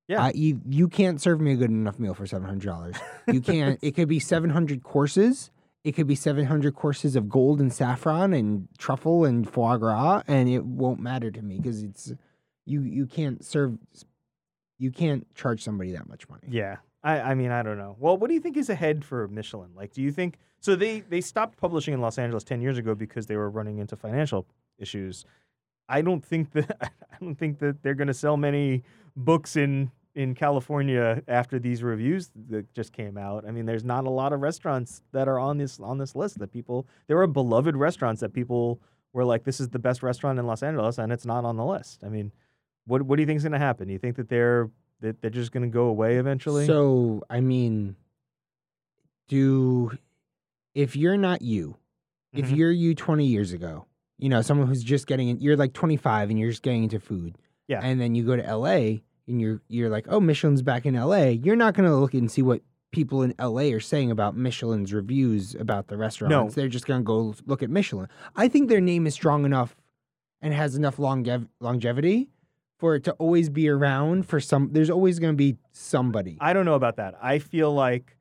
Yeah. 0.07 0.25
Uh, 0.25 0.31
you 0.35 0.61
you 0.67 0.87
can't 0.87 1.21
serve 1.21 1.39
me 1.39 1.53
a 1.53 1.55
good 1.55 1.69
enough 1.69 1.97
meal 1.99 2.13
for 2.13 2.27
seven 2.27 2.47
hundred 2.47 2.67
dollars. 2.67 2.95
You 3.27 3.41
can't. 3.41 3.79
it 3.81 3.95
could 3.95 4.07
be 4.07 4.19
seven 4.19 4.49
hundred 4.49 4.83
courses. 4.83 5.49
It 5.83 5.93
could 5.93 6.07
be 6.07 6.15
seven 6.15 6.45
hundred 6.45 6.75
courses 6.75 7.15
of 7.15 7.29
gold 7.29 7.59
and 7.59 7.71
saffron 7.71 8.33
and 8.33 8.67
truffle 8.77 9.25
and 9.25 9.49
foie 9.49 9.77
gras, 9.77 10.23
and 10.27 10.49
it 10.49 10.65
won't 10.65 10.99
matter 10.99 11.31
to 11.31 11.41
me 11.41 11.57
because 11.57 11.83
it's 11.83 12.13
you. 12.65 12.81
You 12.81 13.05
can't 13.05 13.43
serve. 13.43 13.77
You 14.77 14.91
can't 14.91 15.25
charge 15.35 15.63
somebody 15.63 15.91
that 15.91 16.09
much 16.09 16.27
money. 16.27 16.47
Yeah. 16.49 16.77
I, 17.03 17.19
I 17.19 17.33
mean, 17.35 17.51
I 17.51 17.63
don't 17.63 17.77
know. 17.77 17.95
Well, 17.99 18.17
what 18.17 18.29
do 18.29 18.33
you 18.33 18.39
think 18.39 18.55
is 18.55 18.69
ahead 18.69 19.03
for 19.03 19.27
Michelin? 19.27 19.71
Like, 19.75 19.91
do 19.93 20.01
you 20.01 20.11
think 20.11 20.37
so? 20.59 20.75
They 20.75 21.01
they 21.01 21.21
stopped 21.21 21.57
publishing 21.57 21.93
in 21.93 22.01
Los 22.01 22.17
Angeles 22.17 22.43
ten 22.43 22.61
years 22.61 22.77
ago 22.77 22.95
because 22.95 23.25
they 23.25 23.35
were 23.35 23.49
running 23.49 23.79
into 23.79 23.95
financial 23.95 24.47
issues. 24.77 25.25
I 25.97 26.01
don't 26.01 26.23
think 26.23 26.51
that 26.53 26.77
I 27.11 27.15
don't 27.21 27.35
think 27.35 27.59
that 27.59 27.81
they're 27.83 27.93
going 27.95 28.07
to 28.07 28.13
sell 28.13 28.37
many 28.37 28.83
books 29.15 29.55
in 29.55 29.91
in 30.15 30.35
California 30.35 31.23
after 31.27 31.57
these 31.59 31.81
reviews 31.81 32.29
that 32.49 32.71
just 32.73 32.93
came 32.93 33.17
out. 33.17 33.45
I 33.47 33.51
mean, 33.51 33.65
there's 33.65 33.83
not 33.83 34.05
a 34.05 34.09
lot 34.11 34.31
of 34.31 34.41
restaurants 34.41 35.01
that 35.11 35.27
are 35.27 35.39
on 35.39 35.57
this 35.57 35.79
on 35.79 35.97
this 35.97 36.15
list 36.15 36.39
that 36.39 36.51
people. 36.51 36.87
There 37.07 37.19
are 37.19 37.27
beloved 37.27 37.75
restaurants 37.75 38.21
that 38.21 38.33
people 38.33 38.79
were 39.13 39.25
like, 39.25 39.43
"This 39.43 39.59
is 39.59 39.69
the 39.69 39.79
best 39.79 40.03
restaurant 40.03 40.39
in 40.39 40.45
Los 40.47 40.63
Angeles," 40.63 40.97
and 40.97 41.11
it's 41.11 41.25
not 41.25 41.45
on 41.45 41.57
the 41.57 41.65
list. 41.65 42.03
I 42.03 42.09
mean, 42.09 42.31
what 42.85 43.01
what 43.03 43.15
do 43.17 43.21
you 43.23 43.27
think 43.27 43.37
is 43.37 43.43
going 43.43 43.53
to 43.53 43.59
happen? 43.59 43.87
Do 43.87 43.93
you 43.93 43.99
think 43.99 44.15
that 44.17 44.29
they're 44.29 44.69
that 45.01 45.21
they're 45.21 45.29
just 45.31 45.51
going 45.51 45.63
to 45.63 45.73
go 45.73 45.85
away 45.85 46.17
eventually? 46.17 46.65
So 46.67 47.23
I 47.29 47.39
mean, 47.41 47.95
do 49.27 49.97
if 50.73 50.95
you're 50.95 51.17
not 51.17 51.41
you, 51.41 51.77
if 52.33 52.49
Mhm. 52.49 52.57
you're 52.57 52.71
you 52.71 52.95
20 52.95 53.25
years 53.25 53.53
ago, 53.53 53.85
you 54.17 54.29
know, 54.29 54.41
someone 54.41 54.67
who's 54.67 54.83
just 54.83 55.07
getting 55.07 55.29
in, 55.29 55.39
you're 55.39 55.57
like 55.57 55.73
25 55.73 56.29
and 56.29 56.39
you're 56.39 56.49
just 56.49 56.63
getting 56.63 56.83
into 56.83 56.99
food. 56.99 57.37
Yeah. 57.67 57.79
And 57.81 57.99
then 57.99 58.15
you 58.15 58.23
go 58.23 58.35
to 58.35 58.55
LA 58.55 58.99
and 59.27 59.39
you're 59.39 59.61
you're 59.67 59.89
like, 59.89 60.05
"Oh, 60.09 60.19
Michelin's 60.19 60.61
back 60.61 60.85
in 60.85 60.95
LA." 60.95 61.27
You're 61.27 61.55
not 61.55 61.73
going 61.73 61.89
to 61.89 61.95
look 61.95 62.13
and 62.13 62.29
see 62.29 62.41
what 62.41 62.61
people 62.91 63.23
in 63.23 63.33
LA 63.39 63.73
are 63.73 63.79
saying 63.79 64.11
about 64.11 64.35
Michelin's 64.35 64.93
reviews 64.93 65.55
about 65.55 65.87
the 65.87 65.97
restaurants. 65.97 66.31
No. 66.31 66.49
They're 66.49 66.69
just 66.69 66.85
going 66.85 67.01
to 67.01 67.05
go 67.05 67.33
look 67.45 67.63
at 67.63 67.69
Michelin. 67.69 68.07
I 68.35 68.47
think 68.47 68.69
their 68.69 68.81
name 68.81 69.07
is 69.07 69.13
strong 69.13 69.45
enough 69.45 69.75
and 70.41 70.53
has 70.53 70.75
enough 70.75 70.97
longev- 70.97 71.47
longevity 71.59 72.29
for 72.77 72.95
it 72.95 73.03
to 73.05 73.13
always 73.13 73.49
be 73.49 73.69
around 73.69 74.27
for 74.27 74.39
some 74.39 74.69
there's 74.73 74.89
always 74.89 75.19
going 75.19 75.33
to 75.33 75.37
be 75.37 75.57
somebody. 75.71 76.37
I 76.39 76.53
don't 76.53 76.65
know 76.65 76.75
about 76.75 76.97
that. 76.97 77.15
I 77.21 77.39
feel 77.39 77.73
like 77.73 78.17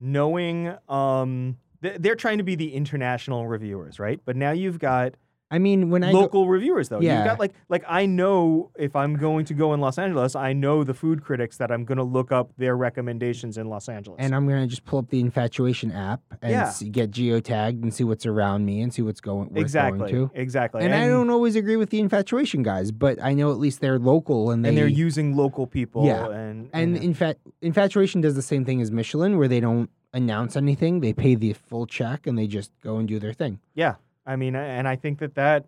knowing 0.00 0.74
um 0.88 1.56
they're 1.82 2.14
trying 2.16 2.38
to 2.38 2.44
be 2.44 2.54
the 2.54 2.74
international 2.74 3.46
reviewers, 3.46 3.98
right? 3.98 4.20
But 4.24 4.36
now 4.36 4.52
you've 4.52 4.78
got 4.78 5.14
I 5.50 5.58
mean, 5.58 5.90
when 5.90 6.02
I 6.02 6.12
go, 6.12 6.20
local 6.20 6.48
reviewers 6.48 6.88
though. 6.88 7.00
yeah. 7.02 7.18
You've 7.18 7.26
got 7.26 7.38
like 7.38 7.52
like 7.68 7.84
I 7.86 8.06
know 8.06 8.70
if 8.78 8.96
I'm 8.96 9.16
going 9.16 9.44
to 9.44 9.52
go 9.54 9.74
in 9.74 9.80
Los 9.82 9.98
Angeles, 9.98 10.34
I 10.34 10.54
know 10.54 10.82
the 10.82 10.94
food 10.94 11.22
critics 11.22 11.58
that 11.58 11.70
I'm 11.70 11.84
going 11.84 11.98
to 11.98 12.04
look 12.04 12.32
up 12.32 12.52
their 12.56 12.74
recommendations 12.74 13.58
in 13.58 13.68
Los 13.68 13.86
Angeles. 13.90 14.16
and 14.18 14.34
I'm 14.34 14.48
gonna 14.48 14.66
just 14.66 14.86
pull 14.86 15.00
up 15.00 15.10
the 15.10 15.20
infatuation 15.20 15.92
app 15.92 16.22
and 16.40 16.52
Yeah. 16.52 16.70
see, 16.70 16.88
get 16.88 17.10
geotagged 17.10 17.82
and 17.82 17.92
see 17.92 18.02
what's 18.02 18.24
around 18.24 18.64
me 18.64 18.80
and 18.80 18.94
see 18.94 19.02
what's 19.02 19.20
going 19.20 19.50
worth 19.50 19.58
exactly. 19.58 20.10
going 20.12 20.30
to. 20.30 20.40
Exactly. 20.40 20.84
And, 20.84 20.94
I 20.94 21.06
don't 21.06 21.28
always 21.28 21.54
agree 21.54 21.76
with 21.76 21.90
the 21.90 22.00
infatuation 22.00 22.62
guys, 22.62 22.90
but 22.90 23.22
I 23.22 23.34
know 23.34 23.50
at 23.50 23.58
least 23.58 23.80
they're 23.82 23.98
local 23.98 24.50
and 24.52 24.64
they 24.64 24.70
and 24.70 24.78
they're 24.78 24.86
using 24.86 25.36
local 25.36 25.66
people 25.66 26.06
Yeah. 26.06 26.30
and 26.30 26.70
and 26.72 26.96
in 26.96 27.12
fact 27.12 27.40
infatuation 27.60 28.22
does 28.22 28.36
the 28.36 28.42
same 28.42 28.64
thing 28.64 28.80
as 28.80 28.90
Michelin, 28.90 29.36
where 29.36 29.48
they 29.48 29.60
don't 29.60 29.90
announce 30.12 30.56
anything; 30.56 31.00
they 31.00 31.12
pay 31.12 31.34
the 31.34 31.52
full 31.52 31.86
check 31.86 32.26
and 32.26 32.38
they 32.38 32.46
just 32.46 32.70
go 32.82 32.96
and 32.96 33.08
do 33.08 33.18
their 33.18 33.32
thing. 33.32 33.60
Yeah, 33.74 33.96
I 34.26 34.36
mean, 34.36 34.54
and 34.54 34.86
I 34.86 34.96
think 34.96 35.18
that 35.18 35.34
that, 35.34 35.66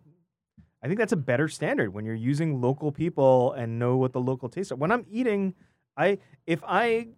I 0.83 0.87
think 0.87 0.99
that's 0.99 1.13
a 1.13 1.17
better 1.17 1.49
standard 1.49 1.93
when 1.93 2.05
you're 2.05 2.15
using 2.15 2.61
local 2.61 2.93
people 2.93 3.53
and 3.53 3.79
know 3.79 3.97
what 3.97 4.13
the 4.13 4.21
local 4.21 4.49
tastes 4.49 4.73
are. 4.73 4.77
When 4.77 4.93
I'm 4.93 5.07
eating, 5.11 5.55
I 5.97 6.19
if 6.47 6.63
I 6.67 7.09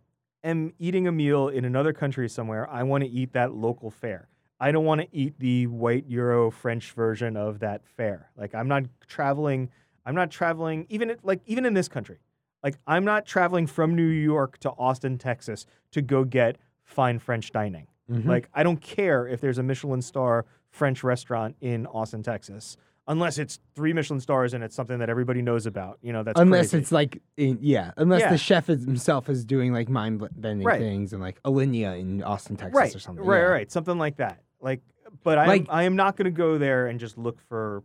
am 0.45 0.73
eating 0.79 1.07
a 1.09 1.13
meal 1.13 1.49
in 1.49 1.65
another 1.65 1.93
country 1.93 2.29
somewhere, 2.29 2.69
I 2.71 2.83
want 2.85 3.05
to 3.05 3.11
eat 3.11 3.33
that 3.33 3.55
local 3.55 3.91
fare. 3.91 4.29
I 4.59 4.73
don't 4.73 4.85
want 4.85 5.03
to 5.03 5.09
eat 5.13 5.39
the 5.39 5.67
white 5.67 6.07
Euro 6.09 6.51
French 6.51 6.93
version 6.93 7.37
of 7.37 7.59
that 7.59 7.87
fare. 7.87 8.31
Like 8.37 8.55
I'm 8.55 8.69
not 8.69 8.85
traveling. 9.07 9.71
I'm 10.05 10.15
not 10.15 10.31
traveling 10.31 10.87
even 10.89 11.15
like 11.23 11.41
even 11.47 11.67
in 11.67 11.75
this 11.75 11.89
country. 11.89 12.21
Like 12.63 12.79
I'm 12.87 13.05
not 13.05 13.27
traveling 13.27 13.67
from 13.67 13.95
New 13.95 14.07
York 14.07 14.59
to 14.59 14.71
Austin, 14.71 15.19
Texas, 15.19 15.67
to 15.93 16.01
go 16.01 16.25
get 16.25 16.57
fine 16.87 17.19
French 17.19 17.53
dining. 17.53 17.87
Mhm. 18.11 18.25
Like 18.25 18.49
I 18.55 18.63
don't 18.63 18.81
care 18.81 19.27
if 19.29 19.41
there's 19.41 19.59
a 19.59 19.63
Michelin 19.63 20.01
star 20.01 20.47
French 20.71 21.05
restaurant 21.05 21.57
in 21.61 21.87
Austin, 21.87 22.23
Texas, 22.23 22.77
unless 23.09 23.39
it's 23.39 23.59
three 23.75 23.93
Michelin 23.93 24.21
stars 24.21 24.55
and 24.55 24.63
it's 24.65 24.75
something 24.75 24.99
that 25.01 25.09
everybody 25.11 25.43
knows 25.43 25.67
about. 25.67 25.99
You 26.03 26.13
know, 26.13 26.23
that's 26.23 26.41
unless 26.41 26.71
crazy. 26.71 26.79
it's 26.79 26.93
like 26.93 27.21
in, 27.37 27.59
yeah, 27.61 27.91
unless 27.97 28.21
Yeah. 28.23 28.31
the 28.31 28.39
chef 28.39 28.71
is, 28.71 28.85
himself 28.85 29.29
is 29.29 29.45
doing 29.45 29.73
like 29.73 29.89
mind 29.89 30.27
bending 30.37 30.67
Right. 30.67 30.81
things 30.81 31.13
and 31.13 31.21
like 31.21 31.43
Alinea 31.43 31.99
in 31.99 32.23
Austin, 32.23 32.57
Texas 32.57 32.77
right, 32.77 32.95
or 32.95 32.99
something. 32.99 33.25
right, 33.25 33.39
yeah. 33.39 33.45
right, 33.45 33.71
something 33.73 33.99
like 33.99 34.17
that. 34.17 34.43
Like, 34.61 34.81
but 35.23 35.39
I 35.39 35.47
Like- 35.47 35.67
I 35.69 35.83
am 35.85 35.97
not 35.97 36.17
going 36.17 36.25
to 36.27 36.31
go 36.37 36.59
there 36.59 36.87
and 36.87 36.99
just 37.01 37.19
look 37.19 37.41
for, 37.49 37.83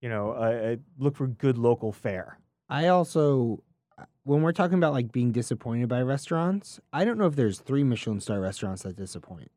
you 0.00 0.08
know, 0.08 0.30
uh, 0.32 0.76
look 0.98 1.16
for 1.16 1.26
good 1.26 1.58
local 1.58 1.92
fare. 1.92 2.38
I 2.70 2.88
also, 2.88 3.62
when 4.24 4.42
we're 4.42 4.52
talking 4.52 4.78
about 4.78 4.92
like 4.92 5.10
being 5.12 5.32
disappointed 5.32 5.88
by 5.88 6.02
restaurants, 6.02 6.80
I 6.92 7.04
don't 7.04 7.18
know 7.18 7.26
if 7.26 7.36
there's 7.36 7.58
three 7.60 7.84
Michelin 7.84 8.20
star 8.20 8.40
restaurants 8.40 8.82
that 8.82 8.96
disappoint. 8.96 9.50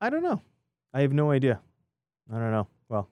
I 0.00 0.10
don't 0.10 0.22
know. 0.22 0.42
I 0.94 1.00
have 1.02 1.12
no 1.12 1.30
idea. 1.30 1.60
I 2.32 2.38
don't 2.38 2.50
know. 2.50 2.66
Well, 2.88 3.08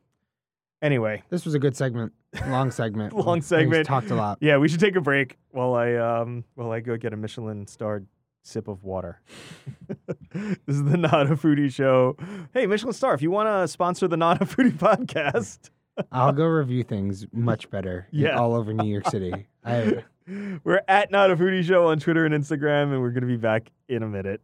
anyway, 0.83 1.23
This 1.31 1.45
was 1.45 1.55
a 1.55 1.59
good 1.59 1.77
segment, 1.77 2.13
long 2.49 2.71
segment, 2.71 3.13
Long 3.17 3.27
We- 3.27 3.35
we 3.37 3.41
segment. 3.43 3.87
talked 3.87 4.11
a 4.11 4.15
lot. 4.15 4.39
yeah, 4.41 4.57
we 4.59 4.69
should 4.69 4.81
take 4.81 4.97
a 4.97 5.01
break 5.01 5.39
while 5.51 5.75
I 5.75 5.95
um 5.95 6.45
while 6.55 6.71
I 6.73 6.81
go 6.81 6.97
get 6.97 7.13
a 7.13 7.17
Michelin 7.17 7.67
starred 7.67 8.07
sip 8.43 8.69
of 8.69 8.85
water. 8.85 9.21
this 10.33 10.59
is 10.77 10.85
the 10.85 10.97
Not 10.97 11.31
a 11.31 11.37
Foodie 11.37 11.73
show. 11.73 12.17
Hey, 12.53 12.67
Michelin 12.67 12.93
star, 12.93 13.15
if 13.15 13.23
you 13.23 13.31
want 13.31 13.49
to 13.49 13.67
sponsor 13.69 14.07
the 14.09 14.17
Not 14.17 14.43
a 14.43 14.45
Foodie 14.45 14.73
podcast, 14.73 15.71
I'll 16.13 16.33
go 16.33 16.45
review 16.45 16.83
things 16.83 17.27
much 17.33 17.71
better. 17.71 18.07
Yeah. 18.11 18.39
all 18.39 18.55
over 18.55 18.73
New 18.75 18.89
York 18.91 19.09
City. 19.09 19.47
I 19.65 20.03
We're 20.65 20.81
at 20.89 21.11
Not 21.11 21.31
a 21.31 21.37
Foodie 21.37 21.65
Show 21.65 21.89
on 21.89 21.99
Twitter 21.99 22.25
and 22.25 22.35
Instagram, 22.35 22.93
and 22.93 23.01
we're 23.01 23.11
going 23.11 23.23
to 23.23 23.27
be 23.27 23.37
back 23.37 23.71
in 23.89 24.03
a 24.03 24.09
minute. 24.09 24.41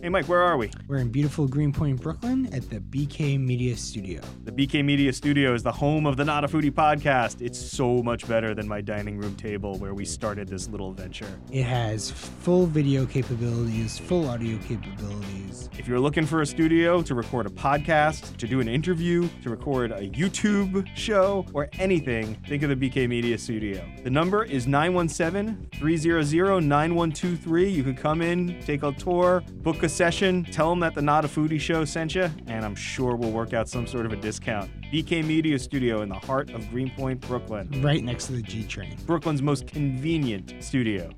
Hey, 0.00 0.10
Mike, 0.10 0.28
where 0.28 0.42
are 0.42 0.56
we? 0.56 0.70
We're 0.86 0.98
in 0.98 1.08
beautiful 1.08 1.48
Greenpoint, 1.48 2.00
Brooklyn 2.00 2.48
at 2.54 2.70
the 2.70 2.78
BK 2.78 3.36
Media 3.36 3.76
Studio. 3.76 4.20
The 4.44 4.52
BK 4.52 4.84
Media 4.84 5.12
Studio 5.12 5.54
is 5.54 5.64
the 5.64 5.72
home 5.72 6.06
of 6.06 6.16
the 6.16 6.24
Not 6.24 6.44
a 6.44 6.46
Foodie 6.46 6.70
podcast. 6.70 7.42
It's 7.42 7.58
so 7.58 8.00
much 8.04 8.28
better 8.28 8.54
than 8.54 8.68
my 8.68 8.80
dining 8.80 9.18
room 9.18 9.34
table 9.34 9.76
where 9.78 9.94
we 9.94 10.04
started 10.04 10.46
this 10.46 10.68
little 10.68 10.92
venture. 10.92 11.26
It 11.50 11.64
has 11.64 12.12
full 12.12 12.66
video 12.66 13.06
capabilities, 13.06 13.98
full 13.98 14.28
audio 14.28 14.56
capabilities. 14.58 15.68
If 15.76 15.88
you're 15.88 15.98
looking 15.98 16.26
for 16.26 16.42
a 16.42 16.46
studio 16.46 17.02
to 17.02 17.16
record 17.16 17.46
a 17.46 17.50
podcast, 17.50 18.36
to 18.36 18.46
do 18.46 18.60
an 18.60 18.68
interview, 18.68 19.28
to 19.42 19.50
record 19.50 19.90
a 19.90 20.08
YouTube 20.10 20.86
show, 20.96 21.44
or 21.52 21.68
anything, 21.72 22.36
think 22.46 22.62
of 22.62 22.70
the 22.70 22.76
BK 22.76 23.08
Media 23.08 23.36
Studio. 23.36 23.84
The 24.04 24.10
number 24.10 24.44
is 24.44 24.68
917 24.68 25.70
300 25.74 26.60
9123. 26.62 27.68
You 27.68 27.82
can 27.82 27.96
come 27.96 28.22
in, 28.22 28.60
take 28.62 28.84
a 28.84 28.92
tour, 28.92 29.42
book 29.62 29.82
a 29.82 29.87
session, 29.88 30.44
tell 30.44 30.70
them 30.70 30.80
that 30.80 30.94
the 30.94 31.02
Not 31.02 31.24
a 31.24 31.28
Foodie 31.28 31.60
Show 31.60 31.84
sent 31.84 32.14
you, 32.14 32.30
and 32.46 32.64
I'm 32.64 32.74
sure 32.74 33.16
we'll 33.16 33.30
work 33.30 33.52
out 33.54 33.68
some 33.68 33.86
sort 33.86 34.06
of 34.06 34.12
a 34.12 34.16
discount. 34.16 34.70
BK 34.92 35.24
Media 35.24 35.58
Studio 35.58 36.02
in 36.02 36.08
the 36.08 36.14
heart 36.14 36.50
of 36.50 36.68
Greenpoint, 36.70 37.20
Brooklyn. 37.20 37.68
Right 37.82 38.02
next 38.02 38.26
to 38.26 38.32
the 38.32 38.42
G 38.42 38.64
train. 38.64 38.96
Brooklyn's 39.06 39.42
most 39.42 39.66
convenient 39.66 40.54
studio. 40.60 41.10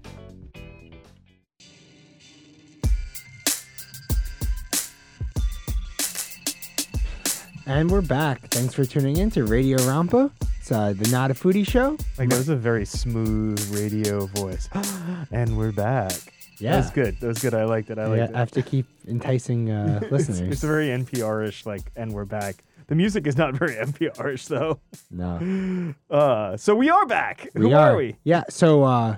And 7.67 7.89
we're 7.89 8.01
back. 8.01 8.49
Thanks 8.49 8.75
for 8.75 8.85
tuning 8.85 9.19
in 9.19 9.31
to 9.31 9.45
Radio 9.45 9.79
Rampa. 9.79 10.33
It's 10.59 10.73
uh, 10.73 10.93
the 10.93 11.09
Not 11.11 11.31
a 11.31 11.35
Foodie 11.35 11.67
Show. 11.67 11.97
Like 12.19 12.29
that 12.29 12.39
was 12.39 12.49
a 12.49 12.57
very 12.57 12.85
smooth 12.85 13.61
radio 13.73 14.27
voice. 14.27 14.69
and 15.31 15.57
we're 15.57 15.73
back. 15.73 16.13
Yeah. 16.61 16.73
That 16.73 16.77
was 16.79 16.91
good. 16.91 17.21
That 17.21 17.27
was 17.27 17.39
good. 17.39 17.55
I 17.55 17.65
liked 17.65 17.91
it. 17.91 17.99
I 17.99 18.07
like 18.07 18.13
it. 18.13 18.17
Yeah, 18.17 18.23
liked 18.25 18.35
I 18.37 18.39
have 18.39 18.51
to 18.53 18.63
keep 18.63 18.87
enticing 19.09 19.71
uh, 19.71 19.97
It's- 20.03 20.13
listeners. 20.13 20.53
It's, 20.53 20.63
very 20.63 20.89
NPR-ish, 20.89 21.67
like, 21.67 21.91
and 21.97 22.13
we're 22.13 22.25
back. 22.25 22.65
The 22.89 22.95
music 22.95 23.27
is 23.27 23.37
not 23.37 23.55
very 23.59 23.75
NPR-ish, 23.75 24.47
though. 24.47 24.81
no. 25.11 25.95
Uh, 26.11 26.57
so 26.57 26.75
we 26.75 26.91
are 26.91 27.07
back. 27.07 27.49
We 27.55 27.63
Who 27.63 27.73
are. 27.75 27.97
we? 27.97 28.17
Yeah. 28.25 28.43
So, 28.49 28.83
uh, 28.85 29.17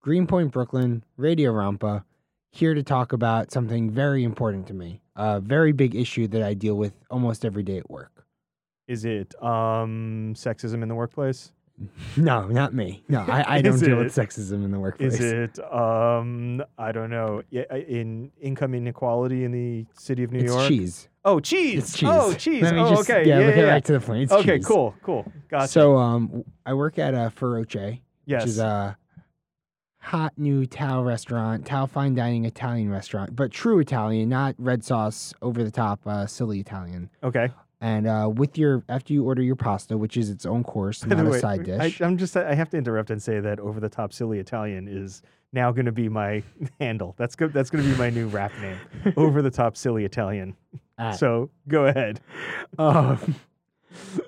Greenpoint, 0.00 0.52
Brooklyn, 0.52 1.04
Radio 1.16 1.52
Rampa, 1.52 2.04
here 2.50 2.74
to 2.74 2.82
talk 2.82 3.12
about 3.12 3.50
something 3.52 3.90
very 3.90 4.24
important 4.24 4.66
to 4.68 4.74
me. 4.74 5.00
A 5.16 5.40
very 5.40 5.72
big 5.72 5.94
issue 5.94 6.26
that 6.28 6.42
I 6.42 6.54
deal 6.54 6.74
with 6.76 6.92
almost 7.10 7.44
every 7.44 7.62
day 7.62 7.78
at 7.78 7.88
work. 7.90 8.24
Is 8.86 9.04
it 9.04 9.34
um, 9.42 10.34
sexism 10.36 10.82
in 10.82 10.88
the 10.88 10.94
workplace? 10.94 11.52
No, 12.16 12.48
not 12.48 12.74
me. 12.74 13.04
No, 13.08 13.20
I, 13.20 13.56
I 13.56 13.62
don't 13.62 13.78
deal 13.78 13.96
with 13.96 14.14
sexism 14.14 14.64
in 14.64 14.70
the 14.70 14.80
workplace. 14.80 15.14
Is 15.20 15.32
it 15.32 15.72
um, 15.72 16.62
I 16.76 16.92
don't 16.92 17.10
know, 17.10 17.42
in 17.50 18.30
income 18.40 18.74
inequality 18.74 19.44
in 19.44 19.52
the 19.52 19.86
city 19.92 20.24
of 20.24 20.32
New 20.32 20.40
it's 20.40 20.52
York? 20.52 20.68
cheese. 20.68 21.08
Oh, 21.24 21.40
cheese. 21.40 21.78
It's 21.84 21.96
cheese. 21.98 22.08
Oh, 22.10 22.32
cheese. 22.34 22.62
Let 22.62 22.74
me 22.74 22.80
oh, 22.80 22.90
just, 22.90 23.10
okay. 23.10 23.26
Yeah, 23.28 23.38
Yeah, 23.38 23.46
yeah, 23.48 23.54
get 23.54 23.64
yeah. 23.66 23.72
right 23.72 23.84
to 23.84 23.92
the 23.92 24.00
point. 24.00 24.22
It's 24.24 24.32
Okay, 24.32 24.56
cheese. 24.56 24.66
cool, 24.66 24.94
cool. 25.02 25.30
Gotcha. 25.50 25.68
So, 25.68 25.96
um, 25.96 26.44
I 26.64 26.74
work 26.74 26.98
at 26.98 27.14
a 27.14 27.30
Feroce, 27.36 28.00
yes. 28.26 28.42
which 28.42 28.48
is 28.50 28.58
a 28.58 28.96
hot 30.00 30.32
new 30.38 30.64
Tao 30.64 31.02
restaurant, 31.02 31.66
Tao 31.66 31.84
fine 31.86 32.14
dining 32.14 32.44
Italian 32.46 32.88
restaurant, 32.90 33.36
but 33.36 33.50
true 33.50 33.78
Italian, 33.78 34.28
not 34.30 34.54
red 34.58 34.82
sauce, 34.84 35.34
over 35.42 35.62
the 35.62 35.70
top, 35.70 36.00
uh, 36.06 36.26
silly 36.26 36.60
Italian. 36.60 37.10
okay. 37.22 37.48
And 37.80 38.06
uh, 38.08 38.30
with 38.34 38.58
your 38.58 38.82
after 38.88 39.12
you 39.12 39.24
order 39.24 39.40
your 39.42 39.54
pasta, 39.56 39.96
which 39.96 40.16
is 40.16 40.30
its 40.30 40.44
own 40.44 40.64
course, 40.64 41.06
not 41.06 41.24
a 41.26 41.38
side 41.38 41.62
dish. 41.64 42.00
I, 42.00 42.04
I'm 42.04 42.16
just 42.16 42.36
I 42.36 42.54
have 42.54 42.68
to 42.70 42.76
interrupt 42.76 43.10
and 43.10 43.22
say 43.22 43.38
that 43.40 43.60
over 43.60 43.78
the 43.78 43.88
top 43.88 44.12
silly 44.12 44.38
Italian 44.40 44.88
is 44.88 45.22
now 45.52 45.70
going 45.70 45.86
to 45.86 45.92
be 45.92 46.08
my 46.08 46.42
handle. 46.80 47.14
That's 47.18 47.36
good. 47.36 47.52
That's 47.52 47.70
going 47.70 47.84
to 47.84 47.90
be 47.90 47.96
my 47.96 48.10
new 48.10 48.26
rap 48.26 48.52
name. 48.60 48.78
over 49.16 49.42
the 49.42 49.50
top 49.50 49.76
silly 49.76 50.04
Italian. 50.04 50.56
Ah. 50.98 51.12
So 51.12 51.50
go 51.68 51.86
ahead. 51.86 52.20
Um, 52.78 53.36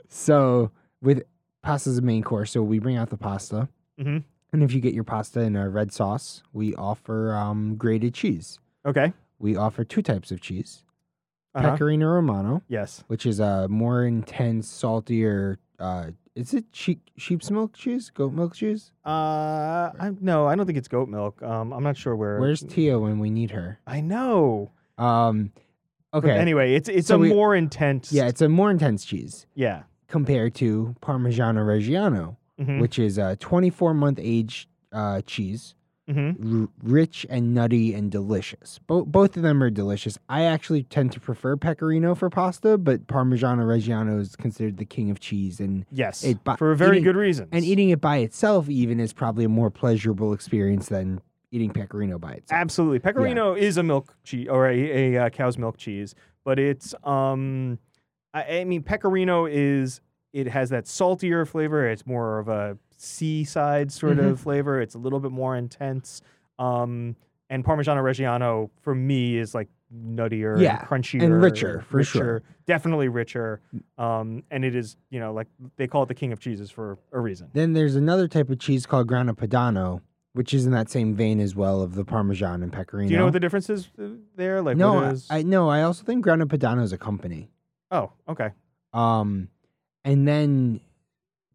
so 0.08 0.70
with 1.02 1.22
pasta's 1.62 1.96
the 1.96 2.02
main 2.02 2.22
course, 2.22 2.52
so 2.52 2.62
we 2.62 2.78
bring 2.78 2.96
out 2.96 3.10
the 3.10 3.16
pasta, 3.16 3.68
Mhm. 3.98 4.22
and 4.52 4.62
if 4.62 4.72
you 4.72 4.80
get 4.80 4.94
your 4.94 5.04
pasta 5.04 5.40
in 5.40 5.56
a 5.56 5.68
red 5.68 5.92
sauce, 5.92 6.42
we 6.52 6.74
offer 6.76 7.34
um, 7.34 7.74
grated 7.76 8.14
cheese. 8.14 8.58
Okay. 8.86 9.12
We 9.38 9.56
offer 9.56 9.84
two 9.84 10.02
types 10.02 10.30
of 10.30 10.40
cheese: 10.40 10.84
Uh-huh. 11.54 11.72
pecorino 11.72 12.06
romano, 12.06 12.62
Yes. 12.68 13.02
which 13.08 13.26
is 13.26 13.40
a 13.40 13.66
more 13.68 14.04
intense, 14.04 14.68
saltier. 14.68 15.58
Uh, 15.78 16.10
is 16.36 16.54
it 16.54 16.64
sheep, 16.72 17.00
sheep's 17.16 17.50
milk 17.50 17.72
cheese? 17.74 18.10
Goat 18.10 18.32
milk 18.32 18.54
cheese? 18.54 18.92
Uh, 19.04 19.10
I, 19.98 20.12
no, 20.20 20.46
I 20.46 20.54
don't 20.54 20.66
think 20.66 20.78
it's 20.78 20.86
goat 20.88 21.08
milk. 21.08 21.42
Um, 21.42 21.72
I'm 21.72 21.82
not 21.82 21.96
sure 21.96 22.14
where. 22.14 22.38
Where's 22.38 22.62
Tia 22.62 22.98
when 23.00 23.18
we 23.18 23.30
need 23.30 23.50
her? 23.50 23.80
I 23.86 24.00
know. 24.00 24.70
Um, 24.96 25.52
But 26.12 26.18
okay, 26.18 26.32
anyway, 26.38 26.74
it's 26.74 26.88
it's 26.88 27.08
So 27.08 27.16
a 27.16 27.18
we- 27.18 27.30
more 27.30 27.54
intense. 27.56 28.12
yeah, 28.12 28.28
it's 28.28 28.42
a 28.42 28.48
more 28.48 28.70
intense 28.70 29.04
cheese 29.04 29.46
Yeah. 29.54 29.82
compared 30.06 30.54
to 30.56 30.94
Parmigiano 31.02 31.64
Reggiano, 31.64 32.36
Mhm. 32.60 32.80
which 32.80 32.98
is 32.98 33.18
a 33.18 33.34
24 33.36 33.92
month 33.94 34.18
age 34.22 34.68
uh, 34.92 35.22
cheese. 35.22 35.74
Mhm. 36.08 36.62
r- 36.62 36.68
rich 36.82 37.24
and 37.30 37.54
nutty 37.54 37.94
and 37.94 38.10
delicious. 38.10 38.80
Bo- 38.86 39.04
both 39.04 39.36
of 39.36 39.42
them 39.42 39.62
are 39.62 39.70
delicious. 39.70 40.18
I 40.28 40.42
actually 40.42 40.82
tend 40.82 41.12
to 41.12 41.20
prefer 41.20 41.56
pecorino 41.56 42.14
for 42.14 42.28
pasta, 42.30 42.78
but 42.78 43.06
Parmigiano 43.06 43.64
Reggiano 43.64 44.18
is 44.20 44.34
considered 44.34 44.76
the 44.78 44.84
king 44.84 45.10
of 45.10 45.20
cheese, 45.20 45.60
and 45.60 45.84
Yes. 45.90 46.24
It- 46.24 46.42
but 46.42 46.58
for 46.58 46.74
very 46.74 46.96
eating- 46.96 47.04
good 47.04 47.16
reason. 47.16 47.48
and 47.52 47.64
eating 47.64 47.90
it 47.90 48.00
by 48.00 48.18
itself 48.18 48.68
even 48.68 48.98
is 48.98 49.12
probably 49.12 49.44
a 49.44 49.48
more 49.48 49.70
pleasurable 49.70 50.32
experience 50.32 50.88
than 50.88 51.20
eating 51.52 51.70
pecorino 51.70 52.18
by 52.18 52.32
itself. 52.32 52.60
Absolutely. 52.60 52.98
Pecorino 52.98 53.54
is 53.54 53.76
a 53.76 53.82
milk 53.82 54.14
cheese 54.24 54.48
or 54.48 54.68
a, 54.68 55.14
a 55.16 55.26
uh, 55.26 55.30
cow's 55.30 55.58
milk 55.58 55.76
cheese, 55.76 56.14
but 56.44 56.58
it's 56.58 56.94
um 57.04 57.78
I, 58.34 58.58
I 58.60 58.64
mean 58.64 58.82
pecorino 58.82 59.46
is 59.46 60.00
it 60.32 60.46
has 60.48 60.70
that 60.70 60.86
saltier 60.86 61.44
flavor. 61.44 61.88
It's 61.88 62.06
more 62.06 62.38
of 62.38 62.48
a 62.48 62.78
seaside 63.00 63.90
sort 63.90 64.18
Mhm. 64.18 64.30
of 64.30 64.40
flavor. 64.40 64.80
It's 64.80 64.94
a 64.94 64.98
little 64.98 65.20
bit 65.20 65.32
more 65.32 65.56
intense. 65.56 66.22
Um 66.58 67.16
and 67.48 67.64
Parmigiano 67.64 68.02
Reggiano 68.02 68.70
for 68.82 68.94
me 68.94 69.36
is 69.38 69.54
like 69.54 69.68
nuttier 69.92 70.60
Yeah, 70.60 70.78
and 70.78 70.88
crunchier 70.88 71.22
and 71.22 71.42
richer, 71.42 71.80
for 71.88 72.02
sure. 72.04 72.42
Definitely 72.66 73.08
richer. 73.08 73.60
Um 73.98 74.42
and 74.50 74.64
it 74.64 74.74
is, 74.76 74.96
you 75.10 75.18
know, 75.18 75.32
like 75.32 75.48
they 75.76 75.86
call 75.86 76.02
it 76.02 76.08
the 76.08 76.14
king 76.14 76.32
of 76.32 76.38
cheeses 76.40 76.70
for 76.70 76.98
a 77.12 77.18
reason. 77.20 77.48
Then 77.54 77.72
there's 77.72 77.96
another 77.96 78.28
type 78.28 78.50
of 78.50 78.58
cheese 78.58 78.84
called 78.86 79.08
Grana 79.08 79.34
Padano, 79.34 80.02
which 80.34 80.52
is 80.54 80.66
in 80.66 80.72
that 80.72 80.90
same 80.90 81.14
vein 81.14 81.40
as 81.40 81.56
well 81.56 81.80
of 81.80 81.94
the 81.94 82.04
Parmesan 82.04 82.62
and 82.62 82.72
pecorino. 82.72 83.08
Do 83.08 83.12
you 83.14 83.18
know 83.18 83.24
what 83.24 83.32
the 83.32 83.40
difference 83.40 83.68
is 83.70 83.90
uh, 83.98 84.08
there? 84.36 84.60
Like 84.62 84.76
no, 84.76 84.94
what 84.94 85.04
I- 85.04 85.10
is 85.10 85.26
I 85.30 85.42
no, 85.42 85.68
I 85.70 85.82
also 85.82 86.04
think 86.04 86.22
Grana 86.22 86.46
Padano 86.46 86.82
is 86.82 86.92
a 86.92 86.98
company. 86.98 87.50
Oh, 87.90 88.12
okay. 88.28 88.50
Um, 88.92 89.48
and 90.04 90.28
then, 90.28 90.80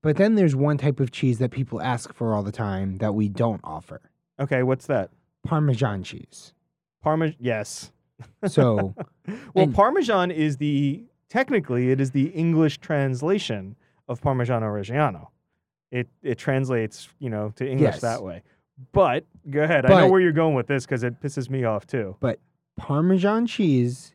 but 0.05 0.17
then 0.17 0.35
there's 0.35 0.55
one 0.55 0.77
type 0.77 0.99
of 0.99 1.11
cheese 1.11 1.39
that 1.39 1.49
people 1.51 1.81
ask 1.81 2.13
for 2.13 2.33
all 2.33 2.43
the 2.43 2.51
time 2.51 2.99
that 2.99 3.13
we 3.15 3.27
don't 3.27 3.61
offer 3.63 3.99
Okay, 4.39 4.63
what's 4.63 4.85
that? 4.87 5.11
Parmesan 5.45 6.03
cheese. 6.03 6.53
Parmesan, 7.01 7.37
yes. 7.39 7.91
So, 8.47 8.93
well, 9.53 9.67
Parmesan 9.67 10.29
is 10.31 10.57
the 10.57 11.03
technically 11.29 11.91
it 11.91 11.99
is 12.01 12.11
the 12.11 12.27
English 12.27 12.79
translation 12.79 13.75
of 14.07 14.21
Parmigiano 14.21 14.63
Reggiano. 14.63 15.27
It 15.91 16.07
it 16.21 16.37
translates, 16.37 17.09
you 17.19 17.29
know, 17.29 17.51
to 17.55 17.65
English 17.69 17.95
Yes. 17.95 18.01
that 18.01 18.23
way. 18.23 18.43
But 18.91 19.25
go 19.49 19.63
ahead. 19.63 19.85
I 19.85 20.01
know 20.01 20.09
where 20.09 20.19
you're 20.19 20.31
going 20.33 20.55
with 20.55 20.67
this 20.67 20.85
because 20.85 21.03
it 21.03 21.21
pisses 21.21 21.49
me 21.49 21.63
off 21.63 21.87
too. 21.87 22.17
But 22.19 22.39
Parmesan 22.77 23.47
cheese 23.47 24.13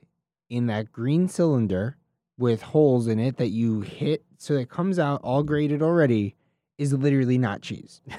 in 0.50 0.66
that 0.66 0.92
green 0.92 1.28
cylinder 1.28 1.96
with 2.40 2.62
holes 2.62 3.06
in 3.06 3.18
it 3.20 3.36
that 3.36 3.48
you 3.50 3.82
hit 3.82 4.24
so 4.38 4.54
it 4.54 4.68
comes 4.70 4.98
out 4.98 5.20
all 5.22 5.42
grated 5.42 5.82
already 5.82 6.34
is 6.78 6.92
literally 6.92 7.38
not 7.38 7.60
cheese. 7.62 8.00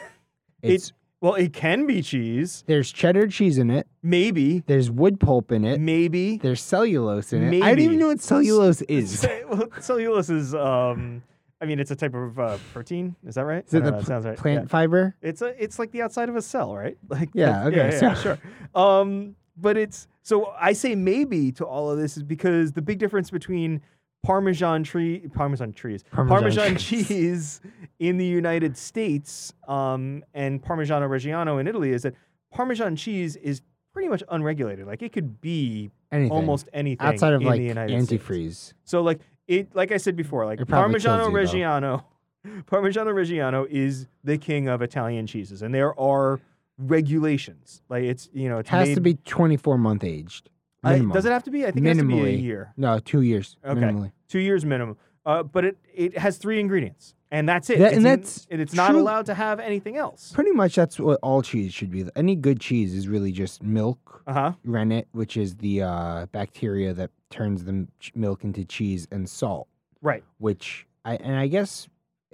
It's 0.63 0.93
Well, 1.21 1.33
it 1.35 1.53
can 1.53 1.87
be 1.87 2.01
cheese, 2.03 2.63
there's 2.67 2.91
cheddar 2.91 3.27
cheese 3.27 3.57
in 3.57 3.71
it, 3.71 3.87
maybe, 4.03 4.63
there's 4.67 4.91
wood 4.91 5.19
pulp 5.19 5.51
in 5.51 5.65
it, 5.65 5.79
maybe. 5.81 6.37
there's 6.37 6.61
cellulose 6.61 7.33
in 7.33 7.51
it. 7.51 7.63
I 7.63 7.69
don't 7.69 7.79
even 7.79 7.97
know 7.97 8.07
what 8.09 8.21
cellulose 8.21 8.81
is. 8.87 9.27
well, 9.49 9.67
cellulose 9.79 10.29
is 10.29 10.53
um. 10.55 11.23
I 11.59 11.65
mean, 11.67 11.79
it's 11.79 11.91
a 11.91 11.95
type 11.95 12.15
of 12.15 12.39
uh, 12.39 12.57
protein. 12.73 13.15
Is 13.23 13.35
that 13.35 13.45
right? 13.45 13.63
Is 13.67 13.71
it 13.75 13.83
the 13.83 13.91
know, 13.91 13.97
that 13.97 13.97
pl- 13.97 14.05
sounds 14.07 14.25
right. 14.25 14.35
Yeah. 14.35 14.41
plant 14.41 14.69
fiber? 14.71 15.15
It's 15.21 15.43
a 15.43 15.63
it's 15.63 15.77
like 15.77 15.91
the 15.91 16.01
outside 16.01 16.27
of 16.29 16.35
a 16.35 16.41
cell, 16.41 16.75
right? 16.75 16.97
Like 17.09 17.29
Yeah, 17.33 17.65
okay, 17.67 17.89
yeah, 18.01 18.13
so- 18.15 18.21
sure. 18.21 18.39
Um, 18.73 19.35
but 19.57 19.77
it's 19.77 20.07
so 20.23 20.53
I 20.59 20.73
say 20.73 20.95
maybe 20.95 21.51
to 21.53 21.65
all 21.65 21.91
of 21.91 21.99
this 21.99 22.17
is 22.17 22.23
because 22.23 22.71
the 22.71 22.81
big 22.81 22.97
difference 22.97 23.29
between 23.29 23.81
Parmesan 24.23 24.83
tree 24.83 25.19
Parmesan 25.33 25.73
trees 25.73 26.03
Parmesan 26.11 26.37
Parmesan 26.39 26.77
cheese. 26.77 27.59
in 27.99 28.17
the 28.17 28.25
United 28.25 28.77
States 28.77 29.51
um, 29.67 30.23
and 30.33 30.61
Parmigiano 30.61 31.09
Reggiano 31.09 31.59
in 31.59 31.67
Italy 31.67 31.91
is 31.91 32.03
that 32.03 32.13
Parmesan 32.51 32.95
cheese 32.95 33.35
is 33.37 33.61
pretty 33.93 34.09
much 34.09 34.23
unregulated. 34.29 34.85
Like 34.85 35.01
it 35.01 35.11
could 35.11 35.41
be 35.41 35.89
Anything. 36.11 36.31
almost 36.31 36.69
anything 36.73 37.05
outside 37.05 37.33
of 37.33 37.41
in 37.41 37.47
like 37.47 37.59
the 37.59 37.65
United 37.65 38.05
States. 38.05 38.23
antifreeze. 38.23 38.73
So 38.83 39.01
like 39.01 39.21
it, 39.47 39.75
like 39.75 39.91
I 39.91 39.97
said 39.97 40.15
before, 40.15 40.45
like 40.45 40.61
It 40.61 40.67
Parmigiano 40.67 41.25
you. 41.25 41.31
Reggiano 41.31 42.03
Parmigiano 42.65 43.13
Reggiano 43.13 43.67
is 43.69 44.07
the 44.23 44.37
king 44.37 44.67
of 44.67 44.81
Italian 44.83 45.25
cheeses, 45.25 45.61
and 45.63 45.73
there 45.73 45.99
are 45.99 46.39
regulations. 46.77 47.81
Like 47.89 48.03
it's 48.03 48.29
you 48.33 48.49
know 48.49 48.59
it's 48.59 48.69
has 48.69 48.89
made, 48.89 48.95
to 48.95 49.01
be 49.01 49.15
24 49.15 49.77
month 49.79 50.03
aged. 50.03 50.49
I- 50.83 50.99
does 50.99 51.25
it 51.25 51.31
have 51.31 51.43
to 51.43 51.51
be? 51.51 51.65
I 51.65 51.71
think 51.71 51.85
it 51.85 51.89
has 51.89 51.97
to 51.99 52.03
be 52.07 52.19
a 52.21 52.29
year, 52.29 52.73
No, 52.77 52.99
two 52.99 53.21
years. 53.21 53.57
Okay. 53.65 53.79
Minimally. 53.79 54.11
two 54.27 54.39
years 54.39 54.65
minimum. 54.65 54.97
Uh, 55.25 55.43
but 55.43 55.63
it 55.65 55.77
it 55.93 56.17
has 56.17 56.37
three 56.37 56.59
ingredients, 56.59 57.13
and 57.29 57.47
that's 57.47 57.69
it. 57.69 57.77
That- 57.77 57.89
it's 57.89 57.97
and 57.97 58.05
that's 58.05 58.47
and 58.49 58.59
it's 58.59 58.73
not 58.73 58.89
true. 58.91 58.99
allowed 58.99 59.27
to 59.27 59.35
have 59.35 59.59
anything 59.59 59.95
else. 59.97 60.31
Pretty 60.33 60.51
much 60.51 60.75
that's 60.75 60.99
what 60.99 61.19
all 61.21 61.43
cheese 61.43 61.71
should 61.73 61.91
be. 61.91 62.05
Any 62.15 62.35
good 62.35 62.59
cheese 62.59 62.95
is 62.95 63.07
really 63.07 63.31
just 63.31 63.61
milk, 63.61 64.23
Uh 64.25 64.33
huh. 64.33 64.51
rennet, 64.65 65.07
which 65.11 65.37
is 65.37 65.57
the 65.57 65.83
uh, 65.83 66.25
bacteria 66.31 66.93
that 66.95 67.11
turns 67.29 67.63
the 67.65 67.87
milk 68.15 68.43
into 68.43 68.65
cheese, 68.65 69.07
and 69.11 69.29
salt, 69.29 69.67
Right. 70.01 70.23
which 70.39 70.87
I 71.05 71.17
and 71.17 71.35
I 71.35 71.45
guess 71.45 71.87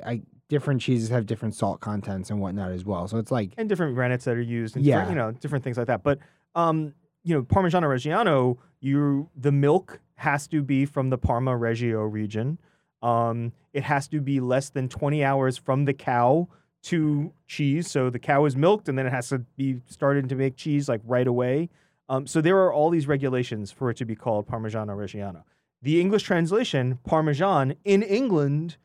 I 0.05 0.21
different 0.47 0.79
cheeses 0.79 1.09
have 1.09 1.25
different 1.25 1.55
salt 1.55 1.81
contents 1.81 2.29
and 2.29 2.39
whatnot 2.39 2.71
as 2.71 2.85
well. 2.85 3.05
So 3.09 3.17
it's 3.17 3.31
like 3.31 3.51
and 3.57 3.67
different 3.67 3.97
rennets 3.97 4.23
that 4.23 4.37
are 4.37 4.41
used, 4.41 4.77
and 4.77 4.85
Yeah. 4.85 4.99
different, 5.01 5.09
you 5.11 5.15
know, 5.17 5.31
different 5.33 5.63
things 5.65 5.77
like 5.77 5.87
that. 5.87 6.03
But 6.03 6.19
um, 6.55 6.93
you 7.27 7.35
know, 7.35 7.43
Parmigiano 7.43 7.83
Reggiano, 7.83 8.57
you 8.79 9.29
the 9.35 9.51
milk 9.51 9.99
has 10.15 10.47
to 10.47 10.61
be 10.61 10.85
from 10.85 11.09
the 11.09 11.17
Parma 11.17 11.57
Reggio 11.57 12.03
region. 12.03 12.57
Um, 13.01 13.51
it 13.73 13.83
has 13.83 14.07
to 14.07 14.21
be 14.21 14.39
less 14.39 14.69
than 14.69 14.87
20 14.87 15.25
hours 15.25 15.57
from 15.57 15.83
the 15.83 15.93
cow 15.93 16.47
to 16.83 17.33
cheese. 17.45 17.91
So 17.91 18.09
the 18.09 18.17
cow 18.17 18.45
is 18.45 18.55
milked, 18.55 18.87
and 18.87 18.97
then 18.97 19.05
it 19.05 19.11
has 19.11 19.27
to 19.29 19.39
be 19.57 19.81
started 19.87 20.29
to 20.29 20.35
make 20.35 20.55
cheese 20.55 20.87
like 20.87 21.01
right 21.03 21.27
away. 21.27 21.69
Um, 22.07 22.25
so 22.27 22.39
there 22.39 22.57
are 22.59 22.71
all 22.71 22.89
these 22.89 23.07
regulations 23.07 23.73
for 23.73 23.89
it 23.89 23.97
to 23.97 24.05
be 24.05 24.15
called 24.15 24.47
Parmigiano 24.47 24.95
Reggiano. 24.95 25.43
The 25.81 25.99
English 25.99 26.23
translation, 26.23 26.99
Parmesan, 27.05 27.75
in 27.83 28.03
England, 28.03 28.77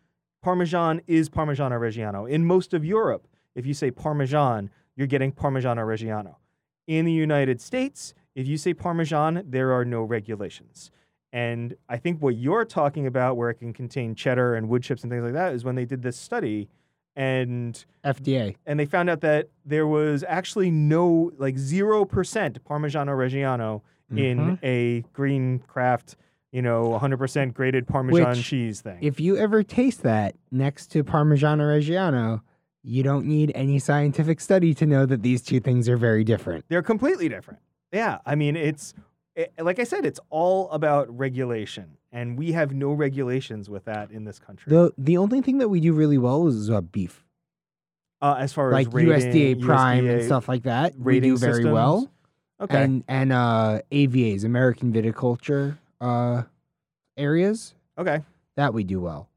Parmesan 0.43 1.01
is 1.07 1.31
Parmigiano 1.31 1.79
Reggiano. 1.79 2.29
In 2.29 2.45
most 2.45 2.75
of 2.75 2.85
Europe, 2.85 3.29
if 3.55 3.67
you 3.67 3.73
say 3.73 3.93
Parmesan, 3.93 4.69
you're 4.97 5.07
getting 5.07 5.31
Parmigiano 5.31 5.87
Reggiano. 5.87 6.35
In 6.89 7.05
the 7.05 7.13
United 7.13 7.61
States, 7.61 8.15
if 8.35 8.47
you 8.47 8.57
say 8.57 8.75
Parmesan, 8.75 9.45
there 9.47 9.73
are 9.73 9.85
no 9.85 10.03
regulations. 10.03 10.91
And 11.33 11.77
I 11.89 11.97
think 11.97 12.21
what 12.21 12.37
you're 12.37 12.65
talking 12.65 13.07
about, 13.07 13.37
where 13.37 13.49
it 13.51 13.55
can 13.55 13.73
contain 13.73 14.15
cheddar 14.15 14.55
and 14.55 14.69
wood 14.69 14.83
chips 14.83 15.03
and 15.03 15.11
things 15.11 15.25
like 15.25 15.33
that, 15.33 15.55
is 15.55 15.65
when 15.65 15.75
they 15.77 15.85
did 15.87 16.03
this 16.03 16.17
study 16.17 16.69
and 17.17 17.85
FDA. 18.05 18.57
and 18.67 18.79
they 18.81 18.87
found 18.87 19.11
out 19.11 19.21
that 19.21 19.49
there 19.65 19.87
was 19.87 20.25
actually 20.29 20.71
no 20.71 21.31
like 21.39 21.57
0% 21.57 22.07
Parmigiano 22.65 23.15
Reggiano 23.15 23.83
in 24.11 24.39
Mhm. 24.39 24.59
a 24.63 25.01
green 25.13 25.59
Kraft, 25.61 26.17
you 26.53 26.61
know, 26.63 26.93
100% 26.95 27.55
grated 27.55 27.87
Parmesan 27.87 28.31
Which, 28.31 28.45
cheese 28.45 28.81
thing. 28.83 28.99
If 29.01 29.21
you 29.21 29.37
ever 29.37 29.63
taste 29.63 30.03
that 30.03 30.35
next 30.51 30.89
to 30.93 31.03
Parmigiano 31.05 31.63
Reggiano, 31.63 32.41
you 32.83 33.03
don't 33.03 33.25
need 33.27 33.53
any 33.55 33.79
scientific 33.79 34.41
study 34.41 34.75
to 34.75 34.85
know 34.87 35.07
that 35.07 35.23
these 35.23 35.41
two 35.43 35.61
things 35.61 35.89
are 35.89 35.97
very 35.97 36.25
different. 36.25 36.65
They're 36.69 36.83
completely 36.83 37.29
different. 37.29 37.61
Yeah, 37.93 38.19
I 38.25 38.35
mean, 38.35 38.57
it's 38.57 38.95
it, 39.35 39.53
like 39.59 39.79
I 39.79 39.85
said, 39.85 40.05
it's 40.05 40.21
all 40.31 40.71
about 40.71 41.17
regulation, 41.17 41.97
and 42.11 42.39
we 42.39 42.53
have 42.53 42.73
no 42.73 42.93
regulations 42.93 43.71
with 43.71 43.85
that 43.85 44.11
in 44.11 44.25
this 44.25 44.39
country. 44.39 44.71
The 44.71 44.93
the 44.99 45.19
only 45.19 45.41
thing 45.41 45.59
that 45.59 45.69
we 45.69 45.81
do 45.81 45.93
really 45.93 46.19
well 46.19 46.47
is 46.49 46.71
uh, 46.71 46.81
beef, 46.81 47.25
uh, 48.21 48.37
as 48.39 48.53
far 48.53 48.71
like 48.71 48.89
as 48.89 48.95
rating, 48.95 49.13
USDA 49.13 49.63
Prime 49.63 50.09
and 50.09 50.25
stuff 50.25 50.49
like 50.49 50.65
that. 50.65 50.99
We 50.99 51.21
do 51.21 51.37
very 51.37 51.55
systems. 51.55 51.73
well, 51.73 52.11
Okay, 52.61 52.83
and 52.83 53.05
and 53.09 53.33
uh, 53.33 53.81
AVAs, 53.91 54.45
American 54.45 54.93
Viticulture 54.93 55.79
uh, 56.01 56.43
areas 57.17 57.75
okay, 57.99 58.23
that 58.57 58.73
we 58.73 58.85
do 58.85 59.01
well. 59.01 59.29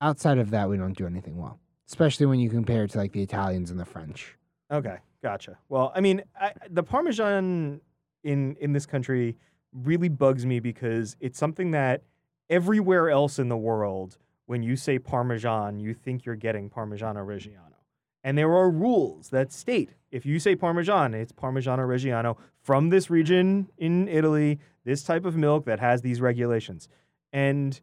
Outside 0.00 0.38
of 0.38 0.50
that, 0.50 0.68
we 0.68 0.76
don't 0.76 0.96
do 0.96 1.06
anything 1.06 1.36
well, 1.36 1.58
especially 1.88 2.26
when 2.26 2.40
you 2.40 2.48
compare 2.48 2.84
it 2.84 2.92
to 2.92 2.98
like 2.98 3.12
the 3.12 3.22
Italians 3.22 3.70
and 3.70 3.80
the 3.80 3.84
French. 3.84 4.36
okay, 4.70 4.98
gotcha. 5.22 5.58
Well, 5.68 5.92
I 5.94 6.00
mean, 6.00 6.22
I, 6.40 6.52
the 6.70 6.82
Parmesan 6.82 7.80
in 8.22 8.56
in 8.60 8.72
this 8.72 8.86
country 8.86 9.36
really 9.72 10.08
bugs 10.08 10.44
me 10.44 10.60
because 10.60 11.16
it's 11.20 11.38
something 11.38 11.70
that 11.70 12.02
everywhere 12.48 13.10
else 13.10 13.38
in 13.38 13.48
the 13.48 13.56
world, 13.56 14.18
when 14.46 14.62
you 14.62 14.76
say 14.76 14.98
Parmesan, 14.98 15.78
you 15.78 15.94
think 15.94 16.24
you're 16.24 16.34
getting 16.36 16.68
Parmigiano 16.68 17.24
Reggiano. 17.24 17.76
And 18.24 18.36
there 18.36 18.52
are 18.52 18.68
rules 18.68 19.30
that 19.30 19.52
state 19.52 19.90
if 20.10 20.26
you 20.26 20.38
say 20.38 20.56
Parmesan, 20.56 21.14
it's 21.14 21.32
Parmigiano 21.32 21.86
Reggiano 21.86 22.36
from 22.62 22.88
this 22.88 23.10
region 23.10 23.68
in 23.78 24.08
Italy, 24.08 24.58
this 24.84 25.02
type 25.02 25.24
of 25.24 25.36
milk 25.36 25.64
that 25.66 25.80
has 25.80 26.02
these 26.02 26.20
regulations. 26.20 26.88
And 27.32 27.80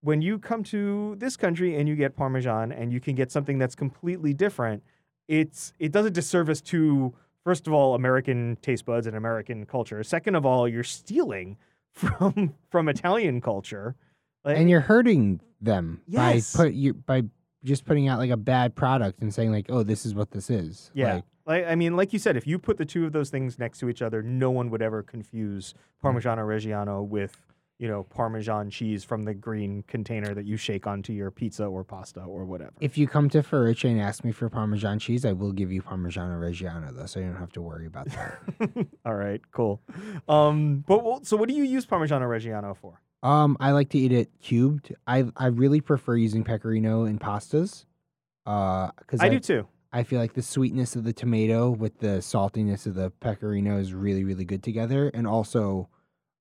when 0.00 0.22
you 0.22 0.38
come 0.38 0.62
to 0.64 1.16
this 1.18 1.36
country 1.36 1.76
and 1.76 1.88
you 1.88 1.96
get 1.96 2.16
Parmesan 2.16 2.72
and 2.72 2.92
you 2.92 3.00
can 3.00 3.14
get 3.14 3.30
something 3.32 3.58
that's 3.58 3.74
completely 3.74 4.32
different, 4.32 4.82
it's 5.28 5.72
it 5.78 5.92
does 5.92 6.06
a 6.06 6.10
disservice 6.10 6.60
to 6.60 7.14
first 7.44 7.66
of 7.66 7.72
all 7.72 7.94
American 7.94 8.56
taste 8.62 8.84
buds 8.84 9.06
and 9.06 9.16
American 9.16 9.66
culture. 9.66 10.02
Second 10.02 10.34
of 10.34 10.44
all, 10.46 10.68
you're 10.68 10.84
stealing 10.84 11.56
from 11.92 12.54
from 12.70 12.88
Italian 12.88 13.40
culture. 13.40 13.96
Like, 14.44 14.56
and 14.56 14.70
you're 14.70 14.80
hurting 14.80 15.40
them 15.60 16.00
Yes. 16.06 16.56
by 16.56 16.64
put 16.64 16.72
you 16.74 16.94
by 16.94 17.24
just 17.62 17.84
putting 17.84 18.08
out 18.08 18.18
like 18.18 18.30
a 18.30 18.36
bad 18.36 18.74
product 18.74 19.20
and 19.20 19.32
saying 19.32 19.52
like, 19.52 19.66
oh, 19.68 19.82
this 19.82 20.06
is 20.06 20.14
what 20.14 20.30
this 20.30 20.48
is. 20.48 20.90
Yeah. 20.94 21.14
Like, 21.14 21.24
Like 21.46 21.66
I 21.66 21.74
mean, 21.74 21.96
like 21.96 22.12
you 22.12 22.18
said, 22.18 22.36
if 22.36 22.46
you 22.46 22.58
put 22.58 22.78
the 22.78 22.86
two 22.86 23.04
of 23.04 23.12
those 23.12 23.28
things 23.30 23.58
next 23.58 23.78
to 23.80 23.88
each 23.88 24.00
other, 24.02 24.22
no 24.22 24.50
one 24.50 24.70
would 24.70 24.82
ever 24.82 25.02
confuse 25.02 25.74
hmm. 26.00 26.06
Parmigiano 26.06 26.38
Reggiano 26.46 27.06
with, 27.06 27.36
you 27.80 27.88
know, 27.88 28.02
Parmesan 28.04 28.68
cheese 28.68 29.02
from 29.04 29.24
the 29.24 29.32
green 29.32 29.82
container 29.88 30.34
that 30.34 30.44
you 30.44 30.58
shake 30.58 30.86
onto 30.86 31.14
your 31.14 31.30
pizza 31.30 31.64
or 31.64 31.82
pasta 31.82 32.20
or 32.20 32.44
whatever. 32.44 32.72
if 32.80 32.98
you 32.98 33.08
come 33.08 33.30
to 33.30 33.42
Feroce 33.42 33.88
and 33.88 33.98
ask 33.98 34.22
me 34.22 34.32
for 34.32 34.50
Parmesan 34.50 34.98
cheese, 34.98 35.24
I 35.24 35.32
will 35.32 35.50
give 35.50 35.72
you 35.72 35.80
Parmigiano 35.80 36.38
Reggiano 36.38 36.94
though, 36.94 37.06
so 37.06 37.20
you 37.20 37.26
don't 37.26 37.36
have 37.36 37.52
to 37.52 37.62
worry 37.62 37.86
about 37.86 38.08
that. 38.10 38.86
All 39.06 39.14
right, 39.14 39.40
cool. 39.50 39.80
Um, 40.28 40.84
but 40.86 41.02
well, 41.02 41.24
so 41.24 41.38
what 41.38 41.48
do 41.48 41.54
you 41.54 41.64
use 41.64 41.86
Parmigiano 41.86 42.28
Reggiano 42.28 42.76
for? 42.76 43.00
um, 43.22 43.56
I 43.60 43.70
like 43.72 43.88
to 43.90 43.98
eat 43.98 44.12
it 44.12 44.30
cubed. 44.40 44.94
I 45.06 45.24
I 45.36 45.46
really 45.46 45.80
prefer 45.80 46.16
using 46.16 46.44
pecorino 46.44 47.06
in 47.06 47.18
pastas. 47.18 47.86
Uh, 48.44 48.90
because 48.98 49.20
I 49.22 49.30
do 49.30 49.40
too. 49.40 49.66
I 49.92 50.02
feel 50.02 50.20
like 50.20 50.34
the 50.34 50.42
sweetness 50.42 50.96
of 50.96 51.04
the 51.04 51.12
tomato 51.12 51.70
with 51.70 51.98
the 51.98 52.18
saltiness 52.18 52.86
of 52.86 52.94
the 52.94 53.10
pecorino 53.10 53.78
is 53.78 53.92
really, 53.92 54.22
really 54.22 54.44
good 54.44 54.62
together. 54.62 55.10
And 55.12 55.26
also, 55.26 55.88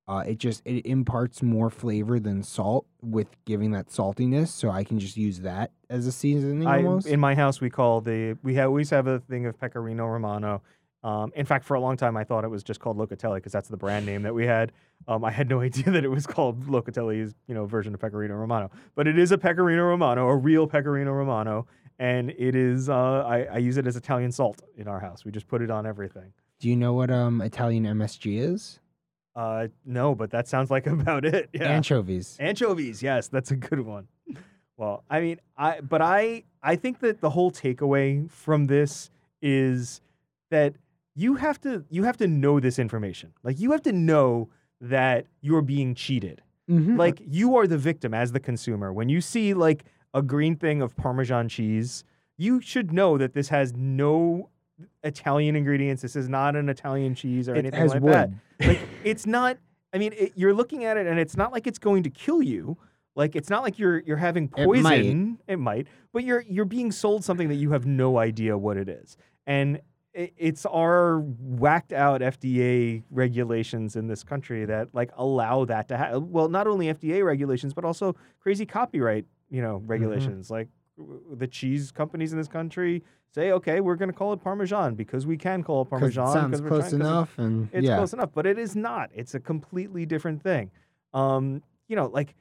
uh, 0.09 0.21
it 0.21 0.39
just 0.39 0.63
it 0.65 0.87
imparts 0.87 1.43
more 1.43 1.69
flavor 1.69 2.19
than 2.19 2.41
salt 2.41 2.87
with 3.03 3.27
giving 3.45 3.71
that 3.71 3.89
saltiness. 3.89 4.47
So 4.47 4.71
I 4.71 4.83
can 4.83 4.99
just 4.99 5.15
use 5.15 5.41
that 5.41 5.71
as 5.87 6.07
a 6.07 6.11
seasoning 6.11 6.67
I, 6.67 6.77
almost. 6.77 7.05
in 7.05 7.19
my 7.19 7.35
house, 7.35 7.61
we 7.61 7.69
call 7.69 8.01
the 8.01 8.35
we 8.41 8.55
ha- 8.55 8.65
always 8.65 8.89
have 8.89 9.05
a 9.05 9.19
thing 9.19 9.45
of 9.45 9.57
Pecorino 9.59 10.07
Romano. 10.07 10.63
Um, 11.03 11.31
in 11.35 11.45
fact, 11.45 11.63
for 11.63 11.75
a 11.75 11.79
long 11.79 11.95
time, 11.95 12.17
I 12.17 12.23
thought 12.23 12.43
it 12.43 12.49
was 12.49 12.63
just 12.63 12.79
called 12.79 12.97
Locatelli 12.97 13.35
because 13.35 13.51
that's 13.51 13.69
the 13.69 13.77
brand 13.77 14.07
name 14.07 14.23
that 14.23 14.33
we 14.33 14.47
had. 14.47 14.71
Um, 15.07 15.23
I 15.23 15.29
had 15.29 15.47
no 15.47 15.61
idea 15.69 15.91
that 15.91 16.03
it 16.03 16.09
was 16.09 16.25
called 16.25 16.65
Locatelli's, 16.65 17.35
you 17.47 17.53
know, 17.53 17.67
version 17.67 17.93
of 17.93 17.99
Pecorino 17.99 18.33
Romano. 18.33 18.71
But 18.95 19.07
it 19.07 19.17
is 19.17 19.31
a 19.31 19.37
Pecorino 19.37 19.83
Romano, 19.83 20.27
a 20.27 20.35
real 20.35 20.65
Pecorino 20.65 21.11
Romano, 21.11 21.67
and 21.99 22.31
it 22.31 22.55
is. 22.55 22.89
Uh, 22.89 23.23
I, 23.27 23.43
I 23.43 23.57
use 23.59 23.77
it 23.77 23.85
as 23.85 23.95
Italian 23.95 24.31
salt 24.31 24.63
in 24.75 24.87
our 24.87 24.99
house. 24.99 25.23
We 25.23 25.31
just 25.31 25.47
put 25.47 25.61
it 25.61 25.69
on 25.69 25.85
everything. 25.85 26.33
Do 26.59 26.67
you 26.67 26.75
know 26.75 26.93
what 26.93 27.11
um 27.11 27.41
Italian 27.41 27.83
MSG 27.85 28.39
is? 28.41 28.79
Uh, 29.35 29.67
no, 29.85 30.15
but 30.15 30.31
that 30.31 30.47
sounds 30.47 30.69
like 30.71 30.87
about 30.99 31.25
it. 31.25 31.49
Yeah. 31.53 31.63
Anchovies. 31.71 32.35
Anchovies, 32.39 33.01
yes, 33.03 33.27
that's 33.27 33.51
a 33.51 33.55
good 33.55 33.81
one. 33.81 34.07
Well, 34.77 35.03
I 35.09 35.19
mean, 35.21 35.39
I 35.57 35.81
but 35.81 36.01
I 36.01 36.43
I 36.63 36.75
think 36.75 36.99
that 36.99 37.19
the 37.21 37.29
whole 37.29 37.51
takeaway 37.51 38.29
from 38.31 38.67
this 38.67 39.09
is 39.41 40.01
that 40.51 40.73
you 41.15 41.35
have 41.35 41.59
to 41.61 41.83
you 41.89 42.03
have 42.03 42.17
to 42.17 42.27
know 42.27 42.59
this 42.59 42.79
information. 42.79 43.33
Like 43.43 43.59
you 43.59 43.71
have 43.71 43.81
to 43.83 43.91
know 43.91 44.49
that 44.81 45.25
you're 45.41 45.61
being 45.61 45.95
cheated. 45.95 46.41
Mhm. 46.69 46.97
Like 46.97 47.21
you 47.25 47.57
are 47.57 47.67
the 47.67 47.77
victim 47.77 48.13
as 48.13 48.31
the 48.31 48.39
consumer. 48.39 48.93
When 48.93 49.09
you 49.09 49.19
see 49.19 49.53
like 49.53 49.83
a 50.13 50.21
green 50.21 50.55
thing 50.55 50.81
of 50.81 50.95
Parmesan 50.95 51.49
cheese, 51.49 52.03
you 52.37 52.61
should 52.61 52.93
know 52.93 53.17
that 53.17 53.33
this 53.33 53.49
has 53.49 53.73
no 53.75 54.49
Italian 55.03 55.55
ingredients. 55.57 56.01
This 56.01 56.15
is 56.15 56.29
not 56.29 56.55
an 56.55 56.69
Italian 56.69 57.15
cheese 57.15 57.49
or 57.49 57.55
it 57.55 57.65
anything 57.65 57.87
like 57.89 58.01
wood. 58.01 58.13
that 58.13 58.29
like 58.59 58.79
it's 59.03 59.25
not 59.25 59.57
i 59.93 59.97
mean 59.97 60.13
it, 60.13 60.33
you're 60.35 60.53
looking 60.53 60.85
at 60.85 60.97
it 60.97 61.07
and 61.07 61.19
it's 61.19 61.37
not 61.37 61.51
like 61.51 61.67
it's 61.67 61.79
going 61.79 62.03
to 62.03 62.09
kill 62.09 62.41
you. 62.41 62.77
Like 63.15 63.35
it's 63.35 63.49
not 63.49 63.63
like 63.63 63.77
you're 63.77 63.99
you're 63.99 64.17
having 64.17 64.45
It 64.55 64.65
poison. 64.65 65.29
Might. 65.29 65.53
it 65.53 65.57
might. 65.57 65.87
But 66.13 66.23
you're 66.23 66.45
you're 66.47 66.63
being 66.63 66.91
sold 66.91 67.25
something 67.25 67.49
that 67.49 67.55
you 67.55 67.71
have 67.71 67.85
no 67.85 68.17
idea 68.17 68.57
what 68.57 68.77
it 68.77 68.87
is. 68.87 69.17
And 69.45 69.81
it, 70.13 70.33
it's 70.37 70.65
our 70.65 71.19
whacked 71.19 71.91
out 71.91 72.21
fda 72.21 73.03
regulations 73.11 73.95
in 73.95 74.07
this 74.07 74.23
country 74.23 74.65
that 74.65 74.87
like 74.93 75.11
allow 75.15 75.65
that 75.65 75.87
to 75.89 75.97
happen 75.97 76.31
well 76.31 76.49
not 76.49 76.65
only 76.65 76.87
fda 76.87 77.23
regulations 77.23 77.73
but 77.75 77.85
also 77.85 78.15
crazy 78.39 78.65
copyright 78.65 79.25
you 79.49 79.61
know 79.61 79.79
mm-hmm. 79.79 79.87
regulations. 79.87 80.49
Like 80.49 80.67
w- 80.67 80.78
the 81.33 81.47
cheese 81.47 81.91
companies 81.91 82.31
in 82.31 82.37
this 82.37 82.47
country 82.47 83.03
say 83.33 83.51
okay 83.51 83.79
we're 83.79 83.95
going 83.95 84.09
to 84.09 84.15
call 84.17 84.33
it 84.33 84.41
parmesan 84.43 84.95
because 84.95 85.25
we 85.27 85.37
can 85.37 85.63
call 85.63 85.81
it 85.83 85.89
parmesan 85.89 86.27
it 86.27 86.33
sounds 86.33 86.61
close 86.61 86.89
trying- 86.89 87.01
it- 87.01 87.05
enough, 87.05 87.37
and 87.37 87.69
it's 87.71 87.87
yeah, 87.87 87.95
close 87.97 88.13
enough, 88.13 88.31
but 88.33 88.45
it 88.45 88.57
is 88.57 88.75
not. 88.75 89.09
It's 89.13 89.35
a 89.35 89.39
completely 89.39 90.05
different 90.05 90.41
thing. 90.41 90.71
Um, 91.13 91.61
you 91.87 91.95
know, 91.95 92.07
like 92.07 92.35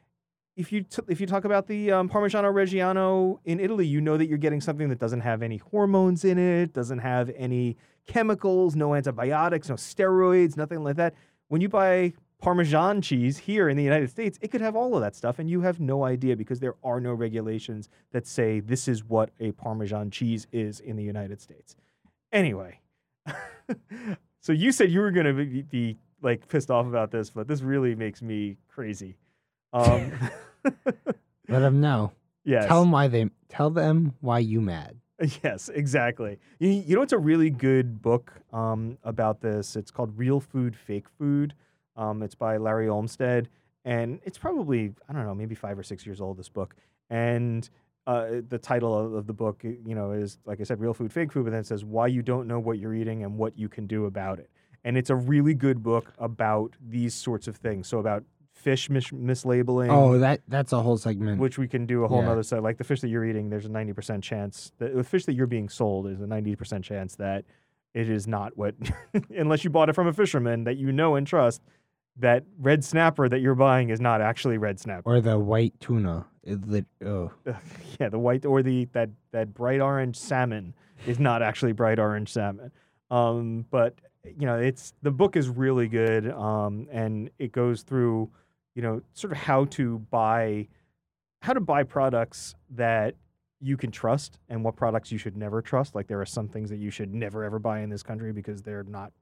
if 0.56 0.72
you 0.72 0.82
t- 0.82 1.02
if 1.08 1.20
you 1.20 1.26
talk 1.26 1.44
about 1.44 1.66
the 1.68 1.92
um, 1.92 2.08
Parmigiano 2.08 2.52
Reggiano 2.52 3.38
in 3.44 3.60
Italy, 3.60 3.86
you 3.86 4.00
know 4.00 4.16
that 4.16 4.26
you're 4.28 4.38
getting 4.38 4.60
something 4.60 4.88
that 4.88 4.98
doesn't 4.98 5.20
have 5.20 5.42
any 5.42 5.58
hormones 5.58 6.24
in 6.24 6.36
it, 6.38 6.72
doesn't 6.72 6.98
have 6.98 7.30
any 7.36 7.76
chemicals, 8.06 8.74
no 8.74 8.94
antibiotics, 8.94 9.68
no 9.68 9.76
steroids, 9.76 10.56
nothing 10.56 10.82
like 10.82 10.96
that. 10.96 11.14
When 11.48 11.60
you 11.60 11.68
buy 11.68 12.12
Parmesan 12.40 13.02
cheese 13.02 13.36
here 13.38 13.68
in 13.68 13.76
the 13.76 13.82
United 13.82 14.10
States, 14.10 14.38
it 14.40 14.48
could 14.48 14.60
have 14.60 14.76
all 14.76 14.94
of 14.94 15.00
that 15.00 15.16
stuff, 15.16 15.38
and 15.38 15.50
you 15.50 15.60
have 15.62 15.80
no 15.80 16.04
idea 16.04 16.36
because 16.36 16.60
there 16.60 16.76
are 16.84 17.00
no 17.00 17.12
regulations 17.12 17.88
that 18.12 18.26
say 18.26 18.60
this 18.60 18.86
is 18.86 19.04
what 19.04 19.30
a 19.40 19.52
Parmesan 19.52 20.10
cheese 20.10 20.46
is 20.52 20.78
in 20.80 20.96
the 20.96 21.02
United 21.02 21.40
States. 21.40 21.74
Anyway, 22.32 22.80
so 24.40 24.52
you 24.52 24.70
said 24.70 24.90
you 24.90 25.00
were 25.00 25.10
going 25.10 25.26
to 25.26 25.32
be, 25.32 25.62
be 25.62 25.98
like 26.22 26.46
pissed 26.48 26.70
off 26.70 26.86
about 26.86 27.10
this, 27.10 27.30
but 27.30 27.48
this 27.48 27.62
really 27.62 27.94
makes 27.96 28.22
me 28.22 28.56
crazy. 28.68 29.16
Um, 29.72 30.12
Let 31.48 31.60
them 31.60 31.80
know. 31.80 32.12
yes. 32.44 32.66
Tell 32.66 32.80
them 32.80 32.92
why 32.92 33.08
they. 33.08 33.30
Tell 33.48 33.70
them 33.70 34.14
why 34.20 34.40
you 34.40 34.60
mad. 34.60 34.96
Yes, 35.42 35.68
exactly. 35.68 36.38
You, 36.60 36.68
you 36.68 36.94
know, 36.94 37.02
it's 37.02 37.12
a 37.12 37.18
really 37.18 37.50
good 37.50 38.00
book 38.00 38.32
um, 38.52 38.98
about 39.02 39.40
this. 39.40 39.74
It's 39.74 39.90
called 39.90 40.16
Real 40.16 40.38
Food, 40.38 40.76
Fake 40.76 41.06
Food. 41.18 41.54
Um, 41.98 42.22
it's 42.22 42.34
by 42.36 42.56
Larry 42.56 42.88
Olmsted, 42.88 43.48
and 43.84 44.20
it's 44.24 44.38
probably 44.38 44.94
I 45.08 45.12
don't 45.12 45.26
know, 45.26 45.34
maybe 45.34 45.54
five 45.54 45.78
or 45.78 45.82
six 45.82 46.06
years 46.06 46.20
old. 46.20 46.38
This 46.38 46.48
book, 46.48 46.74
and 47.10 47.68
uh, 48.06 48.40
the 48.48 48.56
title 48.58 49.16
of, 49.18 49.26
the 49.26 49.34
book, 49.34 49.62
you 49.64 49.94
know, 49.94 50.12
is 50.12 50.38
like 50.46 50.60
I 50.60 50.64
said, 50.64 50.80
Real 50.80 50.94
Food, 50.94 51.12
Fake 51.12 51.30
Food, 51.32 51.44
but 51.44 51.50
then 51.50 51.60
it 51.60 51.66
says 51.66 51.84
why 51.84 52.06
you 52.06 52.22
don't 52.22 52.46
know 52.48 52.58
what 52.58 52.78
you're 52.78 52.94
eating 52.94 53.22
and 53.22 53.36
what 53.36 53.58
you 53.58 53.68
can 53.68 53.86
do 53.86 54.06
about 54.06 54.38
it. 54.38 54.48
And 54.84 54.96
it's 54.96 55.10
a 55.10 55.16
really 55.16 55.52
good 55.54 55.82
book 55.82 56.12
about 56.18 56.74
these 56.80 57.12
sorts 57.14 57.48
of 57.48 57.56
things. 57.56 57.86
So 57.88 57.98
about 57.98 58.22
fish 58.54 58.88
mis- 58.88 59.10
mislabeling 59.10 59.90
Oh, 59.90 60.18
that 60.18 60.40
that's 60.48 60.72
a 60.72 60.80
whole 60.80 60.96
segment. 60.96 61.38
which 61.40 61.58
we 61.58 61.68
can 61.68 61.84
do 61.84 62.04
a 62.04 62.08
whole 62.08 62.20
Yeah. 62.22 62.28
nother 62.28 62.42
set. 62.42 62.62
Like 62.62 62.78
the 62.78 62.84
fish 62.84 63.00
that 63.02 63.08
you're 63.08 63.24
eating, 63.26 63.50
there's 63.50 63.66
a 63.66 63.68
90% 63.68 64.22
chance 64.22 64.72
that 64.78 64.94
the 64.94 65.04
fish 65.04 65.26
that 65.26 65.34
you're 65.34 65.46
being 65.46 65.68
sold 65.68 66.06
is 66.06 66.20
a 66.20 66.24
90% 66.26 66.82
chance 66.84 67.14
that 67.16 67.44
it 67.94 68.08
is 68.08 68.26
not 68.26 68.56
what, 68.56 68.74
unless 69.36 69.64
you 69.64 69.70
bought 69.70 69.88
it 69.90 69.94
from 69.94 70.06
a 70.06 70.12
fisherman 70.12 70.64
that 70.64 70.76
you 70.76 70.92
know 70.92 71.14
and 71.16 71.26
trust, 71.26 71.62
that 72.18 72.44
red 72.58 72.84
snapper 72.84 73.28
that 73.28 73.40
you're 73.40 73.54
buying 73.54 73.90
is 73.90 74.00
not 74.00 74.20
actually 74.20 74.58
red 74.58 74.80
snapper. 74.80 75.08
or 75.08 75.20
the 75.20 75.38
white 75.38 75.78
tuna. 75.80 76.26
Lit, 76.44 76.86
oh, 77.04 77.30
yeah, 78.00 78.08
the 78.08 78.18
white 78.18 78.46
or 78.46 78.62
the 78.62 78.86
that 78.92 79.10
that 79.32 79.52
bright 79.52 79.80
orange 79.80 80.16
salmon 80.16 80.74
is 81.06 81.18
not 81.18 81.42
actually 81.42 81.72
bright 81.72 81.98
orange 81.98 82.32
salmon. 82.32 82.72
Um, 83.10 83.66
but 83.70 83.94
you 84.24 84.46
know, 84.46 84.56
it's 84.56 84.94
the 85.02 85.10
book 85.10 85.36
is 85.36 85.48
really 85.50 85.88
good, 85.88 86.30
um, 86.30 86.88
and 86.90 87.30
it 87.38 87.52
goes 87.52 87.82
through, 87.82 88.30
you 88.74 88.82
know, 88.82 89.02
sort 89.12 89.32
of 89.32 89.38
how 89.38 89.66
to 89.66 89.98
buy, 90.10 90.68
how 91.42 91.52
to 91.52 91.60
buy 91.60 91.82
products 91.82 92.54
that 92.70 93.14
you 93.60 93.76
can 93.76 93.90
trust, 93.90 94.38
and 94.48 94.64
what 94.64 94.74
products 94.74 95.12
you 95.12 95.18
should 95.18 95.36
never 95.36 95.60
trust. 95.60 95.94
Like 95.94 96.06
there 96.06 96.20
are 96.20 96.26
some 96.26 96.48
things 96.48 96.70
that 96.70 96.78
you 96.78 96.90
should 96.90 97.12
never 97.12 97.44
ever 97.44 97.58
buy 97.58 97.80
in 97.80 97.90
this 97.90 98.02
country 98.02 98.32
because 98.32 98.62
they're 98.62 98.84
not, 98.84 99.12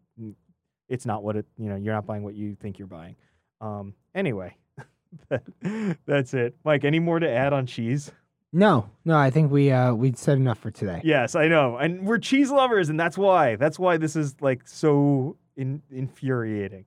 it's 0.89 1.07
not 1.07 1.22
what 1.22 1.37
it, 1.37 1.47
you 1.59 1.68
know, 1.68 1.76
you're 1.76 1.95
not 1.95 2.07
buying 2.07 2.22
what 2.22 2.34
you 2.34 2.55
think 2.61 2.78
you're 2.78 2.89
buying. 2.89 3.16
Um, 3.61 3.95
anyway, 4.14 4.57
that- 5.28 5.97
that's 6.07 6.34
it. 6.34 6.57
Mike, 6.64 6.84
any 6.84 6.99
more 7.01 7.18
to 7.18 7.28
add 7.28 7.53
on 7.53 7.66
cheese? 7.66 8.11
no, 8.53 8.89
no. 9.05 9.16
I 9.18 9.28
think 9.30 9.51
we 9.51 9.70
uh 9.72 9.93
we 9.95 10.12
said 10.12 10.39
enough 10.39 10.59
for 10.59 10.70
today. 10.70 11.01
Yes, 11.05 11.34
I 11.34 11.49
know. 11.49 11.76
And 11.76 12.07
we're 12.07 12.18
cheese 12.18 12.51
lovers, 12.51 12.89
and 12.89 12.99
that's 12.99 13.18
why. 13.18 13.57
That's 13.57 13.78
why 13.78 13.97
this 13.97 14.16
is 14.16 14.34
like 14.41 14.66
so 14.66 15.37
in- 15.57 15.82
infuriating. 15.91 16.84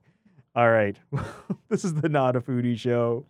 All 0.56 0.70
right. 0.70 0.96
this 1.68 1.84
is 1.84 1.94
the 1.94 2.08
Not 2.08 2.34
a 2.36 2.40
Foodie 2.40 2.78
Show. 2.78 3.24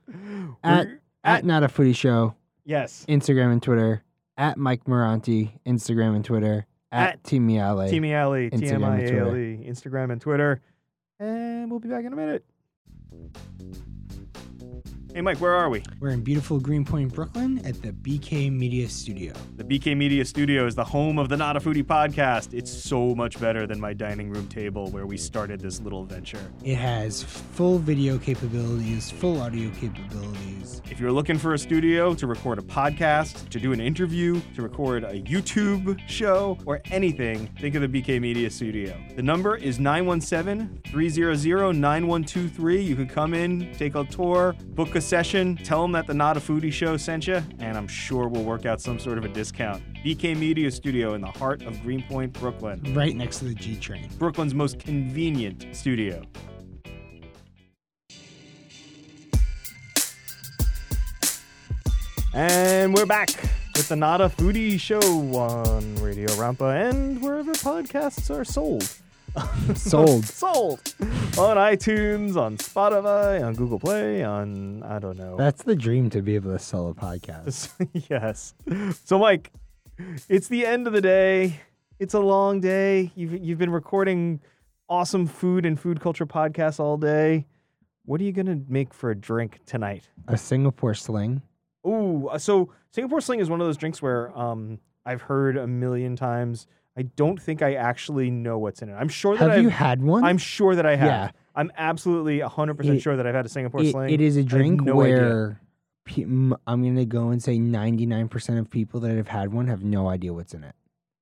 At- 0.64 0.86
We're- 0.86 0.98
At 1.24 1.44
not 1.44 1.62
a 1.64 1.68
Foodie 1.68 1.94
show, 1.94 2.34
yes. 2.64 3.04
Instagram 3.08 3.52
and 3.52 3.62
Twitter. 3.62 4.02
At 4.38 4.56
Mike 4.56 4.84
Miranti, 4.84 5.50
Instagram 5.66 6.16
and 6.16 6.24
Twitter. 6.24 6.66
At, 6.92 7.12
At 7.12 7.24
T 7.24 7.38
Miale. 7.38 7.88
T 7.88 8.00
Miale, 8.00 8.50
T 8.50 8.66
M 8.68 8.80
Instagram 8.80 8.84
I 8.84 8.98
and 8.98 9.00
A 9.00 9.18
L 9.18 9.30
Twitter. 9.30 9.36
E, 9.38 9.66
Instagram 9.68 10.12
and 10.12 10.20
Twitter. 10.20 10.60
And 11.18 11.70
we'll 11.70 11.80
be 11.80 11.88
back 11.88 12.04
in 12.04 12.12
a 12.12 12.16
minute. 12.16 12.44
Hey, 15.12 15.22
Mike, 15.22 15.40
where 15.40 15.54
are 15.54 15.68
we? 15.68 15.82
We're 15.98 16.10
in 16.10 16.20
beautiful 16.20 16.60
Greenpoint, 16.60 17.12
Brooklyn, 17.12 17.60
at 17.66 17.82
the 17.82 17.90
BK 17.90 18.48
Media 18.52 18.88
Studio. 18.88 19.32
The 19.56 19.64
BK 19.64 19.96
Media 19.96 20.24
Studio 20.24 20.66
is 20.66 20.76
the 20.76 20.84
home 20.84 21.18
of 21.18 21.28
the 21.28 21.36
Not 21.36 21.56
a 21.56 21.60
Foodie 21.60 21.82
podcast. 21.82 22.54
It's 22.54 22.70
so 22.70 23.16
much 23.16 23.40
better 23.40 23.66
than 23.66 23.80
my 23.80 23.92
dining 23.92 24.30
room 24.30 24.46
table 24.46 24.88
where 24.90 25.06
we 25.06 25.16
started 25.16 25.58
this 25.58 25.80
little 25.80 26.04
venture. 26.04 26.52
It 26.62 26.76
has 26.76 27.24
full 27.24 27.78
video 27.78 28.18
capabilities, 28.18 29.10
full 29.10 29.40
audio 29.40 29.68
capabilities. 29.70 30.80
If 30.88 31.00
you're 31.00 31.10
looking 31.10 31.38
for 31.38 31.54
a 31.54 31.58
studio 31.58 32.14
to 32.14 32.28
record 32.28 32.60
a 32.60 32.62
podcast, 32.62 33.48
to 33.48 33.58
do 33.58 33.72
an 33.72 33.80
interview, 33.80 34.40
to 34.54 34.62
record 34.62 35.02
a 35.02 35.20
YouTube 35.22 35.98
show, 36.08 36.56
or 36.66 36.82
anything, 36.84 37.48
think 37.60 37.74
of 37.74 37.82
the 37.82 37.88
BK 37.88 38.20
Media 38.20 38.48
Studio. 38.48 38.96
The 39.16 39.22
number 39.22 39.56
is 39.56 39.80
917 39.80 40.82
300 40.86 41.72
9123. 41.74 42.80
You 42.80 42.94
can 42.94 43.08
come 43.08 43.34
in, 43.34 43.72
take 43.74 43.96
a 43.96 44.04
tour, 44.04 44.54
book 44.68 44.94
a 44.94 44.99
session, 45.00 45.56
tell 45.56 45.82
them 45.82 45.92
that 45.92 46.06
the 46.06 46.14
Not 46.14 46.36
a 46.36 46.40
Foodie 46.40 46.72
Show 46.72 46.96
sent 46.96 47.26
you, 47.26 47.42
and 47.58 47.76
I'm 47.76 47.88
sure 47.88 48.28
we'll 48.28 48.44
work 48.44 48.66
out 48.66 48.80
some 48.80 48.98
sort 48.98 49.18
of 49.18 49.24
a 49.24 49.28
discount. 49.28 49.82
BK 50.04 50.36
Media 50.36 50.70
Studio 50.70 51.14
in 51.14 51.20
the 51.20 51.30
heart 51.30 51.62
of 51.62 51.80
Greenpoint, 51.82 52.32
Brooklyn. 52.32 52.82
Right 52.94 53.14
next 53.14 53.38
to 53.38 53.46
the 53.46 53.54
G 53.54 53.76
train. 53.76 54.08
Brooklyn's 54.18 54.54
most 54.54 54.78
convenient 54.78 55.66
studio. 55.72 56.22
And 62.32 62.94
we're 62.94 63.06
back 63.06 63.30
with 63.74 63.88
the 63.88 63.96
Not 63.96 64.20
a 64.20 64.28
Foodie 64.28 64.78
Show 64.78 65.00
on 65.00 65.96
Radio 65.96 66.28
Rampa 66.30 66.88
and 66.88 67.22
wherever 67.22 67.52
podcasts 67.52 68.30
are 68.34 68.44
sold. 68.44 68.88
Sold. 69.74 70.24
sold 70.24 70.94
on 71.38 71.56
iTunes, 71.56 72.36
on 72.36 72.56
Spotify, 72.58 73.44
on 73.44 73.54
Google 73.54 73.78
Play, 73.78 74.24
on 74.24 74.82
I 74.82 74.98
don't 74.98 75.16
know. 75.16 75.36
That's 75.36 75.62
the 75.62 75.76
dream 75.76 76.10
to 76.10 76.22
be 76.22 76.34
able 76.34 76.52
to 76.52 76.58
sell 76.58 76.88
a 76.88 76.94
podcast. 76.94 77.70
yes. 78.10 78.54
So, 79.04 79.18
Mike, 79.18 79.52
it's 80.28 80.48
the 80.48 80.66
end 80.66 80.86
of 80.86 80.92
the 80.92 81.00
day. 81.00 81.60
It's 81.98 82.14
a 82.14 82.20
long 82.20 82.60
day. 82.60 83.12
You've 83.14 83.38
you've 83.42 83.58
been 83.58 83.70
recording 83.70 84.40
awesome 84.88 85.26
food 85.26 85.64
and 85.64 85.78
food 85.78 86.00
culture 86.00 86.26
podcasts 86.26 86.80
all 86.80 86.96
day. 86.96 87.46
What 88.06 88.20
are 88.20 88.24
you 88.24 88.32
gonna 88.32 88.60
make 88.68 88.92
for 88.92 89.10
a 89.10 89.14
drink 89.14 89.60
tonight? 89.66 90.08
A 90.26 90.36
Singapore 90.36 90.94
sling. 90.94 91.42
Ooh, 91.86 92.28
uh, 92.28 92.38
so 92.38 92.72
Singapore 92.90 93.20
Sling 93.20 93.40
is 93.40 93.48
one 93.48 93.60
of 93.60 93.66
those 93.66 93.76
drinks 93.76 94.02
where 94.02 94.36
um 94.36 94.78
I've 95.06 95.22
heard 95.22 95.56
a 95.56 95.66
million 95.66 96.16
times. 96.16 96.66
I 96.96 97.02
don't 97.02 97.40
think 97.40 97.62
I 97.62 97.74
actually 97.74 98.30
know 98.30 98.58
what's 98.58 98.82
in 98.82 98.88
it. 98.88 98.94
I'm 98.94 99.08
sure 99.08 99.36
that 99.36 99.42
Have 99.42 99.50
I've, 99.58 99.62
you 99.62 99.68
had 99.68 100.02
one? 100.02 100.24
I'm 100.24 100.38
sure 100.38 100.74
that 100.74 100.86
I 100.86 100.96
have. 100.96 101.06
Yeah. 101.06 101.30
I'm 101.54 101.72
absolutely 101.76 102.40
100% 102.40 103.00
sure 103.02 103.16
that 103.16 103.26
I've 103.26 103.34
had 103.34 103.46
a 103.46 103.48
Singapore 103.48 103.82
It- 103.82 103.90
Sling. 103.92 104.10
it 104.10 104.20
is 104.20 104.36
a 104.36 104.42
drink 104.42 104.82
no 104.82 104.94
where 104.96 105.60
pe- 106.04 106.22
I'm 106.22 106.56
going 106.82 106.96
to 106.96 107.04
go 107.06 107.28
and 107.30 107.42
say 107.42 107.58
99% 107.58 108.58
of 108.58 108.70
people 108.70 109.00
that 109.00 109.16
have 109.16 109.28
had 109.28 109.52
one 109.52 109.66
have 109.68 109.82
no 109.84 110.08
idea 110.08 110.32
what's 110.32 110.54
in 110.54 110.64
it. 110.64 110.74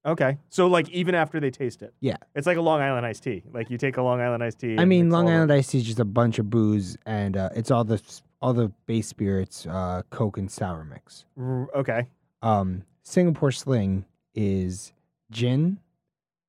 Okay. 0.06 0.38
So 0.48 0.68
like 0.68 0.88
even 0.90 1.14
after 1.14 1.38
they 1.40 1.50
taste 1.50 1.82
it. 1.82 1.92
Yeah. 2.00 2.16
It's 2.34 2.46
like 2.46 2.56
a 2.56 2.60
Long 2.62 2.80
Island 2.80 3.04
iced 3.04 3.22
tea. 3.24 3.42
Like 3.52 3.68
you 3.68 3.76
take 3.78 3.96
a 3.98 4.02
Long 4.02 4.20
Island 4.20 4.42
iced 4.42 4.60
tea. 4.60 4.76
I 4.78 4.84
mean, 4.84 5.10
Long 5.10 5.28
Island 5.28 5.52
iced 5.52 5.70
tea 5.72 5.78
is 5.78 5.84
just 5.84 5.98
a 5.98 6.04
bunch 6.04 6.38
of 6.38 6.48
booze, 6.48 6.96
and 7.04 7.36
uh, 7.36 7.50
it's 7.54 7.70
all 7.70 7.84
the 7.84 8.00
all 8.40 8.54
the 8.54 8.68
base 8.86 9.08
spirits, 9.08 9.66
uh, 9.66 10.02
Coke 10.10 10.38
and 10.38 10.50
sour 10.50 10.84
mix. 10.84 11.24
R- 11.38 11.68
Okay. 11.74 12.06
Um, 12.42 12.84
Singapore 13.02 13.50
Sling 13.50 14.04
is 14.34 14.92
gin, 15.30 15.78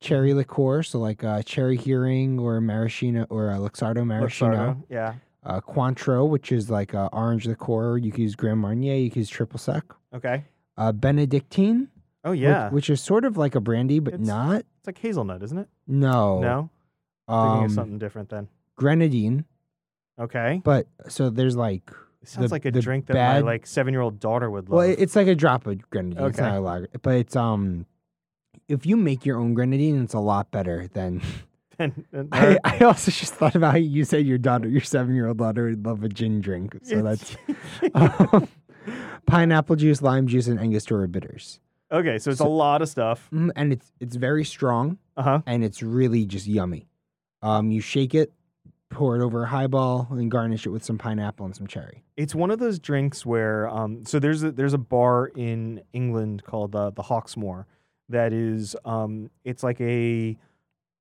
cherry 0.01 0.33
liqueur, 0.33 0.83
so 0.83 0.99
like 0.99 1.23
uh, 1.23 1.41
cherry 1.43 1.77
Heering 1.77 2.39
or 2.39 2.59
maraschino 2.61 3.25
or 3.29 3.51
uh, 3.51 3.57
Luxardo 3.57 4.05
maraschino. 4.05 4.51
Luxardo, 4.55 4.83
Yeah. 4.89 5.13
Uh, 5.45 5.61
Cointreau, 5.61 6.27
which 6.27 6.51
is 6.51 6.69
like 6.69 6.93
uh, 6.93 7.07
orange 7.13 7.45
liqueur. 7.47 7.97
You 7.97 8.11
can 8.11 8.23
use 8.23 8.35
Grand 8.35 8.59
Marnier. 8.59 8.95
You 8.95 9.09
can 9.09 9.21
use 9.21 9.29
triple 9.29 9.57
sec. 9.57 9.83
Okay. 10.13 10.43
Uh, 10.77 10.91
Benedictine, 10.91 11.87
Oh 12.25 12.33
yeah. 12.33 12.69
which, 12.71 12.89
is 12.89 13.01
sort 13.01 13.23
of 13.23 13.37
like 13.37 13.55
a 13.55 13.61
brandy, 13.61 13.99
but 13.99 14.13
It's- 14.15 14.27
not. 14.27 14.57
it's 14.79 14.87
like 14.87 14.97
hazelnut, 14.97 15.41
isn't 15.43 15.57
it? 15.57 15.69
No, 15.87 16.39
No. 16.39 16.69
Thinking 17.27 17.57
Um, 17.59 17.63
of 17.65 17.71
something 17.71 17.99
different 17.99 18.29
then. 18.29 18.47
grenadine. 18.75 19.45
Okay. 20.19 20.61
But 20.63 20.87
so 21.07 21.29
there's 21.29 21.55
like 21.55 21.89
It 22.21 22.27
sounds 22.27 22.49
the- 22.49 22.55
like 22.55 22.65
a 22.65 22.71
drink 22.71 23.05
that 23.07 23.13
bad- 23.13 23.43
my 23.45 23.51
like 23.51 23.65
seven 23.65 23.93
year 23.93 24.01
old 24.01 24.19
daughter 24.19 24.49
would 24.49 24.67
love. 24.67 24.77
Well, 24.77 24.89
it's 24.97 25.15
like 25.15 25.27
a 25.27 25.35
drop 25.35 25.65
of 25.67 25.89
grenadine. 25.89 26.17
Okay. 26.19 26.27
It's 26.29 26.39
not 26.39 26.55
a 26.55 26.59
lager, 26.59 26.89
but 27.01 27.15
it's 27.15 27.35
um, 27.37 27.85
if 28.69 28.85
you 28.85 28.95
make 28.95 29.25
your 29.25 29.37
own 29.37 29.53
grenadine, 29.53 30.01
it's 30.03 30.13
a 30.13 30.19
lot 30.19 30.51
better 30.51 30.87
than. 30.93 31.21
And- 31.81 32.03
and 32.11 32.27
I, 32.33 32.57
I 32.65 32.79
also 32.79 33.09
just 33.09 33.35
thought 33.35 33.55
about 33.55 33.71
how 33.71 33.77
you 33.77 34.03
said 34.03 34.25
your 34.25 34.37
daughter, 34.37 34.67
your 34.67 34.81
seven-year-old 34.81 35.37
daughter, 35.37 35.63
would 35.69 35.85
love 35.85 36.03
a 36.03 36.09
gin 36.09 36.41
drink. 36.41 36.77
So 36.83 37.01
that's 37.01 37.37
um, 37.95 38.49
pineapple 39.25 39.77
juice, 39.77 40.01
lime 40.01 40.27
juice, 40.27 40.47
and 40.47 40.59
Angostura 40.59 41.07
bitters. 41.07 41.61
okay. 41.89 42.17
So 42.19 42.31
it's 42.31 42.41
a 42.41 42.45
lot 42.47 42.81
of 42.81 42.89
stuff. 42.89 43.29
Mm, 43.33 43.51
and 43.55 43.71
it's 43.71 43.93
it's 44.01 44.17
very 44.17 44.43
strong 44.43 44.97
Uh 45.15 45.23
huh. 45.23 45.41
and 45.45 45.63
it's 45.63 45.81
really 45.81 46.25
just 46.25 46.47
yummy. 46.47 46.89
Um, 47.41 47.71
you 47.71 47.79
shake 47.79 48.13
it 48.13 48.33
pour 48.89 49.15
it 49.15 49.21
over 49.23 49.43
a 49.43 49.47
highball, 49.47 50.07
and 50.11 50.29
garnish 50.31 50.65
it 50.65 50.69
with 50.71 50.83
some 50.83 50.97
pineapple 50.97 51.45
and 51.45 51.55
some 51.55 51.67
cherry. 51.67 52.03
It's 52.17 52.33
one 52.35 52.49
of 52.51 52.57
those 52.59 52.77
drinks 52.79 53.23
where 53.25 53.69
um, 53.69 54.03
so 54.05 54.17
there's 54.19 54.41
a, 54.43 54.51
there's 54.51 54.73
a 54.73 54.79
bar 54.79 55.27
in 55.35 55.81
England 55.93 56.43
called 56.43 56.75
uh, 56.75 56.89
the 56.89 57.03
Hawksmoor 57.03 57.65
that 58.09 58.33
is 58.33 58.75
um, 58.85 59.29
it's 59.43 59.63
like 59.63 59.79
a 59.81 60.37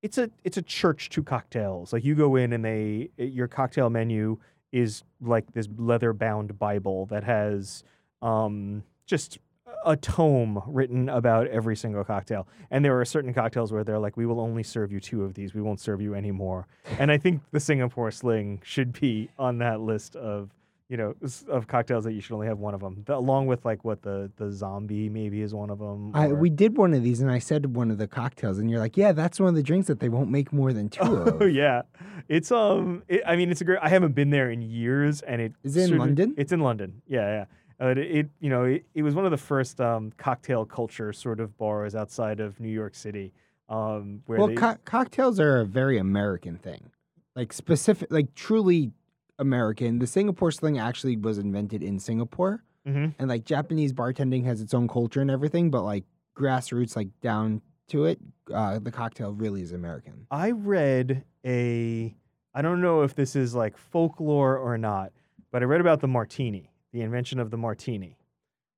it's 0.02 0.18
a 0.18 0.30
it's 0.44 0.56
a 0.56 0.62
church 0.62 1.10
to 1.10 1.22
cocktails. 1.22 1.92
Like 1.92 2.04
you 2.04 2.14
go 2.14 2.36
in 2.36 2.52
and 2.52 2.64
they 2.64 3.10
your 3.16 3.48
cocktail 3.48 3.90
menu 3.90 4.38
is 4.72 5.02
like 5.20 5.52
this 5.52 5.68
leather 5.76 6.12
bound 6.12 6.58
Bible 6.58 7.06
that 7.06 7.24
has 7.24 7.82
um, 8.22 8.82
just 9.06 9.38
a 9.84 9.96
tome 9.96 10.62
written 10.66 11.08
about 11.08 11.46
every 11.48 11.76
single 11.76 12.04
cocktail. 12.04 12.46
And 12.70 12.84
there 12.84 12.98
are 13.00 13.04
certain 13.04 13.32
cocktails 13.32 13.72
where 13.72 13.84
they're 13.84 13.98
like, 13.98 14.16
we 14.16 14.26
will 14.26 14.40
only 14.40 14.62
serve 14.62 14.92
you 14.92 15.00
two 15.00 15.24
of 15.24 15.34
these. 15.34 15.54
We 15.54 15.62
won't 15.62 15.80
serve 15.80 16.00
you 16.00 16.14
anymore. 16.14 16.66
and 16.98 17.10
I 17.10 17.18
think 17.18 17.42
the 17.52 17.60
Singapore 17.60 18.10
Sling 18.10 18.60
should 18.64 18.92
be 18.92 19.30
on 19.38 19.58
that 19.58 19.80
list 19.80 20.16
of, 20.16 20.50
you 20.88 20.96
know, 20.96 21.14
of 21.48 21.66
cocktails 21.66 22.04
that 22.04 22.12
you 22.14 22.20
should 22.22 22.32
only 22.34 22.46
have 22.46 22.58
one 22.58 22.72
of 22.74 22.80
them, 22.80 23.04
along 23.08 23.46
with 23.46 23.64
like 23.64 23.84
what 23.84 24.00
the 24.02 24.30
the 24.36 24.50
zombie 24.50 25.08
maybe 25.10 25.42
is 25.42 25.54
one 25.54 25.68
of 25.68 25.78
them. 25.78 26.12
I, 26.14 26.28
we 26.28 26.48
did 26.48 26.78
one 26.78 26.94
of 26.94 27.02
these, 27.02 27.20
and 27.20 27.30
I 27.30 27.38
said 27.40 27.76
one 27.76 27.90
of 27.90 27.98
the 27.98 28.06
cocktails, 28.06 28.58
and 28.58 28.70
you're 28.70 28.80
like, 28.80 28.96
"Yeah, 28.96 29.12
that's 29.12 29.38
one 29.38 29.50
of 29.50 29.54
the 29.54 29.62
drinks 29.62 29.86
that 29.88 30.00
they 30.00 30.08
won't 30.08 30.30
make 30.30 30.50
more 30.52 30.72
than 30.72 30.88
two 30.88 31.00
Oh 31.02 31.44
of." 31.44 31.50
yeah, 31.52 31.82
it's 32.28 32.50
um. 32.50 33.02
It, 33.06 33.20
I 33.26 33.36
mean, 33.36 33.50
it's 33.50 33.60
a 33.60 33.64
great. 33.64 33.80
I 33.82 33.90
haven't 33.90 34.14
been 34.14 34.30
there 34.30 34.50
in 34.50 34.62
years, 34.62 35.20
and 35.20 35.42
it 35.42 35.52
Is 35.62 35.76
it 35.76 35.82
in 35.82 35.88
sort 35.88 35.96
of- 35.96 36.06
London? 36.06 36.34
It's 36.38 36.52
in 36.52 36.60
London. 36.60 37.02
Yeah, 37.06 37.44
yeah. 37.80 37.86
Uh, 37.86 37.90
it, 37.90 37.98
it 37.98 38.28
you 38.40 38.48
know 38.48 38.64
it, 38.64 38.86
it 38.94 39.02
was 39.02 39.14
one 39.14 39.26
of 39.26 39.30
the 39.30 39.36
first 39.36 39.80
um 39.82 40.10
cocktail 40.16 40.64
culture 40.64 41.12
sort 41.12 41.38
of 41.38 41.56
bars 41.58 41.94
outside 41.94 42.40
of 42.40 42.58
New 42.60 42.70
York 42.70 42.94
City. 42.94 43.32
Um, 43.68 44.22
where 44.24 44.38
Well, 44.38 44.48
they, 44.48 44.54
co- 44.54 44.78
cocktails 44.86 45.38
are 45.38 45.60
a 45.60 45.66
very 45.66 45.98
American 45.98 46.56
thing, 46.56 46.90
like 47.36 47.52
specific, 47.52 48.10
like 48.10 48.34
truly 48.34 48.92
American. 49.38 49.98
The 49.98 50.06
Singapore 50.06 50.50
Sling 50.50 50.78
actually 50.78 51.16
was 51.16 51.38
invented 51.38 51.82
in 51.82 51.98
Singapore, 51.98 52.62
Mhm. 52.86 53.14
and 53.18 53.28
like 53.28 53.44
Japanese 53.44 53.92
bartending 53.92 54.44
has 54.44 54.60
its 54.60 54.74
own 54.74 54.88
culture 54.88 55.20
and 55.20 55.30
everything, 55.30 55.70
but 55.70 55.82
like 55.82 56.04
grassroots, 56.36 56.96
like 56.96 57.08
down 57.20 57.60
to 57.88 58.04
it, 58.04 58.20
uh, 58.52 58.78
the 58.78 58.90
cocktail 58.90 59.32
really 59.32 59.62
is 59.62 59.72
American. 59.72 60.26
I 60.30 60.50
read 60.50 61.24
a. 61.44 62.14
I 62.54 62.62
don't 62.62 62.80
know 62.80 63.02
if 63.02 63.14
this 63.14 63.36
is 63.36 63.54
like 63.54 63.76
folklore 63.76 64.56
or 64.58 64.76
not, 64.78 65.12
but 65.50 65.62
I 65.62 65.66
read 65.66 65.80
about 65.80 66.00
the 66.00 66.08
martini, 66.08 66.70
the 66.92 67.02
invention 67.02 67.38
of 67.38 67.50
the 67.50 67.56
martini. 67.56 68.16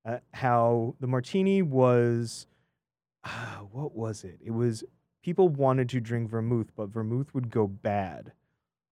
Uh, 0.05 0.17
how 0.33 0.95
the 0.99 1.07
martini 1.07 1.61
was, 1.61 2.47
ah, 3.23 3.61
what 3.71 3.95
was 3.95 4.23
it? 4.23 4.39
It 4.43 4.51
was 4.51 4.83
people 5.23 5.49
wanted 5.49 5.89
to 5.89 5.99
drink 6.01 6.29
vermouth, 6.29 6.71
but 6.75 6.89
vermouth 6.89 7.33
would 7.33 7.49
go 7.51 7.67
bad 7.67 8.31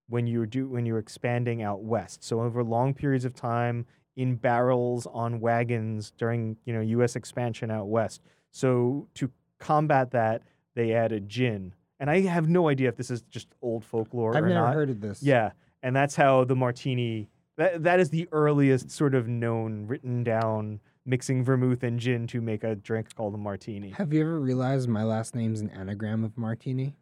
when 0.09 0.27
you 0.27 0.39
were 0.39 0.45
do 0.45 0.67
when 0.67 0.85
you 0.85 0.93
were 0.93 0.99
expanding 0.99 1.61
out 1.61 1.81
west. 1.83 2.23
So 2.23 2.41
over 2.41 2.63
long 2.63 2.93
periods 2.93 3.25
of 3.25 3.33
time 3.33 3.85
in 4.15 4.35
barrels 4.35 5.07
on 5.13 5.39
wagons 5.39 6.11
during 6.17 6.57
you 6.65 6.73
know 6.73 6.81
U.S. 6.81 7.15
expansion 7.15 7.71
out 7.71 7.87
west. 7.87 8.21
So 8.51 9.07
to 9.15 9.31
combat 9.59 10.11
that, 10.11 10.41
they 10.75 10.93
added 10.93 11.29
gin, 11.29 11.73
and 11.99 12.09
I 12.09 12.21
have 12.21 12.49
no 12.49 12.67
idea 12.69 12.89
if 12.89 12.95
this 12.97 13.11
is 13.11 13.21
just 13.29 13.47
old 13.61 13.83
folklore 13.85 14.35
I've 14.35 14.43
or 14.43 14.47
never 14.49 14.59
not. 14.65 14.73
heard 14.73 14.89
of 14.89 14.99
this. 15.01 15.21
Yeah, 15.23 15.51
and 15.83 15.95
that's 15.95 16.15
how 16.15 16.43
the 16.43 16.55
martini. 16.55 17.29
That 17.57 17.83
that 17.83 17.99
is 17.99 18.09
the 18.09 18.27
earliest 18.31 18.89
sort 18.89 19.13
of 19.13 19.27
known 19.27 19.85
written 19.85 20.23
down 20.23 20.79
mixing 21.05 21.43
vermouth 21.43 21.83
and 21.83 21.99
gin 21.99 22.25
to 22.27 22.39
make 22.39 22.63
a 22.63 22.75
drink 22.75 23.13
called 23.15 23.33
a 23.33 23.37
martini. 23.37 23.89
Have 23.91 24.13
you 24.13 24.21
ever 24.21 24.39
realized 24.39 24.87
my 24.87 25.03
last 25.03 25.35
name's 25.35 25.59
an 25.59 25.69
anagram 25.71 26.23
of 26.23 26.37
martini? 26.37 26.95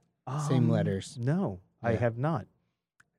Same 0.47 0.64
Um, 0.66 0.70
letters. 0.70 1.18
No, 1.20 1.60
I 1.84 1.93
have 1.95 2.18
not. 2.18 2.47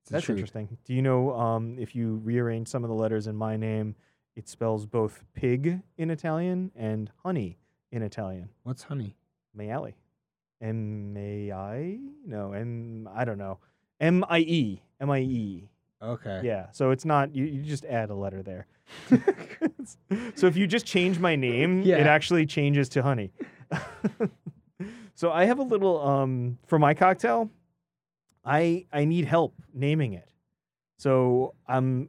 That's 0.08 0.24
truth. 0.24 0.38
interesting. 0.38 0.78
Do 0.84 0.94
you 0.94 1.02
know 1.02 1.32
um, 1.34 1.76
if 1.78 1.94
you 1.94 2.16
rearrange 2.24 2.68
some 2.68 2.84
of 2.84 2.88
the 2.88 2.96
letters 2.96 3.26
in 3.26 3.36
my 3.36 3.56
name, 3.56 3.94
it 4.36 4.48
spells 4.48 4.86
both 4.86 5.24
pig 5.34 5.80
in 5.96 6.10
Italian 6.10 6.70
and 6.76 7.10
honey 7.24 7.58
in 7.90 8.02
Italian? 8.02 8.48
What's 8.62 8.84
honey? 8.84 9.16
Maiali. 9.56 9.94
M 10.60 11.14
A 11.16 11.52
I? 11.52 11.98
No, 12.26 12.52
M. 12.52 13.08
I 13.14 13.24
don't 13.24 13.38
know. 13.38 13.58
M 14.00 14.24
I 14.28 14.40
E. 14.40 14.82
M 15.00 15.10
I 15.10 15.20
E. 15.20 15.68
Okay. 16.02 16.40
Yeah. 16.44 16.66
So 16.72 16.90
it's 16.90 17.04
not. 17.04 17.34
You, 17.34 17.44
you 17.44 17.62
just 17.62 17.84
add 17.84 18.10
a 18.10 18.14
letter 18.14 18.42
there. 18.42 18.66
so 20.34 20.46
if 20.46 20.56
you 20.56 20.66
just 20.66 20.86
change 20.86 21.18
my 21.18 21.36
name, 21.36 21.82
it 22.00 22.06
actually 22.06 22.46
changes 22.46 22.88
to 22.90 23.02
honey. 23.02 23.32
so 25.14 25.30
I 25.30 25.44
have 25.44 25.58
a 25.58 25.62
little 25.62 26.00
um 26.00 26.58
for 26.66 26.78
my 26.78 26.94
cocktail. 26.94 27.50
I 28.48 28.86
I 28.92 29.04
need 29.04 29.24
help 29.24 29.54
naming 29.72 30.12
it. 30.14 30.28
So 30.98 31.54
I'm 31.66 32.08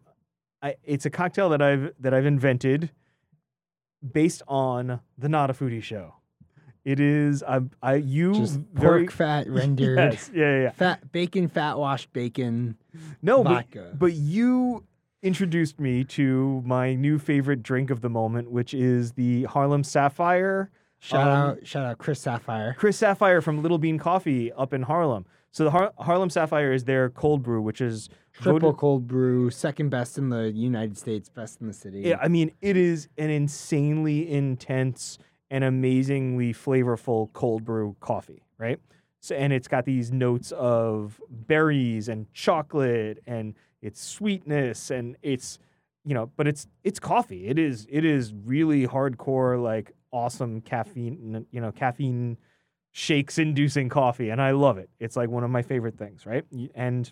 I 0.62 0.76
it's 0.84 1.06
a 1.06 1.10
cocktail 1.10 1.50
that 1.50 1.62
I've 1.62 1.92
that 2.00 2.14
I've 2.14 2.26
invented 2.26 2.92
based 4.12 4.42
on 4.48 5.02
the 5.18 5.30
Not 5.30 5.50
a 5.50 5.54
Foodie 5.54 5.84
show. 5.84 6.16
It 6.86 7.00
is 7.00 7.44
I 7.44 7.62
I 7.84 7.96
you 7.96 8.34
Just 8.34 8.60
very 8.74 9.04
pork 9.04 9.12
fat 9.12 9.48
rendered. 9.50 9.98
yes 9.98 10.32
yeah 10.34 10.56
yeah, 10.56 10.62
yeah. 10.64 10.72
Fat 10.72 11.12
bacon, 11.12 11.48
fat 11.48 11.78
washed 11.78 12.12
bacon, 12.14 12.78
no 13.22 13.44
but, 13.44 13.68
but 13.98 14.14
you 14.14 14.86
introduced 15.22 15.80
me 15.80 16.04
to 16.06 16.62
my 16.66 16.96
new 16.96 17.20
favorite 17.20 17.62
drink 17.62 17.90
of 17.90 18.02
the 18.02 18.10
moment, 18.10 18.50
which 18.50 18.74
is 18.74 19.14
the 19.14 19.44
Harlem 19.44 19.84
Sapphire. 19.84 20.72
shout 21.00 21.28
um, 21.28 21.28
out, 21.28 21.68
shout 21.68 21.86
out, 21.86 21.98
Chris 21.98 22.22
Sapphire. 22.22 22.76
Chris 22.78 22.98
Sapphire 22.98 23.42
from 23.42 23.62
Little 23.62 23.78
Bean 23.78 23.98
Coffee 23.98 24.52
up 24.54 24.74
in 24.74 24.84
Harlem. 24.84 25.26
So 25.52 25.64
the 25.64 25.72
Har- 25.72 25.94
Harlem 25.98 26.30
Sapphire 26.30 26.72
is 26.72 26.84
their 26.86 27.10
cold 27.10 27.42
brew, 27.44 27.62
which 27.62 27.82
is 27.82 28.10
Triple 28.34 28.60
voted- 28.60 28.78
cold 28.80 29.08
brew, 29.08 29.50
second 29.50 29.90
best 29.90 30.18
in 30.18 30.30
the 30.30 30.52
United 30.52 30.98
States, 30.98 31.28
best 31.30 31.60
in 31.62 31.68
the 31.68 31.74
city. 31.74 32.02
Yeah, 32.02 32.18
I 32.22 32.28
mean, 32.28 32.52
it 32.62 32.78
is 32.78 33.08
an 33.18 33.30
insanely 33.30 34.30
intense 34.32 35.18
and 35.50 35.64
amazingly 35.64 36.54
flavorful 36.54 37.34
cold 37.34 37.66
brew 37.66 37.96
coffee, 38.00 38.44
right? 38.58 38.80
So, 39.22 39.36
and 39.36 39.52
it's 39.52 39.68
got 39.68 39.86
these 39.86 40.12
notes 40.12 40.52
of 40.54 41.20
berries 41.30 42.08
and 42.08 42.32
chocolate 42.34 43.22
and 43.26 43.56
its 43.82 44.02
sweetness 44.02 44.92
and 44.92 45.18
it's, 45.22 45.58
you 46.06 46.14
know, 46.14 46.32
but 46.38 46.48
it's 46.48 46.68
it's 46.84 47.00
coffee. 47.00 47.48
It 47.48 47.60
is 47.60 47.86
it 47.90 48.06
is 48.06 48.34
really 48.34 48.88
hardcore, 48.88 49.62
like 49.62 49.92
awesome 50.12 50.62
caffeine, 50.62 51.46
you 51.52 51.60
know, 51.60 51.72
caffeine 51.72 52.38
shakes 52.92 53.38
inducing 53.38 53.90
coffee, 53.90 54.30
and 54.30 54.42
I 54.42 54.52
love 54.52 54.78
it. 54.78 54.90
It's 55.00 55.16
like 55.16 55.30
one 55.30 55.44
of 55.44 55.50
my 55.50 55.62
favorite 55.62 55.98
things, 55.98 56.26
right? 56.26 56.44
And 56.76 57.12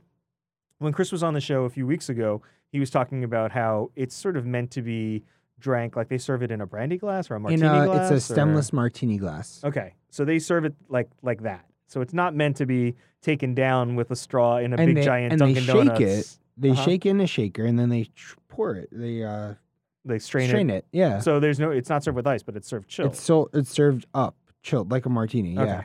when 0.79 0.93
Chris 0.93 1.11
was 1.11 1.23
on 1.23 1.33
the 1.33 1.41
show 1.41 1.63
a 1.65 1.69
few 1.69 1.85
weeks 1.87 2.09
ago, 2.09 2.41
he 2.71 2.79
was 2.79 2.89
talking 2.89 3.23
about 3.23 3.51
how 3.51 3.91
it's 3.95 4.15
sort 4.15 4.37
of 4.37 4.45
meant 4.45 4.71
to 4.71 4.81
be 4.81 5.23
drank 5.59 5.95
like 5.95 6.07
they 6.07 6.17
serve 6.19 6.43
it 6.43 6.51
in 6.51 6.61
a 6.61 6.67
brandy 6.67 6.97
glass 6.97 7.31
or 7.31 7.33
a 7.33 7.37
in 7.37 7.41
martini 7.43 7.67
a, 7.67 7.85
glass. 7.85 8.11
it's 8.11 8.29
a 8.29 8.33
or- 8.33 8.35
stemless 8.35 8.71
martini 8.73 9.17
glass. 9.17 9.61
Okay, 9.63 9.93
so 10.09 10.23
they 10.25 10.39
serve 10.39 10.65
it 10.65 10.75
like 10.89 11.09
like 11.23 11.41
that. 11.43 11.65
So 11.87 12.01
it's 12.01 12.13
not 12.13 12.35
meant 12.35 12.57
to 12.57 12.65
be 12.65 12.95
taken 13.21 13.55
down 13.55 13.95
with 13.95 14.11
a 14.11 14.15
straw 14.15 14.57
in 14.57 14.73
a 14.73 14.75
And 14.77 14.87
big 14.87 14.95
they- 14.97 15.03
giant 15.05 15.33
and 15.33 15.41
they 15.41 15.59
shake 15.61 15.67
Donuts. 15.67 15.99
it. 16.01 16.39
They 16.59 16.71
Uh-huh. 16.71 16.83
shake 16.85 17.05
it 17.05 17.09
in 17.11 17.21
a 17.21 17.27
shaker 17.27 17.65
and 17.65 17.77
then 17.79 17.89
they 17.89 18.09
pour 18.49 18.75
it. 18.75 18.89
They 18.91 19.23
uh, 19.23 19.53
They 20.05 20.19
strain, 20.19 20.47
strain, 20.49 20.69
it. 20.69 20.77
it. 20.77 20.85
Yeah. 20.91 21.19
So 21.19 21.39
there's 21.39 21.59
no. 21.59 21.71
It's 21.71 21.89
not 21.89 22.03
served 22.03 22.15
with 22.17 22.27
ice, 22.27 22.43
but 22.43 22.55
it's 22.55 22.67
served 22.67 22.87
chilled. 22.89 23.11
It's 23.13 23.21
so 23.21 23.49
it's 23.53 23.69
served 23.71 24.05
up, 24.13 24.35
chilled 24.63 24.91
like 24.91 25.05
a 25.05 25.09
martini. 25.09 25.53
Yeah. 25.53 25.83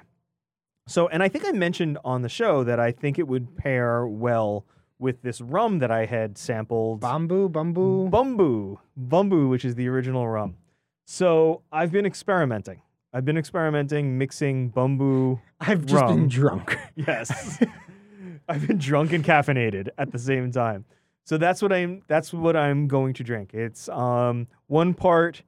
So, 0.89 1.09
and 1.09 1.23
I 1.23 1.29
think 1.29 1.45
I 1.47 1.53
mentioned 1.53 1.99
on 2.05 2.23
the 2.23 2.29
show 2.29 2.65
that 2.65 2.81
I 2.81 2.91
think 2.91 3.19
it 3.19 3.29
would 3.29 3.57
pair 3.57 4.07
well 4.07 4.67
with 4.99 5.23
this 5.23 5.41
rum 5.41 5.79
that 5.81 5.91
I 5.91 6.07
had 6.07 6.39
sampled. 6.39 7.01
Bamboo, 7.01 7.49
bamboo. 7.49 8.09
Bumbu, 8.09 8.79
Bumbu, 8.99 9.51
which 9.51 9.65
is 9.65 9.75
the 9.75 9.89
original 9.89 10.29
rum. 10.29 10.57
So 11.05 11.63
I've 11.73 11.93
been 11.93 12.07
experimenting. 12.07 12.83
I've 13.13 13.25
been 13.25 13.37
experimenting, 13.37 14.17
mixing 14.17 14.71
Bumbu. 14.71 15.41
I've 15.61 15.85
just 15.85 16.07
been 16.07 16.29
drunk. 16.29 16.79
Yes, 16.95 17.63
I've 18.49 18.67
been 18.67 18.79
drunk 18.79 19.13
and 19.13 19.25
caffeinated 19.25 19.89
at 19.99 20.13
the 20.13 20.19
same 20.19 20.51
time. 20.53 20.85
So 21.25 21.39
that's 21.39 21.63
what 21.63 21.73
I'm. 21.73 22.03
That's 22.07 22.33
what 22.33 22.57
I'm 22.57 22.87
going 22.87 23.15
to 23.15 23.25
drink. 23.25 23.55
It's 23.55 23.89
um 23.89 24.47
one 24.67 24.95
part 24.95 25.43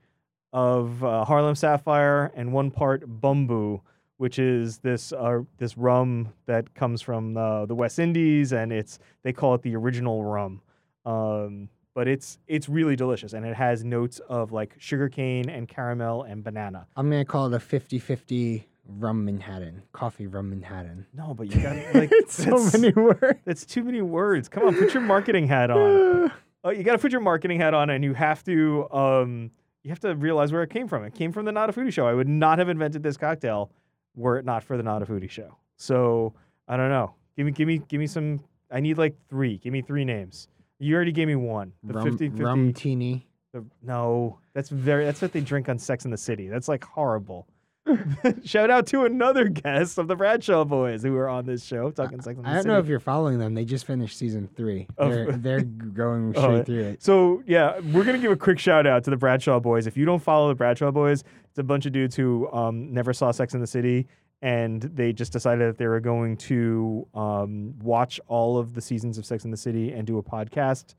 of 0.55 1.02
uh, 1.02 1.24
Harlem 1.24 1.57
Sapphire 1.57 2.32
and 2.36 2.52
one 2.52 2.70
part 2.70 3.20
Bumbu, 3.20 3.80
which 4.16 4.38
is 4.38 4.78
this 4.78 5.12
uh, 5.12 5.40
this 5.59 5.76
rum 5.76 6.32
that 6.46 6.72
comes 6.74 7.02
from 7.02 7.36
uh, 7.36 7.66
the 7.66 7.74
West 7.74 7.98
Indies, 7.98 8.52
and 8.52 8.72
it's 8.72 9.00
they 9.24 9.32
call 9.32 9.55
it 9.55 9.62
the 9.62 9.74
original 9.74 10.24
rum. 10.24 10.62
Um, 11.05 11.68
but 11.92 12.07
it's 12.09 12.38
it's 12.46 12.68
really 12.68 12.94
delicious, 12.94 13.32
and 13.32 13.44
it 13.44 13.57
has 13.57 13.84
notes 13.84 14.20
of 14.28 14.52
like 14.52 14.74
sugarcane 14.78 15.50
and 15.50 15.68
caramel 15.68 16.22
and 16.22 16.44
banana. 16.44 16.86
I'm 16.96 17.11
gonna 17.11 17.24
call 17.24 17.52
it 17.52 17.55
a 17.55 17.59
50-50 17.59 18.62
rum 18.86 19.24
Manhattan, 19.24 19.82
coffee 19.92 20.28
rum 20.28 20.50
Manhattan. 20.50 21.05
No, 21.12 21.34
but 21.34 21.52
you 21.52 21.61
got 21.61 21.76
like 21.94 22.11
it's 22.12 22.44
so 22.44 22.64
many 22.78 22.92
words. 22.92 23.40
That's 23.44 23.66
too 23.66 23.82
many 23.82 24.02
words. 24.02 24.48
Come 24.48 24.64
on, 24.68 24.76
put 24.76 24.94
your 24.94 25.02
marketing 25.02 25.48
hat 25.48 25.70
on. 25.70 26.30
Oh, 26.66 26.70
you 26.70 26.82
got 26.82 26.92
to 26.92 26.98
put 26.98 27.12
your 27.12 27.20
marketing 27.20 27.61
hat 27.61 27.74
on, 27.74 27.90
and 27.90 28.02
you 28.02 28.14
have 28.14 28.42
to 28.44 28.90
um, 28.90 29.50
you 29.85 29.91
have 29.91 30.01
to 30.01 30.14
realize 30.16 30.51
where 30.51 30.62
it 30.62 30.70
came 30.70 30.89
from. 30.89 31.05
It 31.05 31.14
came 31.14 31.30
from 31.30 31.45
the 31.45 31.53
Not 31.53 31.70
a 31.70 31.72
Foodie 31.72 31.93
Show. 31.93 32.07
I 32.09 32.14
would 32.14 32.28
not 32.28 32.59
have 32.59 32.68
invented 32.68 33.03
this 33.03 33.16
cocktail 33.16 33.70
were 34.16 34.39
it 34.39 34.45
not 34.45 34.64
for 34.64 34.76
the 34.76 34.82
Not 34.82 35.03
a 35.03 35.07
Foodie 35.07 35.30
Show. 35.30 35.57
So 35.76 36.35
I 36.66 36.76
don't 36.76 36.89
know. 36.89 37.14
Give 37.37 37.47
me, 37.47 37.53
give 37.53 37.68
me, 37.68 37.78
give 37.78 38.01
me 38.01 38.07
some 38.07 38.41
I 38.70 38.80
need 38.80 38.99
like 38.99 39.14
three. 39.28 39.59
Give 39.59 39.72
me 39.72 39.82
three 39.82 40.05
names. 40.05 40.49
You 40.78 40.97
already 40.97 41.12
gave 41.12 41.28
me 41.28 41.37
one. 41.37 41.72
The 41.85 41.95
rum, 41.95 42.11
50 42.11 42.28
50. 42.30 42.43
rum 42.43 42.72
teeny. 42.72 43.28
the- 43.53 43.64
no, 43.82 44.41
that's 44.53 44.68
very. 44.68 45.05
That's 45.05 45.22
what 45.22 45.32
they 45.32 45.41
drink 45.41 45.68
on 45.68 45.78
Sex 45.78 46.05
in 46.05 46.11
the 46.11 46.16
City. 46.16 46.49
That's 46.49 46.66
like 46.66 46.82
horrible. 46.85 47.47
Shout 48.45 48.70
out 48.70 48.87
to 48.89 49.05
another 49.05 49.49
guest 49.49 49.99
of 49.99 50.09
the 50.09 50.16
Bradshaw 50.16 50.64
Boys 50.64 51.03
who 51.03 51.12
were 51.12 51.28
on 51.28 51.45
this 51.47 51.64
show 51.64 51.91
talking 51.91 52.20
Sex 52.20 52.39
in 52.39 52.45
I 52.47 52.55
don't 52.55 52.62
City. 52.62 52.68
know 52.72 52.78
if 52.78 52.87
you're 52.87 53.01
following 53.01 53.39
them. 53.39 53.55
They 53.55 53.64
just 53.64 53.87
finished 53.87 54.16
season 54.16 54.49
three. 54.57 54.87
Oh. 54.99 55.09
They're, 55.11 55.32
they're 55.37 55.61
going 55.62 56.32
Oh, 56.37 56.41
straight 56.43 56.57
yeah. 56.57 56.62
through 56.64 56.82
it. 56.85 57.03
So 57.03 57.43
yeah, 57.47 57.78
we're 57.93 58.05
gonna 58.05 58.18
give 58.18 58.32
a 58.32 58.37
quick 58.37 58.59
shout 58.59 58.87
out 58.87 59.05
to 59.05 59.11
the 59.11 59.16
Bradshaw 59.16 59.61
Boys. 59.61 59.87
If 59.87 59.97
you 59.97 60.05
don't 60.05 60.22
follow 60.22 60.49
the 60.49 60.55
Bradshaw 60.55 60.91
Boys, 60.91 61.24
it's 61.51 61.59
a 61.59 61.62
bunch 61.62 61.87
of 61.87 61.93
dudes 61.93 62.16
who 62.16 62.51
um, 62.53 62.93
never 62.93 63.12
saw 63.12 63.30
Sex 63.30 63.55
in 63.55 63.61
the 63.61 63.66
City, 63.66 64.07
and 64.43 64.82
they 64.82 65.12
just 65.12 65.32
decided 65.32 65.68
that 65.68 65.78
they 65.78 65.87
were 65.87 66.01
going 66.01 66.37
to 66.39 67.07
um, 67.14 67.74
watch 67.80 68.18
all 68.28 68.59
of 68.59 68.74
the 68.74 68.80
seasons 68.80 69.18
of 69.18 69.26
Sex 69.26 69.45
in 69.45 69.51
the 69.51 69.57
City 69.57 69.93
and 69.93 70.07
do 70.07 70.18
a 70.18 70.22
podcast 70.22 70.95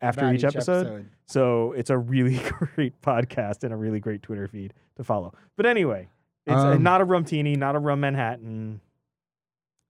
after 0.00 0.20
About 0.22 0.34
each, 0.34 0.44
episode. 0.44 1.08
So 1.26 1.72
it's 1.72 1.90
a 1.90 1.98
really 1.98 2.40
great 2.74 3.00
podcast 3.00 3.64
and 3.64 3.72
a 3.72 3.76
really 3.76 4.00
great 4.00 4.22
Twitter 4.22 4.46
feed 4.48 4.74
to 4.96 5.04
follow. 5.04 5.34
But 5.56 5.66
anyway, 5.66 6.08
it's 6.46 6.56
Um, 6.56 6.82
not 6.82 7.00
a 7.00 7.04
rum 7.04 7.24
teeny, 7.24 7.56
not 7.56 7.76
a 7.76 7.78
rum 7.78 8.00
Manhattan. 8.00 8.80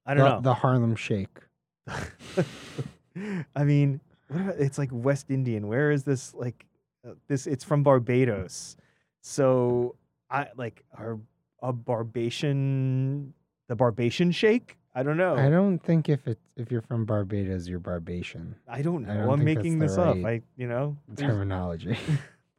I 0.07 0.15
don't 0.15 0.25
the, 0.25 0.35
know. 0.37 0.41
The 0.41 0.55
Harlem 0.55 0.97
Shake. 0.97 1.39
I 3.55 3.65
mean, 3.65 4.01
what 4.29 4.41
about, 4.41 4.55
it's 4.59 4.79
like 4.79 4.91
West 4.93 5.31
Indian. 5.31 5.69
Where 5.69 5.91
is 5.91 6.05
this? 6.05 6.35
Like 6.35 6.67
uh, 7.07 7.13
this? 7.29 7.47
It's 7.47 7.65
from 7.65 7.83
Barbados. 7.83 8.77
So 9.23 9.97
I 10.31 10.49
like 10.57 10.85
are 10.97 11.19
a 11.63 11.73
Barbation, 11.73 13.33
the 13.69 13.77
Barbation 13.77 14.35
shake. 14.35 14.77
I 14.95 15.03
don't 15.03 15.17
know. 15.17 15.37
I 15.37 15.49
don't 15.49 15.79
think 15.79 16.09
if 16.09 16.27
it's 16.27 16.41
if 16.57 16.71
you're 16.71 16.83
from 16.83 17.05
Barbados, 17.05 17.69
you're 17.69 17.81
Barbation 17.81 18.55
I 18.69 18.83
don't 18.83 19.07
know. 19.07 19.31
I 19.31 19.33
I'm 19.33 19.45
making 19.45 19.79
this 19.79 19.95
the 19.95 20.03
up. 20.03 20.17
right 20.23 20.43
I, 20.43 20.61
you 20.61 20.67
know, 20.67 20.97
terminology. 21.17 21.97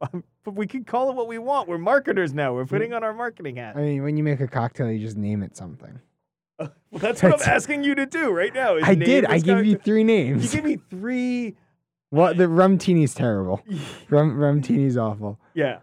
but 0.44 0.54
we 0.54 0.66
can 0.66 0.84
call 0.84 1.10
it 1.10 1.14
what 1.14 1.28
we 1.28 1.38
want. 1.38 1.68
We're 1.68 1.78
marketers 1.78 2.32
now. 2.32 2.54
We're 2.54 2.66
putting 2.66 2.92
on 2.92 3.04
our 3.04 3.12
marketing 3.12 3.56
hat. 3.56 3.76
I 3.76 3.82
mean, 3.82 4.02
when 4.02 4.16
you 4.16 4.24
make 4.24 4.40
a 4.40 4.48
cocktail, 4.48 4.90
you 4.90 4.98
just 4.98 5.16
name 5.16 5.42
it 5.42 5.56
something. 5.56 6.00
well, 6.58 6.70
that's 6.92 7.22
what 7.22 7.34
I'm 7.34 7.48
asking 7.48 7.84
you 7.84 7.94
to 7.94 8.06
do 8.06 8.30
right 8.30 8.54
now. 8.54 8.76
is 8.76 8.84
I 8.84 8.94
did. 8.94 9.26
I 9.26 9.38
give 9.38 9.64
you 9.64 9.76
three 9.76 10.04
names. 10.04 10.44
You 10.44 10.60
give 10.60 10.64
me 10.64 10.78
three. 10.90 11.56
What 12.12 12.36
the 12.36 12.46
rum 12.46 12.76
teeny's 12.76 13.14
terrible. 13.14 13.62
Rum 14.10 14.36
rum 14.36 14.60
teeny's 14.60 14.98
awful. 14.98 15.40
Yeah. 15.54 15.78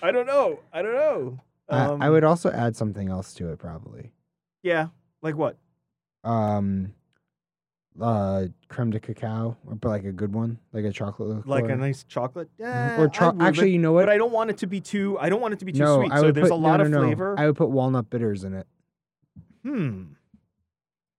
I 0.00 0.12
don't 0.12 0.28
know. 0.28 0.60
I 0.72 0.80
don't 0.80 0.94
know. 0.94 1.40
Um, 1.68 2.00
I 2.00 2.08
would 2.08 2.22
also 2.22 2.52
add 2.52 2.76
something 2.76 3.08
else 3.08 3.34
to 3.34 3.50
it, 3.50 3.58
probably. 3.58 4.12
Yeah. 4.64 4.88
Like 5.22 5.36
what? 5.36 5.58
Um, 6.24 6.94
uh, 8.00 8.46
creme 8.68 8.90
de 8.90 8.98
cacao, 8.98 9.56
or 9.66 9.74
but 9.76 9.90
like 9.90 10.04
a 10.04 10.10
good 10.10 10.32
one, 10.32 10.58
like 10.72 10.84
a 10.84 10.90
chocolate 10.90 11.28
liqueur. 11.28 11.48
Like 11.48 11.68
a 11.68 11.76
nice 11.76 12.02
chocolate? 12.04 12.48
Yeah. 12.58 13.00
or 13.00 13.08
cho- 13.08 13.36
actually, 13.40 13.66
but, 13.66 13.70
you 13.70 13.78
know 13.78 13.92
what? 13.92 14.06
but 14.06 14.12
I 14.12 14.16
don't 14.16 14.32
want 14.32 14.50
it 14.50 14.58
to 14.58 14.66
be 14.66 14.80
too. 14.80 15.16
I 15.20 15.28
don't 15.28 15.40
want 15.40 15.54
it 15.54 15.60
to 15.60 15.64
be 15.66 15.72
too 15.72 15.80
no, 15.80 16.00
sweet. 16.00 16.12
I 16.12 16.16
so 16.16 16.26
would 16.26 16.34
there's 16.34 16.48
put, 16.48 16.54
a 16.54 16.56
lot 16.56 16.78
no, 16.78 16.86
of 16.86 16.90
no, 16.90 17.00
no. 17.00 17.06
flavor. 17.06 17.34
I 17.38 17.46
would 17.46 17.56
put 17.56 17.70
walnut 17.70 18.10
bitters 18.10 18.42
in 18.42 18.54
it. 18.54 18.66
hmm. 19.62 20.02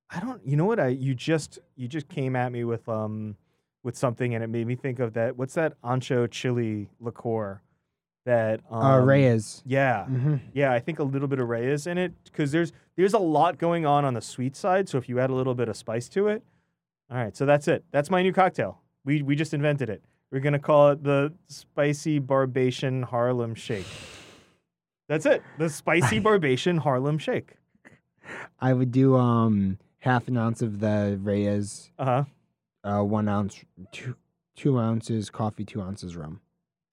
I 0.10 0.20
don't. 0.20 0.46
You 0.46 0.58
know 0.58 0.66
what? 0.66 0.80
I 0.80 0.88
you 0.88 1.14
just 1.14 1.60
you 1.76 1.88
just 1.88 2.10
came 2.10 2.36
at 2.36 2.52
me 2.52 2.64
with 2.64 2.90
um 2.90 3.38
with 3.84 3.96
something 3.96 4.34
and 4.34 4.44
it 4.44 4.48
made 4.48 4.66
me 4.66 4.76
think 4.76 5.00
of 5.00 5.14
that. 5.14 5.38
What's 5.38 5.54
that 5.54 5.80
ancho 5.84 6.30
chili 6.30 6.90
liqueur? 7.00 7.62
That 8.26 8.62
um, 8.72 8.84
uh, 8.84 8.98
Reyes. 9.00 9.62
Yeah. 9.66 10.06
hmm 10.06 10.36
Yeah, 10.54 10.72
I 10.74 10.80
think 10.80 11.00
a 11.00 11.04
little 11.04 11.28
bit 11.28 11.40
of 11.40 11.48
Reyes 11.48 11.86
in 11.88 11.98
it 11.98 12.12
because 12.26 12.52
there's 12.52 12.72
there's 12.96 13.14
a 13.14 13.20
lot 13.20 13.58
going 13.58 13.86
on 13.86 14.04
on 14.06 14.14
the 14.16 14.22
sweet 14.22 14.56
side. 14.56 14.90
So 14.90 14.98
if 14.98 15.08
you 15.08 15.20
add 15.20 15.30
a 15.30 15.34
little 15.36 15.54
bit 15.56 15.70
of 15.70 15.78
spice 15.78 16.10
to 16.10 16.28
it, 16.30 16.44
all 17.12 17.18
right. 17.18 17.36
So 17.38 17.46
that's 17.46 17.68
it. 17.68 17.84
That's 17.92 18.10
my 18.10 18.24
new 18.24 18.34
cocktail. 18.34 18.82
We 19.04 19.22
we 19.22 19.36
just 19.36 19.54
invented 19.54 19.90
it. 19.90 20.04
We're 20.32 20.40
gonna 20.40 20.58
call 20.60 20.90
it 20.90 21.04
the 21.04 21.34
spicy 21.48 22.20
Barbation 22.20 23.04
Harlem 23.04 23.54
Shake. 23.54 23.86
That's 25.08 25.26
it. 25.28 25.44
The 25.60 25.70
spicy 25.70 26.20
Barbation 26.22 26.80
Harlem 26.80 27.18
Shake. 27.20 27.54
I 28.60 28.74
would 28.74 28.92
do 28.92 29.16
um 29.16 29.78
half 30.00 30.28
an 30.28 30.36
ounce 30.38 30.64
of 30.64 30.80
the 30.80 31.20
Reyes, 31.22 31.92
Uh 32.00 32.06
huh. 32.06 32.24
uh, 32.84 33.04
one 33.04 33.28
ounce, 33.30 33.64
two 33.92 34.16
two 34.56 34.80
ounces 34.80 35.30
coffee, 35.30 35.64
two 35.64 35.82
ounces 35.82 36.16
rum, 36.16 36.42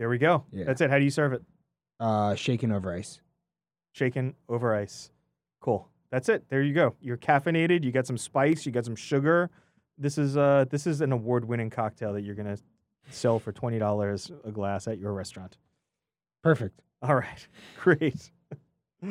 There 0.03 0.09
we 0.09 0.19
go. 0.19 0.45
Yeah. 0.51 0.65
That's 0.65 0.81
it. 0.81 0.91
How 0.91 0.99
do 0.99 1.05
you 1.05 1.11
serve 1.11 1.33
it? 1.33 1.43
uh, 2.01 2.35
shaken 2.35 2.73
over 2.73 2.93
ice. 2.93 3.21
Shaken 3.93 4.35
over 4.49 4.75
ice. 4.75 5.13
Cool. 5.61 5.89
That's 6.11 6.29
it. 6.29 6.43
There 6.49 6.61
you 6.61 6.75
go. 6.75 6.97
You're 7.01 7.17
caffeinated. 7.17 7.85
You 7.85 7.93
got 7.93 8.09
some 8.09 8.19
spice. 8.19 8.67
You 8.67 8.73
got 8.73 8.85
some 8.85 8.97
sugar. 8.97 9.49
This 9.97 10.19
is 10.19 10.37
uh 10.37 10.65
this 10.69 10.89
is 10.89 11.03
an 11.03 11.13
award-winning 11.13 11.71
cocktail 11.71 12.13
that 12.15 12.23
you're 12.23 12.35
gonna 12.35 12.59
sell 13.11 13.39
for 13.39 13.53
twenty 13.53 13.79
dollars 13.79 14.33
a 14.45 14.51
glass 14.51 14.89
at 14.89 14.99
your 14.99 15.13
restaurant. 15.13 15.57
Perfect. 16.43 16.83
All 17.01 17.15
right, 17.15 17.47
great. 17.81 18.29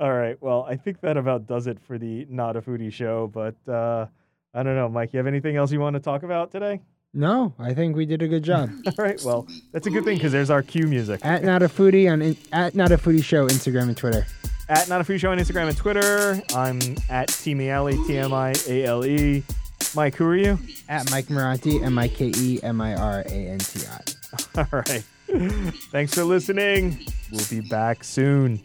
All 0.00 0.12
right. 0.14 0.40
Well, 0.40 0.64
I 0.66 0.76
think 0.76 1.02
that 1.02 1.18
about 1.18 1.46
does 1.46 1.66
it 1.66 1.78
for 1.78 1.98
the 1.98 2.26
Not 2.30 2.56
a 2.56 2.62
Foodie 2.62 2.90
show. 2.90 3.26
But 3.26 3.56
uh, 3.70 4.06
I 4.54 4.62
don't 4.62 4.76
know, 4.76 4.88
Mike. 4.88 5.12
You 5.12 5.18
have 5.18 5.26
anything 5.26 5.56
else 5.56 5.72
you 5.72 5.80
want 5.80 5.92
to 5.92 6.00
talk 6.00 6.22
about 6.22 6.50
today? 6.50 6.80
No, 7.14 7.54
I 7.58 7.74
think 7.74 7.96
we 7.96 8.04
did 8.06 8.22
a 8.22 8.28
good 8.28 8.42
job. 8.44 8.70
All 8.86 8.92
right. 9.04 9.20
Well, 9.24 9.46
that's 9.72 9.86
a 9.86 9.90
good 9.90 10.04
thing 10.04 10.16
because 10.16 10.32
there's 10.32 10.50
our 10.50 10.62
cue 10.62 10.86
music 10.86 11.24
at 11.24 11.42
not 11.42 11.62
a 11.62 11.68
foodie 11.68 12.10
on 12.10 12.36
at 12.52 12.74
not 12.74 12.92
a 12.92 12.98
foodie 12.98 13.24
show 13.24 13.46
Instagram 13.48 13.84
and 13.88 13.96
Twitter. 13.96 14.26
at 14.68 14.88
Not 14.88 15.00
a 15.00 15.04
Foodie 15.04 15.18
Show 15.18 15.30
on 15.30 15.38
Instagram 15.38 15.68
and 15.68 15.76
Twitter. 15.76 16.42
I'm 16.54 16.78
at 17.08 17.28
T 17.28 17.54
Miale, 17.54 18.06
T 18.06 18.18
M 18.18 18.34
I 18.34 18.54
A 18.68 18.84
L 18.84 19.04
E. 19.06 19.42
Mike, 19.94 20.14
who 20.16 20.26
are 20.26 20.36
you? 20.36 20.58
At 20.90 21.10
Mike 21.10 21.26
Miranti, 21.26 21.82
M 21.82 21.98
I 21.98 22.08
K 22.08 22.30
E 22.36 22.60
M 22.62 22.78
I 22.80 22.94
R 22.94 23.20
A 23.20 23.30
N 23.30 23.58
T 23.58 23.80
I. 23.86 24.58
All 24.60 24.66
right. 24.72 25.02
Thanks 25.90 26.14
for 26.14 26.24
listening. 26.24 26.98
We'll 27.32 27.46
be 27.48 27.60
back 27.60 28.04
soon. 28.04 28.60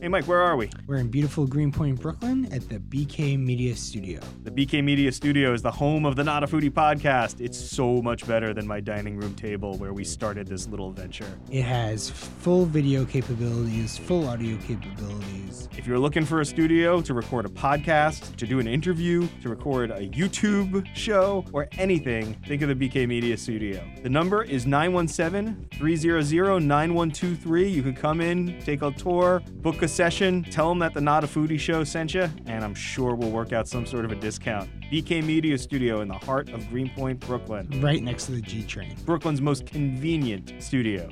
Hey, 0.00 0.06
Mike, 0.06 0.28
where 0.28 0.40
are 0.40 0.56
we? 0.56 0.70
We're 0.86 0.98
in 0.98 1.08
beautiful 1.08 1.44
Greenpoint, 1.44 2.00
Brooklyn 2.00 2.46
at 2.52 2.68
the 2.68 2.78
BK 2.78 3.36
Media 3.36 3.74
Studio. 3.74 4.20
The 4.44 4.50
BK 4.52 4.84
Media 4.84 5.10
Studio 5.10 5.52
is 5.52 5.60
the 5.60 5.72
home 5.72 6.06
of 6.06 6.14
the 6.14 6.22
Not 6.22 6.44
a 6.44 6.46
Foodie 6.46 6.70
podcast. 6.70 7.40
It's 7.40 7.58
so 7.58 8.00
much 8.00 8.24
better 8.24 8.54
than 8.54 8.64
my 8.64 8.78
dining 8.78 9.16
room 9.16 9.34
table 9.34 9.76
where 9.76 9.92
we 9.92 10.04
started 10.04 10.46
this 10.46 10.68
little 10.68 10.92
venture. 10.92 11.26
It 11.50 11.62
has 11.62 12.10
full 12.10 12.64
video 12.64 13.04
capabilities, 13.04 13.98
full 13.98 14.28
audio 14.28 14.56
capabilities. 14.58 15.68
If 15.76 15.84
you're 15.84 15.98
looking 15.98 16.24
for 16.24 16.42
a 16.42 16.44
studio 16.44 17.00
to 17.00 17.12
record 17.12 17.46
a 17.46 17.48
podcast, 17.48 18.36
to 18.36 18.46
do 18.46 18.60
an 18.60 18.68
interview, 18.68 19.26
to 19.42 19.48
record 19.48 19.90
a 19.90 20.08
YouTube 20.10 20.86
show, 20.94 21.44
or 21.52 21.66
anything, 21.72 22.34
think 22.46 22.62
of 22.62 22.68
the 22.68 22.88
BK 22.88 23.08
Media 23.08 23.36
Studio. 23.36 23.84
The 24.04 24.10
number 24.10 24.44
is 24.44 24.64
917 24.64 25.66
300 25.72 26.60
9123. 26.62 27.68
You 27.68 27.82
can 27.82 27.94
come 27.94 28.20
in, 28.20 28.60
take 28.60 28.82
a 28.82 28.92
tour, 28.92 29.42
book 29.56 29.82
a 29.82 29.87
session, 29.88 30.44
tell 30.44 30.68
them 30.68 30.78
that 30.78 30.94
the 30.94 31.00
Not 31.00 31.24
a 31.24 31.26
Foodie 31.26 31.58
show 31.58 31.82
sent 31.84 32.14
you, 32.14 32.28
and 32.46 32.64
I'm 32.64 32.74
sure 32.74 33.14
we'll 33.14 33.30
work 33.30 33.52
out 33.52 33.66
some 33.66 33.86
sort 33.86 34.04
of 34.04 34.12
a 34.12 34.14
discount. 34.14 34.70
BK 34.90 35.24
Media 35.24 35.58
Studio 35.58 36.00
in 36.00 36.08
the 36.08 36.14
heart 36.14 36.50
of 36.50 36.68
Greenpoint, 36.68 37.20
Brooklyn. 37.20 37.68
Right 37.80 38.02
next 38.02 38.26
to 38.26 38.32
the 38.32 38.40
G 38.40 38.62
train. 38.62 38.94
Brooklyn's 39.04 39.40
most 39.40 39.66
convenient 39.66 40.52
studio. 40.60 41.10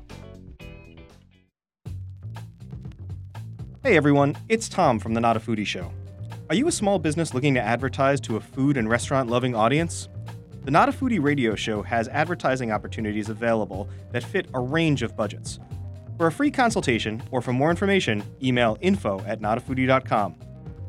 Hey 3.82 3.96
everyone, 3.96 4.36
it's 4.48 4.68
Tom 4.68 4.98
from 4.98 5.14
the 5.14 5.20
Not 5.20 5.36
a 5.36 5.40
Foodie 5.40 5.66
Show. 5.66 5.90
Are 6.48 6.54
you 6.54 6.68
a 6.68 6.72
small 6.72 6.98
business 6.98 7.34
looking 7.34 7.54
to 7.54 7.60
advertise 7.60 8.20
to 8.22 8.36
a 8.36 8.40
food 8.40 8.76
and 8.76 8.88
restaurant 8.88 9.28
loving 9.28 9.54
audience? 9.54 10.08
The 10.64 10.70
Not 10.70 10.88
a 10.88 10.92
Foodie 10.92 11.22
radio 11.22 11.54
show 11.54 11.82
has 11.82 12.08
advertising 12.08 12.72
opportunities 12.72 13.28
available 13.28 13.88
that 14.10 14.24
fit 14.24 14.48
a 14.54 14.60
range 14.60 15.02
of 15.02 15.16
budgets. 15.16 15.60
For 16.16 16.26
a 16.26 16.32
free 16.32 16.50
consultation 16.50 17.22
or 17.30 17.42
for 17.42 17.52
more 17.52 17.70
information, 17.70 18.22
email 18.42 18.78
info 18.80 19.20
at 19.26 19.40
notafoodie.com. 19.40 20.36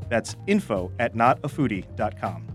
That's 0.09 0.35
info 0.47 0.91
at 0.99 1.15
notafoodie.com. 1.15 2.46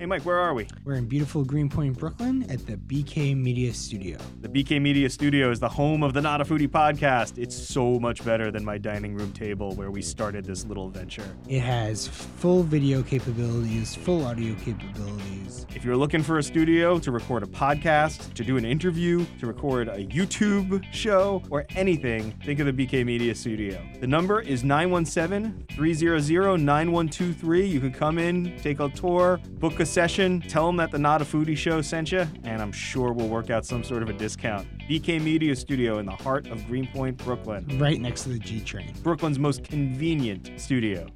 Hey, 0.00 0.06
Mike, 0.06 0.24
where 0.24 0.38
are 0.38 0.54
we? 0.54 0.66
We're 0.82 0.94
in 0.94 1.04
beautiful 1.04 1.44
Greenpoint, 1.44 1.98
Brooklyn 1.98 2.50
at 2.50 2.66
the 2.66 2.78
BK 2.78 3.36
Media 3.36 3.74
Studio. 3.74 4.16
The 4.40 4.48
BK 4.48 4.80
Media 4.80 5.10
Studio 5.10 5.50
is 5.50 5.60
the 5.60 5.68
home 5.68 6.02
of 6.02 6.14
the 6.14 6.22
Not 6.22 6.40
a 6.40 6.44
Foodie 6.46 6.68
podcast. 6.68 7.36
It's 7.36 7.54
so 7.54 8.00
much 8.00 8.24
better 8.24 8.50
than 8.50 8.64
my 8.64 8.78
dining 8.78 9.14
room 9.14 9.30
table 9.32 9.74
where 9.74 9.90
we 9.90 10.00
started 10.00 10.46
this 10.46 10.64
little 10.64 10.88
venture. 10.88 11.36
It 11.50 11.60
has 11.60 12.08
full 12.08 12.62
video 12.62 13.02
capabilities, 13.02 13.94
full 13.94 14.24
audio 14.24 14.54
capabilities. 14.64 15.66
If 15.74 15.84
you're 15.84 15.98
looking 15.98 16.22
for 16.22 16.38
a 16.38 16.42
studio 16.42 16.98
to 16.98 17.10
record 17.10 17.42
a 17.42 17.46
podcast, 17.46 18.32
to 18.32 18.42
do 18.42 18.56
an 18.56 18.64
interview, 18.64 19.26
to 19.38 19.46
record 19.46 19.88
a 19.88 20.06
YouTube 20.06 20.82
show, 20.94 21.42
or 21.50 21.66
anything, 21.76 22.32
think 22.42 22.58
of 22.58 22.74
the 22.74 22.86
BK 22.86 23.04
Media 23.04 23.34
Studio. 23.34 23.78
The 24.00 24.06
number 24.06 24.40
is 24.40 24.64
917 24.64 25.66
300 25.76 26.58
9123. 26.58 27.66
You 27.66 27.80
can 27.80 27.92
come 27.92 28.16
in, 28.16 28.58
take 28.62 28.80
a 28.80 28.88
tour, 28.88 29.38
book 29.58 29.78
a 29.78 29.89
session, 29.90 30.40
tell 30.40 30.66
them 30.66 30.76
that 30.76 30.90
the 30.90 30.98
Not 30.98 31.20
a 31.20 31.24
Foodie 31.24 31.56
show 31.56 31.82
sent 31.82 32.12
you, 32.12 32.26
and 32.44 32.62
I'm 32.62 32.72
sure 32.72 33.12
we'll 33.12 33.28
work 33.28 33.50
out 33.50 33.66
some 33.66 33.82
sort 33.82 34.02
of 34.02 34.08
a 34.08 34.12
discount. 34.12 34.66
BK 34.88 35.20
Media 35.20 35.54
Studio 35.56 35.98
in 35.98 36.06
the 36.06 36.12
heart 36.12 36.46
of 36.46 36.64
Greenpoint, 36.66 37.16
Brooklyn. 37.18 37.66
Right 37.78 38.00
next 38.00 38.22
to 38.22 38.28
the 38.30 38.38
G 38.38 38.60
train. 38.60 38.94
Brooklyn's 39.02 39.38
most 39.38 39.64
convenient 39.64 40.52
studio. 40.60 41.06